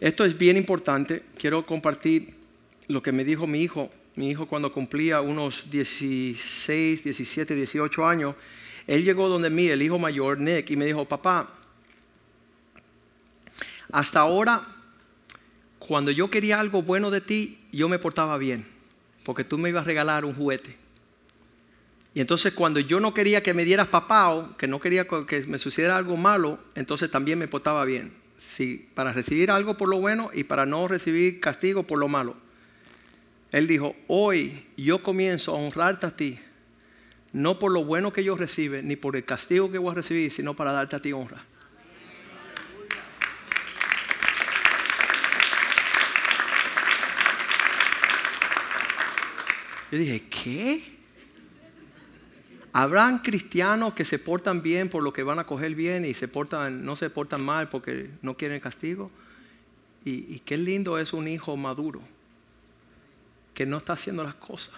Esto 0.00 0.24
es 0.24 0.38
bien 0.38 0.56
importante. 0.56 1.22
Quiero 1.36 1.66
compartir 1.66 2.32
lo 2.88 3.02
que 3.02 3.12
me 3.12 3.22
dijo 3.22 3.46
mi 3.46 3.60
hijo. 3.60 3.90
Mi 4.16 4.30
hijo 4.30 4.46
cuando 4.46 4.72
cumplía 4.72 5.20
unos 5.20 5.70
16, 5.70 7.04
17, 7.04 7.54
18 7.54 8.06
años, 8.06 8.34
él 8.86 9.04
llegó 9.04 9.28
donde 9.28 9.50
mí, 9.50 9.68
el 9.68 9.82
hijo 9.82 9.98
mayor, 9.98 10.40
Nick, 10.40 10.70
y 10.70 10.76
me 10.76 10.86
dijo, 10.86 11.04
papá, 11.04 11.58
hasta 13.92 14.20
ahora, 14.20 14.66
cuando 15.78 16.10
yo 16.10 16.30
quería 16.30 16.58
algo 16.58 16.80
bueno 16.80 17.10
de 17.10 17.20
ti, 17.20 17.58
yo 17.70 17.86
me 17.86 17.98
portaba 17.98 18.38
bien, 18.38 18.66
porque 19.24 19.44
tú 19.44 19.58
me 19.58 19.68
ibas 19.68 19.84
a 19.84 19.88
regalar 19.88 20.24
un 20.24 20.34
juguete. 20.34 20.81
Y 22.14 22.20
entonces 22.20 22.52
cuando 22.52 22.78
yo 22.80 23.00
no 23.00 23.14
quería 23.14 23.42
que 23.42 23.54
me 23.54 23.64
dieras 23.64 23.88
papao, 23.88 24.56
que 24.56 24.68
no 24.68 24.80
quería 24.80 25.06
que 25.06 25.44
me 25.46 25.58
sucediera 25.58 25.96
algo 25.96 26.16
malo, 26.16 26.58
entonces 26.74 27.10
también 27.10 27.38
me 27.38 27.48
portaba 27.48 27.84
bien. 27.84 28.12
Sí, 28.36 28.88
para 28.94 29.12
recibir 29.12 29.50
algo 29.50 29.76
por 29.76 29.88
lo 29.88 30.00
bueno 30.00 30.30
y 30.32 30.44
para 30.44 30.66
no 30.66 30.88
recibir 30.88 31.40
castigo 31.40 31.84
por 31.84 31.98
lo 31.98 32.08
malo. 32.08 32.36
Él 33.50 33.66
dijo, 33.66 33.94
hoy 34.08 34.66
yo 34.76 35.02
comienzo 35.02 35.52
a 35.52 35.58
honrarte 35.58 36.06
a 36.06 36.16
ti, 36.16 36.38
no 37.32 37.58
por 37.58 37.70
lo 37.70 37.84
bueno 37.84 38.12
que 38.12 38.24
yo 38.24 38.36
recibe, 38.36 38.82
ni 38.82 38.96
por 38.96 39.16
el 39.16 39.24
castigo 39.24 39.70
que 39.70 39.78
voy 39.78 39.92
a 39.92 39.94
recibir, 39.94 40.32
sino 40.32 40.54
para 40.54 40.72
darte 40.72 40.96
a 40.96 40.98
ti 41.00 41.12
honra. 41.12 41.44
Yo 49.90 49.98
dije, 49.98 50.22
¿qué? 50.30 51.01
Habrán 52.72 53.18
cristianos 53.18 53.92
que 53.92 54.04
se 54.04 54.18
portan 54.18 54.62
bien 54.62 54.88
por 54.88 55.02
lo 55.02 55.12
que 55.12 55.22
van 55.22 55.38
a 55.38 55.44
coger 55.44 55.74
bien 55.74 56.06
y 56.06 56.14
se 56.14 56.26
portan, 56.26 56.84
no 56.84 56.96
se 56.96 57.10
portan 57.10 57.44
mal 57.44 57.68
porque 57.68 58.10
no 58.22 58.36
quieren 58.36 58.60
castigo. 58.60 59.10
Y, 60.04 60.40
qué 60.40 60.56
lindo 60.56 60.98
es 60.98 61.12
un 61.12 61.28
hijo 61.28 61.56
maduro 61.56 62.00
que 63.54 63.66
no 63.66 63.76
está 63.76 63.92
haciendo 63.92 64.24
las 64.24 64.34
cosas 64.34 64.74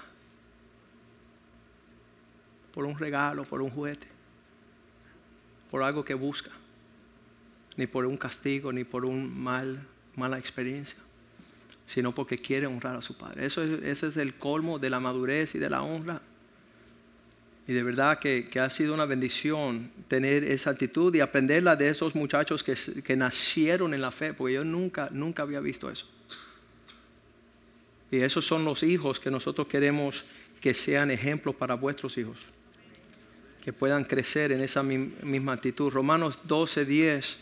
por 2.74 2.84
un 2.84 2.98
regalo, 2.98 3.44
por 3.44 3.62
un 3.62 3.70
juguete, 3.70 4.06
por 5.70 5.82
algo 5.82 6.04
que 6.04 6.12
busca, 6.12 6.50
ni 7.76 7.86
por 7.86 8.04
un 8.04 8.18
castigo, 8.18 8.70
ni 8.72 8.84
por 8.84 9.06
una 9.06 9.24
mal, 9.28 9.86
mala 10.16 10.38
experiencia 10.38 10.98
sino 11.86 12.14
porque 12.14 12.38
quiere 12.38 12.66
honrar 12.66 12.96
a 12.96 13.02
su 13.02 13.16
padre. 13.16 13.44
Eso 13.44 13.62
es, 13.62 13.82
ese 13.82 14.06
es 14.06 14.16
el 14.16 14.34
colmo 14.34 14.78
de 14.78 14.88
la 14.88 15.00
madurez 15.00 15.54
y 15.54 15.58
de 15.58 15.68
la 15.68 15.82
honra. 15.82 16.22
Y 17.66 17.72
de 17.72 17.82
verdad 17.82 18.18
que, 18.18 18.48
ha 18.60 18.68
sido 18.68 18.92
una 18.92 19.06
bendición 19.06 19.90
tener 20.08 20.44
esa 20.44 20.70
actitud 20.70 21.14
y 21.14 21.20
aprenderla 21.20 21.76
de 21.76 21.88
esos 21.88 22.14
muchachos 22.14 22.62
que, 22.62 22.74
que, 23.02 23.16
nacieron 23.16 23.94
en 23.94 24.02
la 24.02 24.10
fe, 24.10 24.34
porque 24.34 24.54
yo 24.54 24.64
nunca, 24.64 25.08
nunca 25.10 25.42
había 25.42 25.60
visto 25.60 25.90
eso. 25.90 26.06
Y 28.10 28.18
esos 28.18 28.44
son 28.44 28.64
los 28.64 28.82
hijos 28.82 29.18
que 29.18 29.30
nosotros 29.30 29.66
queremos 29.66 30.24
que 30.60 30.74
sean 30.74 31.10
ejemplos 31.10 31.54
para 31.54 31.74
vuestros 31.74 32.16
hijos, 32.18 32.38
que 33.62 33.72
puedan 33.72 34.04
crecer 34.04 34.52
en 34.52 34.60
esa 34.60 34.82
misma 34.82 35.54
actitud. 35.54 35.90
Romanos 35.90 36.38
12, 36.44 36.84
10 36.84 37.38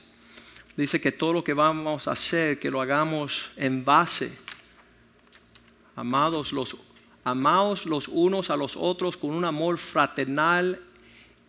dice 0.77 1.01
que 1.01 1.13
todo 1.13 1.33
lo 1.33 1.45
que 1.45 1.53
vamos 1.53 2.09
a 2.09 2.13
hacer, 2.13 2.59
que 2.59 2.71
lo 2.71 2.81
hagamos 2.81 3.51
en 3.57 3.85
base, 3.85 4.31
amados 5.97 6.53
los, 6.53 6.77
amados 7.25 7.87
los 7.87 8.09
unos 8.09 8.51
a 8.51 8.57
los 8.57 8.77
otros 8.77 9.17
con 9.17 9.31
un 9.31 9.45
amor 9.45 9.79
fraternal 9.79 10.81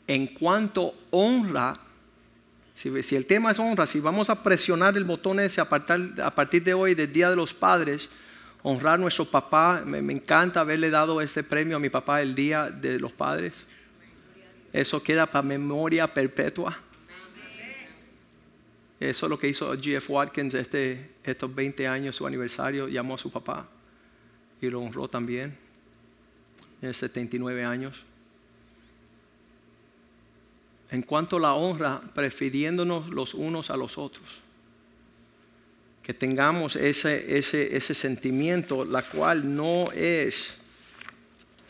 en 0.07 0.27
cuanto 0.27 0.93
honra. 1.11 1.73
Si, 2.75 2.89
el 3.15 3.25
tema 3.25 3.51
es 3.51 3.59
honra, 3.59 3.85
si 3.85 3.99
vamos 3.99 4.29
a 4.29 4.43
presionar 4.43 4.97
el 4.97 5.03
botón 5.03 5.39
ese 5.39 5.61
a 5.61 5.69
partir, 5.69 6.21
a 6.21 6.33
partir 6.33 6.63
de 6.63 6.73
hoy, 6.73 6.95
del 6.95 7.11
Día 7.11 7.29
de 7.29 7.35
los 7.35 7.53
Padres, 7.53 8.09
honrar 8.63 8.95
a 8.95 8.97
nuestro 8.97 9.25
papá, 9.25 9.83
me, 9.85 9.99
encanta 9.99 10.61
haberle 10.61 10.89
dado 10.89 11.21
este 11.21 11.43
premio 11.43 11.77
a 11.77 11.79
mi 11.79 11.89
papá 11.89 12.21
el 12.21 12.33
Día 12.33 12.69
de 12.69 12.99
los 12.99 13.11
Padres. 13.11 13.65
Eso 14.71 15.03
queda 15.03 15.27
para 15.27 15.43
memoria 15.43 16.11
perpetua. 16.11 16.79
Eso 18.99 19.25
es 19.25 19.29
lo 19.29 19.37
que 19.37 19.49
hizo 19.49 19.73
G.F. 19.75 20.11
Watkins 20.11 20.53
este, 20.53 21.11
estos 21.23 21.53
20 21.53 21.87
años, 21.87 22.15
su 22.15 22.25
aniversario, 22.25 22.87
llamó 22.87 23.15
a 23.15 23.17
su 23.17 23.29
papá 23.29 23.67
y 24.61 24.69
lo 24.69 24.79
honró 24.79 25.09
también, 25.09 25.57
79 26.91 27.63
años. 27.63 27.95
En 30.91 31.01
cuanto 31.01 31.37
a 31.37 31.39
la 31.39 31.53
honra, 31.53 32.01
prefiriéndonos 32.13 33.09
los 33.09 33.33
unos 33.33 33.69
a 33.69 33.77
los 33.77 33.97
otros. 33.97 34.25
Que 36.01 36.13
tengamos 36.13 36.75
ese, 36.75 37.37
ese, 37.37 37.75
ese 37.75 37.93
sentimiento, 37.93 38.83
la 38.83 39.01
cual 39.03 39.55
no 39.55 39.85
es 39.93 40.57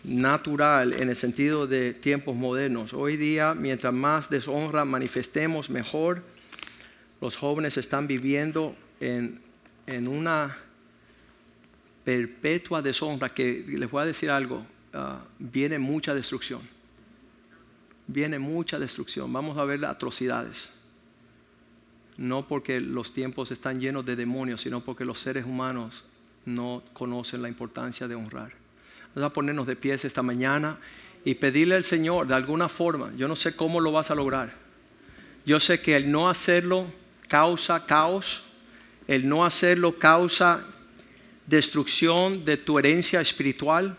natural 0.04 0.94
en 0.94 1.10
el 1.10 1.16
sentido 1.16 1.68
de 1.68 1.94
tiempos 1.94 2.36
modernos. 2.36 2.94
Hoy 2.94 3.18
día, 3.18 3.54
mientras 3.54 3.94
más 3.94 4.30
deshonra 4.30 4.84
manifestemos, 4.86 5.70
mejor 5.70 6.24
los 7.22 7.38
jóvenes 7.38 7.78
están 7.78 8.06
viviendo 8.06 8.76
en, 9.00 9.40
una 10.08 10.58
perpetua 12.04 12.82
deshonra 12.82 13.34
que 13.34 13.64
les 13.66 13.90
voy 13.90 14.02
a 14.02 14.06
decir 14.06 14.30
algo, 14.30 14.66
ah, 14.94 15.22
viene 15.40 15.80
mucha 15.80 16.14
destrucción. 16.14 16.62
Viene 18.08 18.40
mucha 18.40 18.80
destrucción. 18.80 19.32
Vamos 19.32 19.58
a 19.58 19.66
ver 19.66 19.86
atrocidades. 19.86 20.70
No 22.18 22.48
porque 22.48 22.80
los 22.80 23.14
tiempos 23.14 23.52
están 23.52 23.80
llenos 23.80 24.06
de 24.06 24.16
demonios, 24.16 24.62
sino 24.62 24.82
porque 24.82 25.06
los 25.06 25.20
seres 25.20 25.46
humanos 25.46 26.04
no 26.46 26.84
conocen 26.94 27.42
la 27.42 27.50
importancia 27.50 28.08
de 28.08 28.16
honrar. 28.16 28.54
Vamos 29.16 29.30
a 29.30 29.34
ponernos 29.34 29.68
de 29.68 29.76
pies 29.76 30.06
esta 30.06 30.22
mañana 30.22 30.78
y 31.26 31.36
pedirle 31.36 31.76
al 31.76 31.84
Señor 31.84 32.28
de 32.28 32.36
alguna 32.36 32.68
forma, 32.70 33.12
yo 33.16 33.28
no 33.28 33.36
sé 33.36 33.56
cómo 33.56 33.80
lo 33.80 33.92
vas 33.92 34.12
a 34.12 34.16
lograr. 34.16 34.54
Yo 35.46 35.60
sé 35.60 35.82
que 35.82 35.96
el 35.96 36.12
no 36.12 36.30
hacerlo 36.30 36.88
causa 37.28 37.86
caos, 37.86 38.44
el 39.08 39.28
no 39.28 39.46
hacerlo 39.46 39.98
causa 39.98 40.66
destrucción 41.48 42.46
de 42.46 42.58
tu 42.58 42.80
herencia 42.80 43.22
espiritual. 43.22 43.98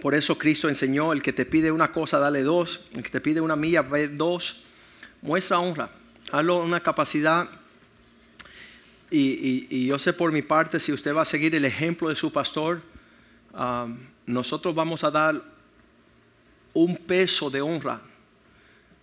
Por 0.00 0.14
eso 0.14 0.38
Cristo 0.38 0.68
enseñó, 0.68 1.12
el 1.12 1.22
que 1.22 1.32
te 1.32 1.44
pide 1.44 1.72
una 1.72 1.92
cosa, 1.92 2.18
dale 2.18 2.42
dos, 2.42 2.80
el 2.94 3.02
que 3.02 3.10
te 3.10 3.20
pide 3.20 3.40
una 3.40 3.56
milla, 3.56 3.82
ve 3.82 4.08
dos. 4.08 4.62
Muestra 5.22 5.58
honra, 5.58 5.90
hazlo 6.30 6.58
una 6.58 6.80
capacidad. 6.80 7.48
Y, 9.10 9.86
yo 9.86 9.98
sé 9.98 10.12
por 10.12 10.30
mi 10.30 10.42
parte, 10.42 10.78
si 10.78 10.92
usted 10.92 11.14
va 11.14 11.22
a 11.22 11.24
seguir 11.24 11.54
el 11.54 11.64
ejemplo 11.64 12.10
de 12.10 12.16
su 12.16 12.30
pastor, 12.30 12.82
nosotros 14.26 14.74
vamos 14.74 15.02
a 15.02 15.10
dar 15.10 15.42
un 16.74 16.96
peso 16.96 17.50
de 17.50 17.60
honra 17.60 18.00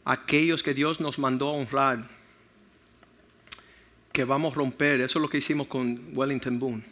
a 0.05 0.13
aquellos 0.13 0.63
que 0.63 0.73
Dios 0.73 1.01
nos 1.01 1.19
mandó 1.19 1.49
a 1.49 1.53
honrar, 1.53 2.07
que 4.13 4.23
vamos 4.23 4.53
a 4.53 4.57
romper. 4.57 5.01
Eso 5.01 5.19
es 5.19 5.21
lo 5.21 5.29
que 5.29 5.39
hicimos 5.39 5.67
con 5.67 6.11
Wellington 6.13 6.57
Boone. 6.57 6.83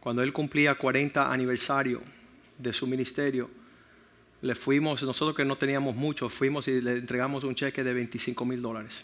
Cuando 0.00 0.22
él 0.22 0.32
cumplía 0.32 0.74
40 0.74 1.30
aniversario 1.30 2.02
de 2.62 2.72
su 2.72 2.86
ministerio, 2.86 3.50
le 4.42 4.54
fuimos, 4.54 5.02
nosotros 5.02 5.36
que 5.36 5.44
no 5.44 5.56
teníamos 5.56 5.94
mucho, 5.94 6.28
fuimos 6.28 6.66
y 6.68 6.80
le 6.80 6.92
entregamos 6.92 7.44
un 7.44 7.54
cheque 7.54 7.84
de 7.84 7.94
25 7.94 8.44
mil 8.44 8.60
dólares. 8.60 8.94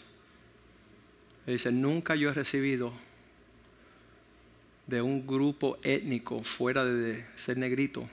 Él 1.45 1.53
dice, 1.53 1.71
nunca 1.71 2.15
yo 2.15 2.29
he 2.29 2.33
recibido 2.33 2.93
de 4.85 5.01
un 5.01 5.25
grupo 5.25 5.77
étnico 5.83 6.43
fuera 6.43 6.83
de 6.83 7.25
ser 7.35 7.57
negrito. 7.57 8.09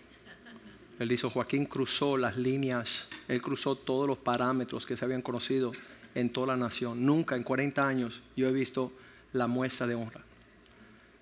Él 0.99 1.09
dijo, 1.09 1.29
Joaquín 1.29 1.67
cruzó 1.67 2.17
las 2.17 2.37
líneas, 2.37 3.07
él 3.29 3.43
cruzó 3.43 3.77
todos 3.77 4.07
los 4.07 4.19
parámetros 4.19 4.87
que 4.87 4.97
se 4.97 5.05
habían 5.05 5.23
conocido 5.23 5.73
en 6.15 6.31
toda 6.31 6.49
la 6.49 6.57
nación. 6.57 7.05
Nunca 7.05 7.37
en 7.37 7.43
40 7.43 7.87
años 7.87 8.23
yo 8.37 8.49
he 8.49 8.53
visto 8.53 8.93
la 9.33 9.47
muestra 9.47 9.87
de 9.87 9.95
honra. 9.95 10.23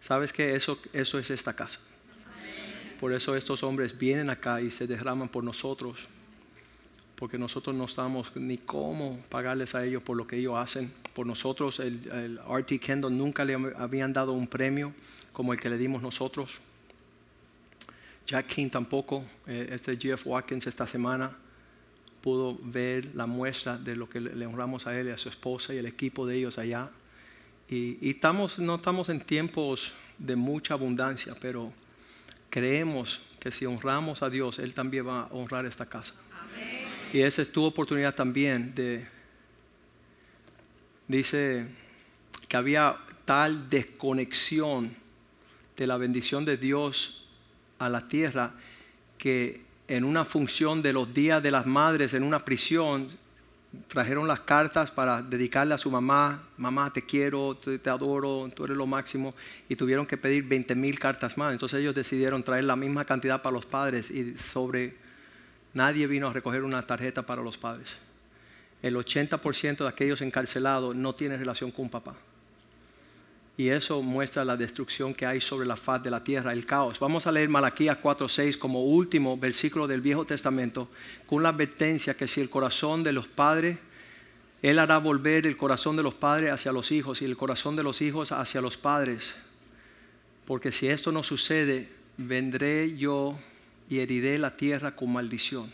¿Sabes 0.00 0.32
qué? 0.32 0.54
Eso, 0.54 0.78
eso 0.92 1.18
es 1.18 1.30
esta 1.30 1.54
casa. 1.54 1.80
Por 3.04 3.12
eso 3.12 3.36
estos 3.36 3.62
hombres 3.62 3.98
vienen 3.98 4.30
acá 4.30 4.62
y 4.62 4.70
se 4.70 4.86
derraman 4.86 5.28
por 5.28 5.44
nosotros, 5.44 5.98
porque 7.16 7.36
nosotros 7.36 7.76
no 7.76 7.84
estamos 7.84 8.34
ni 8.34 8.56
cómo 8.56 9.22
pagarles 9.28 9.74
a 9.74 9.84
ellos 9.84 10.02
por 10.02 10.16
lo 10.16 10.26
que 10.26 10.38
ellos 10.38 10.56
hacen. 10.56 10.90
Por 11.12 11.26
nosotros, 11.26 11.80
el, 11.80 12.10
el 12.10 12.38
RT 12.38 12.80
Kendall 12.80 13.14
nunca 13.14 13.44
le 13.44 13.56
habían 13.76 14.14
dado 14.14 14.32
un 14.32 14.48
premio 14.48 14.94
como 15.34 15.52
el 15.52 15.60
que 15.60 15.68
le 15.68 15.76
dimos 15.76 16.00
nosotros. 16.00 16.62
Jack 18.26 18.46
King 18.46 18.70
tampoco, 18.70 19.22
eh, 19.46 19.68
este 19.72 19.98
Jeff 19.98 20.26
Watkins 20.26 20.66
esta 20.66 20.86
semana 20.86 21.36
pudo 22.22 22.58
ver 22.62 23.14
la 23.14 23.26
muestra 23.26 23.76
de 23.76 23.96
lo 23.96 24.08
que 24.08 24.18
le 24.18 24.46
honramos 24.46 24.86
a 24.86 24.98
él 24.98 25.08
y 25.08 25.10
a 25.10 25.18
su 25.18 25.28
esposa 25.28 25.74
y 25.74 25.76
el 25.76 25.84
equipo 25.84 26.26
de 26.26 26.36
ellos 26.36 26.56
allá. 26.56 26.88
Y, 27.68 27.98
y 28.00 28.12
estamos, 28.12 28.58
no 28.58 28.76
estamos 28.76 29.10
en 29.10 29.20
tiempos 29.20 29.92
de 30.16 30.36
mucha 30.36 30.72
abundancia, 30.72 31.34
pero 31.38 31.70
creemos 32.54 33.20
que 33.40 33.50
si 33.50 33.66
honramos 33.66 34.22
a 34.22 34.30
Dios, 34.30 34.60
Él 34.60 34.74
también 34.74 35.08
va 35.08 35.22
a 35.22 35.26
honrar 35.32 35.66
esta 35.66 35.86
casa. 35.86 36.14
Y 37.12 37.18
esa 37.18 37.42
es 37.42 37.50
tu 37.50 37.64
oportunidad 37.64 38.14
también 38.14 38.72
de, 38.76 39.04
dice 41.08 41.66
que 42.46 42.56
había 42.56 42.96
tal 43.24 43.68
desconexión 43.68 44.94
de 45.76 45.86
la 45.88 45.96
bendición 45.96 46.44
de 46.44 46.56
Dios 46.56 47.26
a 47.80 47.88
la 47.88 48.06
tierra 48.06 48.52
que 49.18 49.62
en 49.88 50.04
una 50.04 50.24
función 50.24 50.80
de 50.80 50.92
los 50.92 51.12
días 51.12 51.42
de 51.42 51.50
las 51.50 51.66
madres 51.66 52.14
en 52.14 52.22
una 52.22 52.44
prisión 52.44 53.08
trajeron 53.88 54.28
las 54.28 54.40
cartas 54.40 54.90
para 54.90 55.22
dedicarle 55.22 55.74
a 55.74 55.78
su 55.78 55.90
mamá, 55.90 56.42
mamá 56.56 56.92
te 56.92 57.04
quiero, 57.04 57.56
te, 57.56 57.90
adoro, 57.90 58.48
tú 58.54 58.64
eres 58.64 58.76
lo 58.76 58.86
máximo, 58.86 59.34
y 59.68 59.76
tuvieron 59.76 60.06
que 60.06 60.16
pedir 60.16 60.44
20 60.44 60.74
mil 60.74 60.98
cartas 60.98 61.38
más. 61.38 61.52
Entonces 61.52 61.80
ellos 61.80 61.94
decidieron 61.94 62.42
traer 62.42 62.64
la 62.64 62.76
misma 62.76 63.04
cantidad 63.04 63.42
para 63.42 63.54
los 63.54 63.66
padres 63.66 64.10
y 64.10 64.36
sobre 64.38 64.96
nadie 65.72 66.06
vino 66.06 66.28
a 66.28 66.32
recoger 66.32 66.62
una 66.62 66.86
tarjeta 66.86 67.22
para 67.22 67.42
los 67.42 67.58
padres. 67.58 67.88
El 68.82 68.96
80% 68.96 69.78
de 69.78 69.88
aquellos 69.88 70.20
encarcelados 70.20 70.94
no 70.94 71.14
tienen 71.14 71.38
relación 71.38 71.70
con 71.70 71.86
un 71.86 71.90
papá. 71.90 72.14
Y 73.56 73.68
eso 73.68 74.02
muestra 74.02 74.44
la 74.44 74.56
destrucción 74.56 75.14
que 75.14 75.26
hay 75.26 75.40
sobre 75.40 75.66
la 75.66 75.76
faz 75.76 76.02
de 76.02 76.10
la 76.10 76.24
tierra, 76.24 76.52
el 76.52 76.66
caos. 76.66 76.98
Vamos 76.98 77.26
a 77.26 77.32
leer 77.32 77.48
Malaquías 77.48 77.98
4:6 78.02 78.58
como 78.58 78.82
último 78.82 79.36
versículo 79.36 79.86
del 79.86 80.00
Viejo 80.00 80.24
Testamento, 80.24 80.88
con 81.26 81.42
la 81.42 81.50
advertencia 81.50 82.16
que 82.16 82.26
si 82.26 82.40
el 82.40 82.50
corazón 82.50 83.04
de 83.04 83.12
los 83.12 83.28
padres, 83.28 83.78
Él 84.60 84.80
hará 84.80 84.98
volver 84.98 85.46
el 85.46 85.56
corazón 85.56 85.94
de 85.94 86.02
los 86.02 86.14
padres 86.14 86.50
hacia 86.50 86.72
los 86.72 86.90
hijos 86.90 87.22
y 87.22 87.26
el 87.26 87.36
corazón 87.36 87.76
de 87.76 87.84
los 87.84 88.02
hijos 88.02 88.32
hacia 88.32 88.60
los 88.60 88.76
padres. 88.76 89.36
Porque 90.46 90.72
si 90.72 90.88
esto 90.88 91.12
no 91.12 91.22
sucede, 91.22 91.88
vendré 92.16 92.96
yo 92.96 93.38
y 93.88 94.00
heriré 94.00 94.36
la 94.38 94.56
tierra 94.56 94.96
con 94.96 95.12
maldición. 95.12 95.72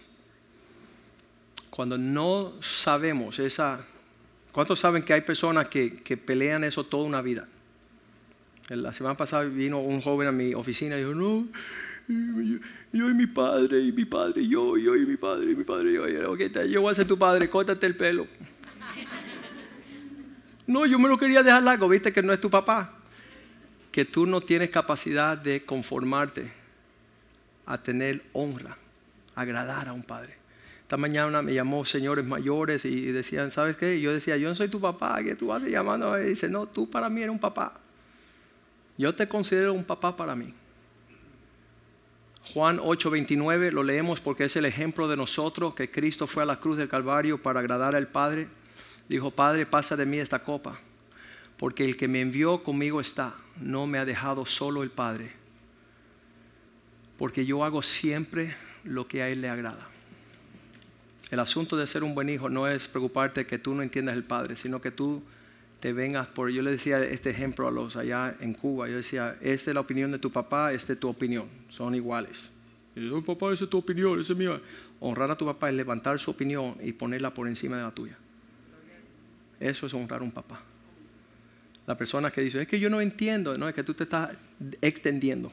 Cuando 1.71 1.97
no 1.97 2.53
sabemos 2.61 3.39
esa... 3.39 3.87
¿Cuántos 4.53 4.81
saben 4.81 5.05
que 5.05 5.13
hay 5.13 5.21
personas 5.21 5.69
que, 5.69 6.03
que 6.03 6.17
pelean 6.17 6.65
eso 6.65 6.85
toda 6.85 7.05
una 7.05 7.23
vida? 7.23 7.47
La 8.77 8.95
semana 8.95 9.17
pasada 9.17 9.43
vino 9.45 9.81
un 9.81 10.01
joven 10.01 10.29
a 10.29 10.33
mi 10.33 10.55
oficina 10.55 10.95
y 10.95 11.01
dijo, 11.01 11.13
no, 11.13 11.49
yo, 12.93 13.11
y 13.11 13.15
mi 13.15 13.27
padre, 13.27 13.81
y 13.81 13.91
mi 13.91 14.05
padre, 14.05 14.47
yo, 14.47 14.77
yo 14.77 14.95
y 14.95 15.05
mi 15.07 15.17
padre, 15.17 15.51
y 15.51 15.57
mi 15.57 15.65
padre, 15.65 15.93
yo, 15.93 16.07
yo, 16.07 16.37
yo 16.37 16.81
voy 16.81 16.93
a 16.93 16.95
ser 16.95 17.05
tu 17.05 17.19
padre, 17.19 17.51
córtate 17.51 17.85
el 17.87 17.97
pelo. 17.97 18.29
no, 20.69 20.87
yo 20.87 21.01
me 21.01 21.09
lo 21.09 21.19
quería 21.19 21.43
dejar 21.43 21.65
largo, 21.65 21.89
viste 21.89 22.13
que 22.13 22.23
no 22.23 22.33
es 22.33 22.41
tu 22.41 22.49
papá. 22.49 22.97
Que 23.91 24.05
tú 24.05 24.25
no 24.25 24.41
tienes 24.41 24.71
capacidad 24.71 25.37
de 25.37 25.63
conformarte 25.63 26.53
a 27.67 27.83
tener 27.83 28.23
honra, 28.33 28.79
agradar 29.35 29.89
a 29.89 29.93
un 29.93 30.05
padre. 30.05 30.37
Esta 30.83 30.97
mañana 30.97 31.43
me 31.43 31.55
llamó 31.55 31.85
señores 31.85 32.25
mayores 32.25 32.85
y 32.85 33.07
decían, 33.07 33.51
¿sabes 33.51 33.77
qué? 33.77 34.01
yo 34.01 34.13
decía, 34.13 34.37
yo 34.37 34.49
no 34.49 34.55
soy 34.55 34.69
tu 34.69 34.81
papá, 34.81 35.21
que 35.25 35.35
tú 35.35 35.49
vas 35.49 35.61
llamando. 35.65 36.21
Y 36.23 36.27
dice, 36.27 36.49
no, 36.49 36.67
tú 36.67 36.89
para 36.89 37.09
mí 37.09 37.21
eres 37.21 37.33
un 37.33 37.41
papá. 37.41 37.81
Yo 39.01 39.15
te 39.15 39.27
considero 39.27 39.73
un 39.73 39.83
papá 39.83 40.15
para 40.15 40.37
mí. 40.37 40.53
Juan 42.53 42.79
8:29 42.79 43.73
lo 43.73 43.83
leemos 43.83 44.21
porque 44.21 44.45
es 44.45 44.57
el 44.57 44.67
ejemplo 44.67 45.09
de 45.09 45.17
nosotros 45.17 45.75
que 45.75 45.91
Cristo 45.91 46.27
fue 46.27 46.43
a 46.43 46.47
la 46.47 46.61
cruz 46.61 46.77
del 46.77 46.91
Calvario 46.91 47.43
para 47.43 47.61
agradar 47.61 47.97
al 47.97 48.09
Padre. 48.09 48.49
Dijo, 49.09 49.31
Padre, 49.31 49.65
pasa 49.65 49.97
de 49.97 50.05
mí 50.05 50.19
esta 50.19 50.41
copa, 50.41 50.79
porque 51.57 51.83
el 51.83 51.97
que 51.97 52.09
me 52.09 52.21
envió 52.21 52.63
conmigo 52.63 53.01
está, 53.01 53.35
no 53.59 53.87
me 53.87 53.99
ha 53.99 54.05
dejado 54.05 54.45
solo 54.45 54.83
el 54.83 54.91
Padre, 54.91 55.33
porque 57.17 57.47
yo 57.47 57.65
hago 57.65 57.81
siempre 57.81 58.55
lo 58.85 59.09
que 59.09 59.23
a 59.23 59.31
Él 59.31 59.41
le 59.41 59.49
agrada. 59.49 59.89
El 61.31 61.41
asunto 61.41 61.75
de 61.79 61.87
ser 61.87 62.05
un 62.05 62.15
buen 62.15 62.29
hijo 62.29 62.51
no 62.51 62.69
es 62.69 62.87
preocuparte 62.87 63.47
que 63.47 63.59
tú 63.59 63.75
no 63.75 63.83
entiendas 63.83 64.15
el 64.15 64.25
Padre, 64.25 64.57
sino 64.57 64.79
que 64.83 64.91
tú 64.91 65.23
te 65.81 65.93
vengas 65.93 66.29
por... 66.29 66.51
Yo 66.51 66.63
le 66.63 66.71
decía 66.71 67.03
este 67.03 67.31
ejemplo 67.31 67.67
a 67.67 67.71
los 67.71 67.97
allá 67.97 68.37
en 68.41 68.55
Cuba. 68.55 68.89
Yo 68.89 68.97
decía, 68.97 69.37
esta 69.41 69.71
es 69.71 69.75
la 69.75 69.81
opinión 69.81 70.13
de 70.13 70.19
tu 70.19 70.31
papá, 70.31 70.73
esta 70.73 70.93
es 70.93 71.01
tu 71.01 71.09
opinión. 71.09 71.47
Son 71.69 71.95
iguales. 71.95 72.51
Y 72.95 73.09
yo, 73.09 73.23
papá, 73.25 73.53
esa 73.53 73.65
es 73.65 73.71
tu 73.71 73.79
opinión, 73.79 74.21
esa 74.21 74.35
es 74.35 74.39
mía. 74.39 74.61
Honrar 75.01 75.31
a 75.31 75.37
tu 75.37 75.47
papá 75.47 75.71
es 75.71 75.75
levantar 75.75 76.19
su 76.19 76.31
opinión 76.31 76.77
y 76.83 76.93
ponerla 76.93 77.33
por 77.33 77.49
encima 77.49 77.79
de 77.79 77.83
la 77.83 77.91
tuya. 77.91 78.17
Eso 79.59 79.87
es 79.87 79.95
honrar 79.95 80.21
a 80.21 80.25
un 80.25 80.33
papá. 80.33 80.61
La 81.87 81.97
persona 81.97 82.31
que 82.31 82.43
dice, 82.43 82.63
es 82.63 82.69
que 82.69 82.79
yo 82.79 82.91
no 82.91 83.01
entiendo, 83.01 83.57
no, 83.57 83.69
es 83.69 83.75
que 83.75 83.83
tú 83.83 83.95
te 83.95 84.05
estás 84.05 84.31
extendiendo. 84.81 85.51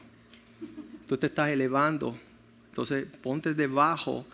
Tú 1.06 1.16
te 1.16 1.26
estás 1.26 1.50
elevando. 1.50 2.18
Entonces, 2.68 3.06
ponte 3.22 3.54
debajo 3.54 4.26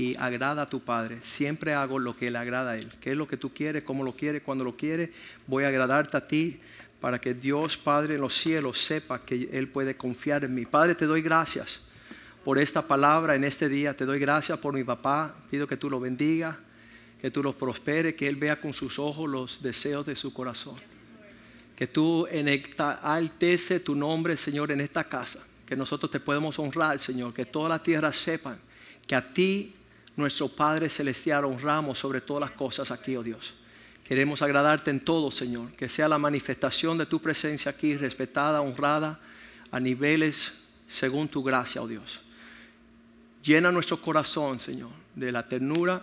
y 0.00 0.16
agrada 0.18 0.62
a 0.62 0.70
tu 0.70 0.80
Padre. 0.80 1.18
Siempre 1.22 1.74
hago 1.74 1.98
lo 1.98 2.16
que 2.16 2.30
le 2.30 2.38
agrada 2.38 2.70
a 2.70 2.78
Él. 2.78 2.90
¿Qué 3.02 3.10
es 3.10 3.16
lo 3.16 3.28
que 3.28 3.36
tú 3.36 3.52
quieres? 3.52 3.82
¿Cómo 3.82 4.02
lo 4.02 4.12
quieres? 4.12 4.42
¿Cuándo 4.42 4.64
lo 4.64 4.74
quieres? 4.74 5.10
Voy 5.46 5.64
a 5.64 5.68
agradarte 5.68 6.16
a 6.16 6.26
ti 6.26 6.58
para 7.02 7.20
que 7.20 7.34
Dios 7.34 7.76
Padre 7.76 8.14
en 8.14 8.22
los 8.22 8.34
cielos 8.34 8.80
sepa 8.82 9.22
que 9.26 9.50
Él 9.52 9.68
puede 9.68 9.98
confiar 9.98 10.42
en 10.44 10.54
mí. 10.54 10.64
Padre, 10.64 10.94
te 10.94 11.04
doy 11.04 11.20
gracias 11.20 11.80
por 12.46 12.58
esta 12.58 12.80
palabra 12.80 13.34
en 13.34 13.44
este 13.44 13.68
día. 13.68 13.94
Te 13.94 14.06
doy 14.06 14.18
gracias 14.18 14.58
por 14.58 14.72
mi 14.72 14.84
papá. 14.84 15.34
Pido 15.50 15.66
que 15.66 15.76
tú 15.76 15.90
lo 15.90 16.00
bendiga, 16.00 16.58
que 17.20 17.30
tú 17.30 17.42
lo 17.42 17.52
prospere, 17.52 18.14
que 18.14 18.26
Él 18.26 18.36
vea 18.36 18.58
con 18.58 18.72
sus 18.72 18.98
ojos 18.98 19.28
los 19.28 19.62
deseos 19.62 20.06
de 20.06 20.16
su 20.16 20.32
corazón. 20.32 20.76
Que 21.76 21.86
tú 21.86 22.26
altece 23.02 23.80
tu 23.80 23.94
nombre, 23.94 24.38
Señor, 24.38 24.72
en 24.72 24.80
esta 24.80 25.04
casa. 25.04 25.40
Que 25.66 25.76
nosotros 25.76 26.10
te 26.10 26.20
podemos 26.20 26.58
honrar, 26.58 26.98
Señor. 26.98 27.34
Que 27.34 27.44
toda 27.44 27.68
la 27.68 27.82
tierra 27.82 28.14
sepan 28.14 28.58
que 29.06 29.14
a 29.14 29.32
ti 29.32 29.74
nuestro 30.16 30.48
Padre 30.48 30.88
Celestial, 30.88 31.44
honramos 31.44 31.98
sobre 31.98 32.20
todas 32.20 32.40
las 32.40 32.50
cosas 32.52 32.90
aquí, 32.90 33.16
oh 33.16 33.22
Dios. 33.22 33.54
Queremos 34.04 34.42
agradarte 34.42 34.90
en 34.90 35.00
todo, 35.00 35.30
Señor. 35.30 35.70
Que 35.72 35.88
sea 35.88 36.08
la 36.08 36.18
manifestación 36.18 36.98
de 36.98 37.06
tu 37.06 37.20
presencia 37.20 37.70
aquí, 37.70 37.96
respetada, 37.96 38.60
honrada, 38.60 39.20
a 39.70 39.78
niveles 39.78 40.52
según 40.88 41.28
tu 41.28 41.42
gracia, 41.42 41.80
oh 41.80 41.86
Dios. 41.86 42.20
Llena 43.42 43.70
nuestro 43.70 44.02
corazón, 44.02 44.58
Señor, 44.58 44.90
de 45.14 45.30
la 45.30 45.46
ternura 45.48 46.02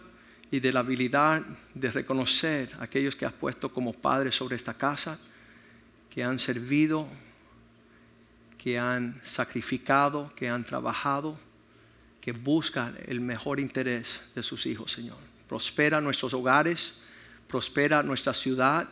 y 0.50 0.60
de 0.60 0.72
la 0.72 0.80
habilidad 0.80 1.44
de 1.74 1.92
reconocer 1.92 2.74
a 2.80 2.84
aquellos 2.84 3.16
que 3.16 3.26
has 3.26 3.34
puesto 3.34 3.72
como 3.74 3.92
padres 3.92 4.36
sobre 4.36 4.56
esta 4.56 4.74
casa, 4.74 5.20
que 6.10 6.24
han 6.24 6.40
servido, 6.40 7.08
que 8.58 8.80
han 8.80 9.20
sacrificado, 9.24 10.34
que 10.36 10.50
han 10.50 10.64
trabajado 10.64 11.38
que 12.28 12.34
buscan 12.34 12.98
el 13.08 13.22
mejor 13.22 13.58
interés 13.58 14.22
de 14.36 14.44
sus 14.44 14.66
hijos, 14.66 14.92
Señor. 14.92 15.16
Prospera 15.48 16.02
nuestros 16.02 16.34
hogares, 16.34 16.96
prospera 17.48 18.04
nuestra 18.04 18.34
ciudad, 18.34 18.90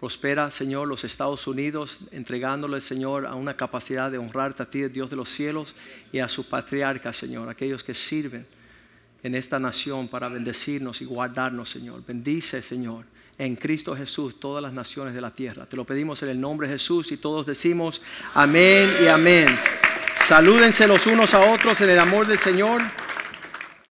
prospera, 0.00 0.50
Señor, 0.50 0.88
los 0.88 1.04
Estados 1.04 1.46
Unidos, 1.46 1.98
entregándole, 2.10 2.80
Señor, 2.80 3.26
a 3.26 3.34
una 3.34 3.54
capacidad 3.54 4.10
de 4.10 4.16
honrarte 4.16 4.62
a 4.62 4.70
ti, 4.70 4.82
Dios 4.88 5.10
de 5.10 5.16
los 5.16 5.28
cielos, 5.28 5.74
y 6.10 6.20
a 6.20 6.28
su 6.30 6.48
patriarca, 6.48 7.12
Señor, 7.12 7.50
aquellos 7.50 7.84
que 7.84 7.92
sirven 7.92 8.46
en 9.22 9.34
esta 9.34 9.58
nación 9.58 10.08
para 10.08 10.30
bendecirnos 10.30 11.02
y 11.02 11.04
guardarnos, 11.04 11.68
Señor. 11.68 12.02
Bendice, 12.06 12.62
Señor, 12.62 13.04
en 13.36 13.56
Cristo 13.56 13.94
Jesús 13.94 14.40
todas 14.40 14.62
las 14.62 14.72
naciones 14.72 15.12
de 15.12 15.20
la 15.20 15.28
tierra. 15.28 15.66
Te 15.66 15.76
lo 15.76 15.84
pedimos 15.84 16.22
en 16.22 16.30
el 16.30 16.40
nombre 16.40 16.66
de 16.66 16.72
Jesús 16.72 17.12
y 17.12 17.18
todos 17.18 17.44
decimos 17.44 18.00
amén 18.32 18.90
y 19.02 19.06
amén. 19.08 19.48
Salúdense 20.26 20.86
los 20.86 21.06
unos 21.06 21.34
a 21.34 21.40
otros 21.40 21.82
en 21.82 21.90
el 21.90 21.98
amor 21.98 22.26
del 22.26 22.38
Señor. 22.38 22.80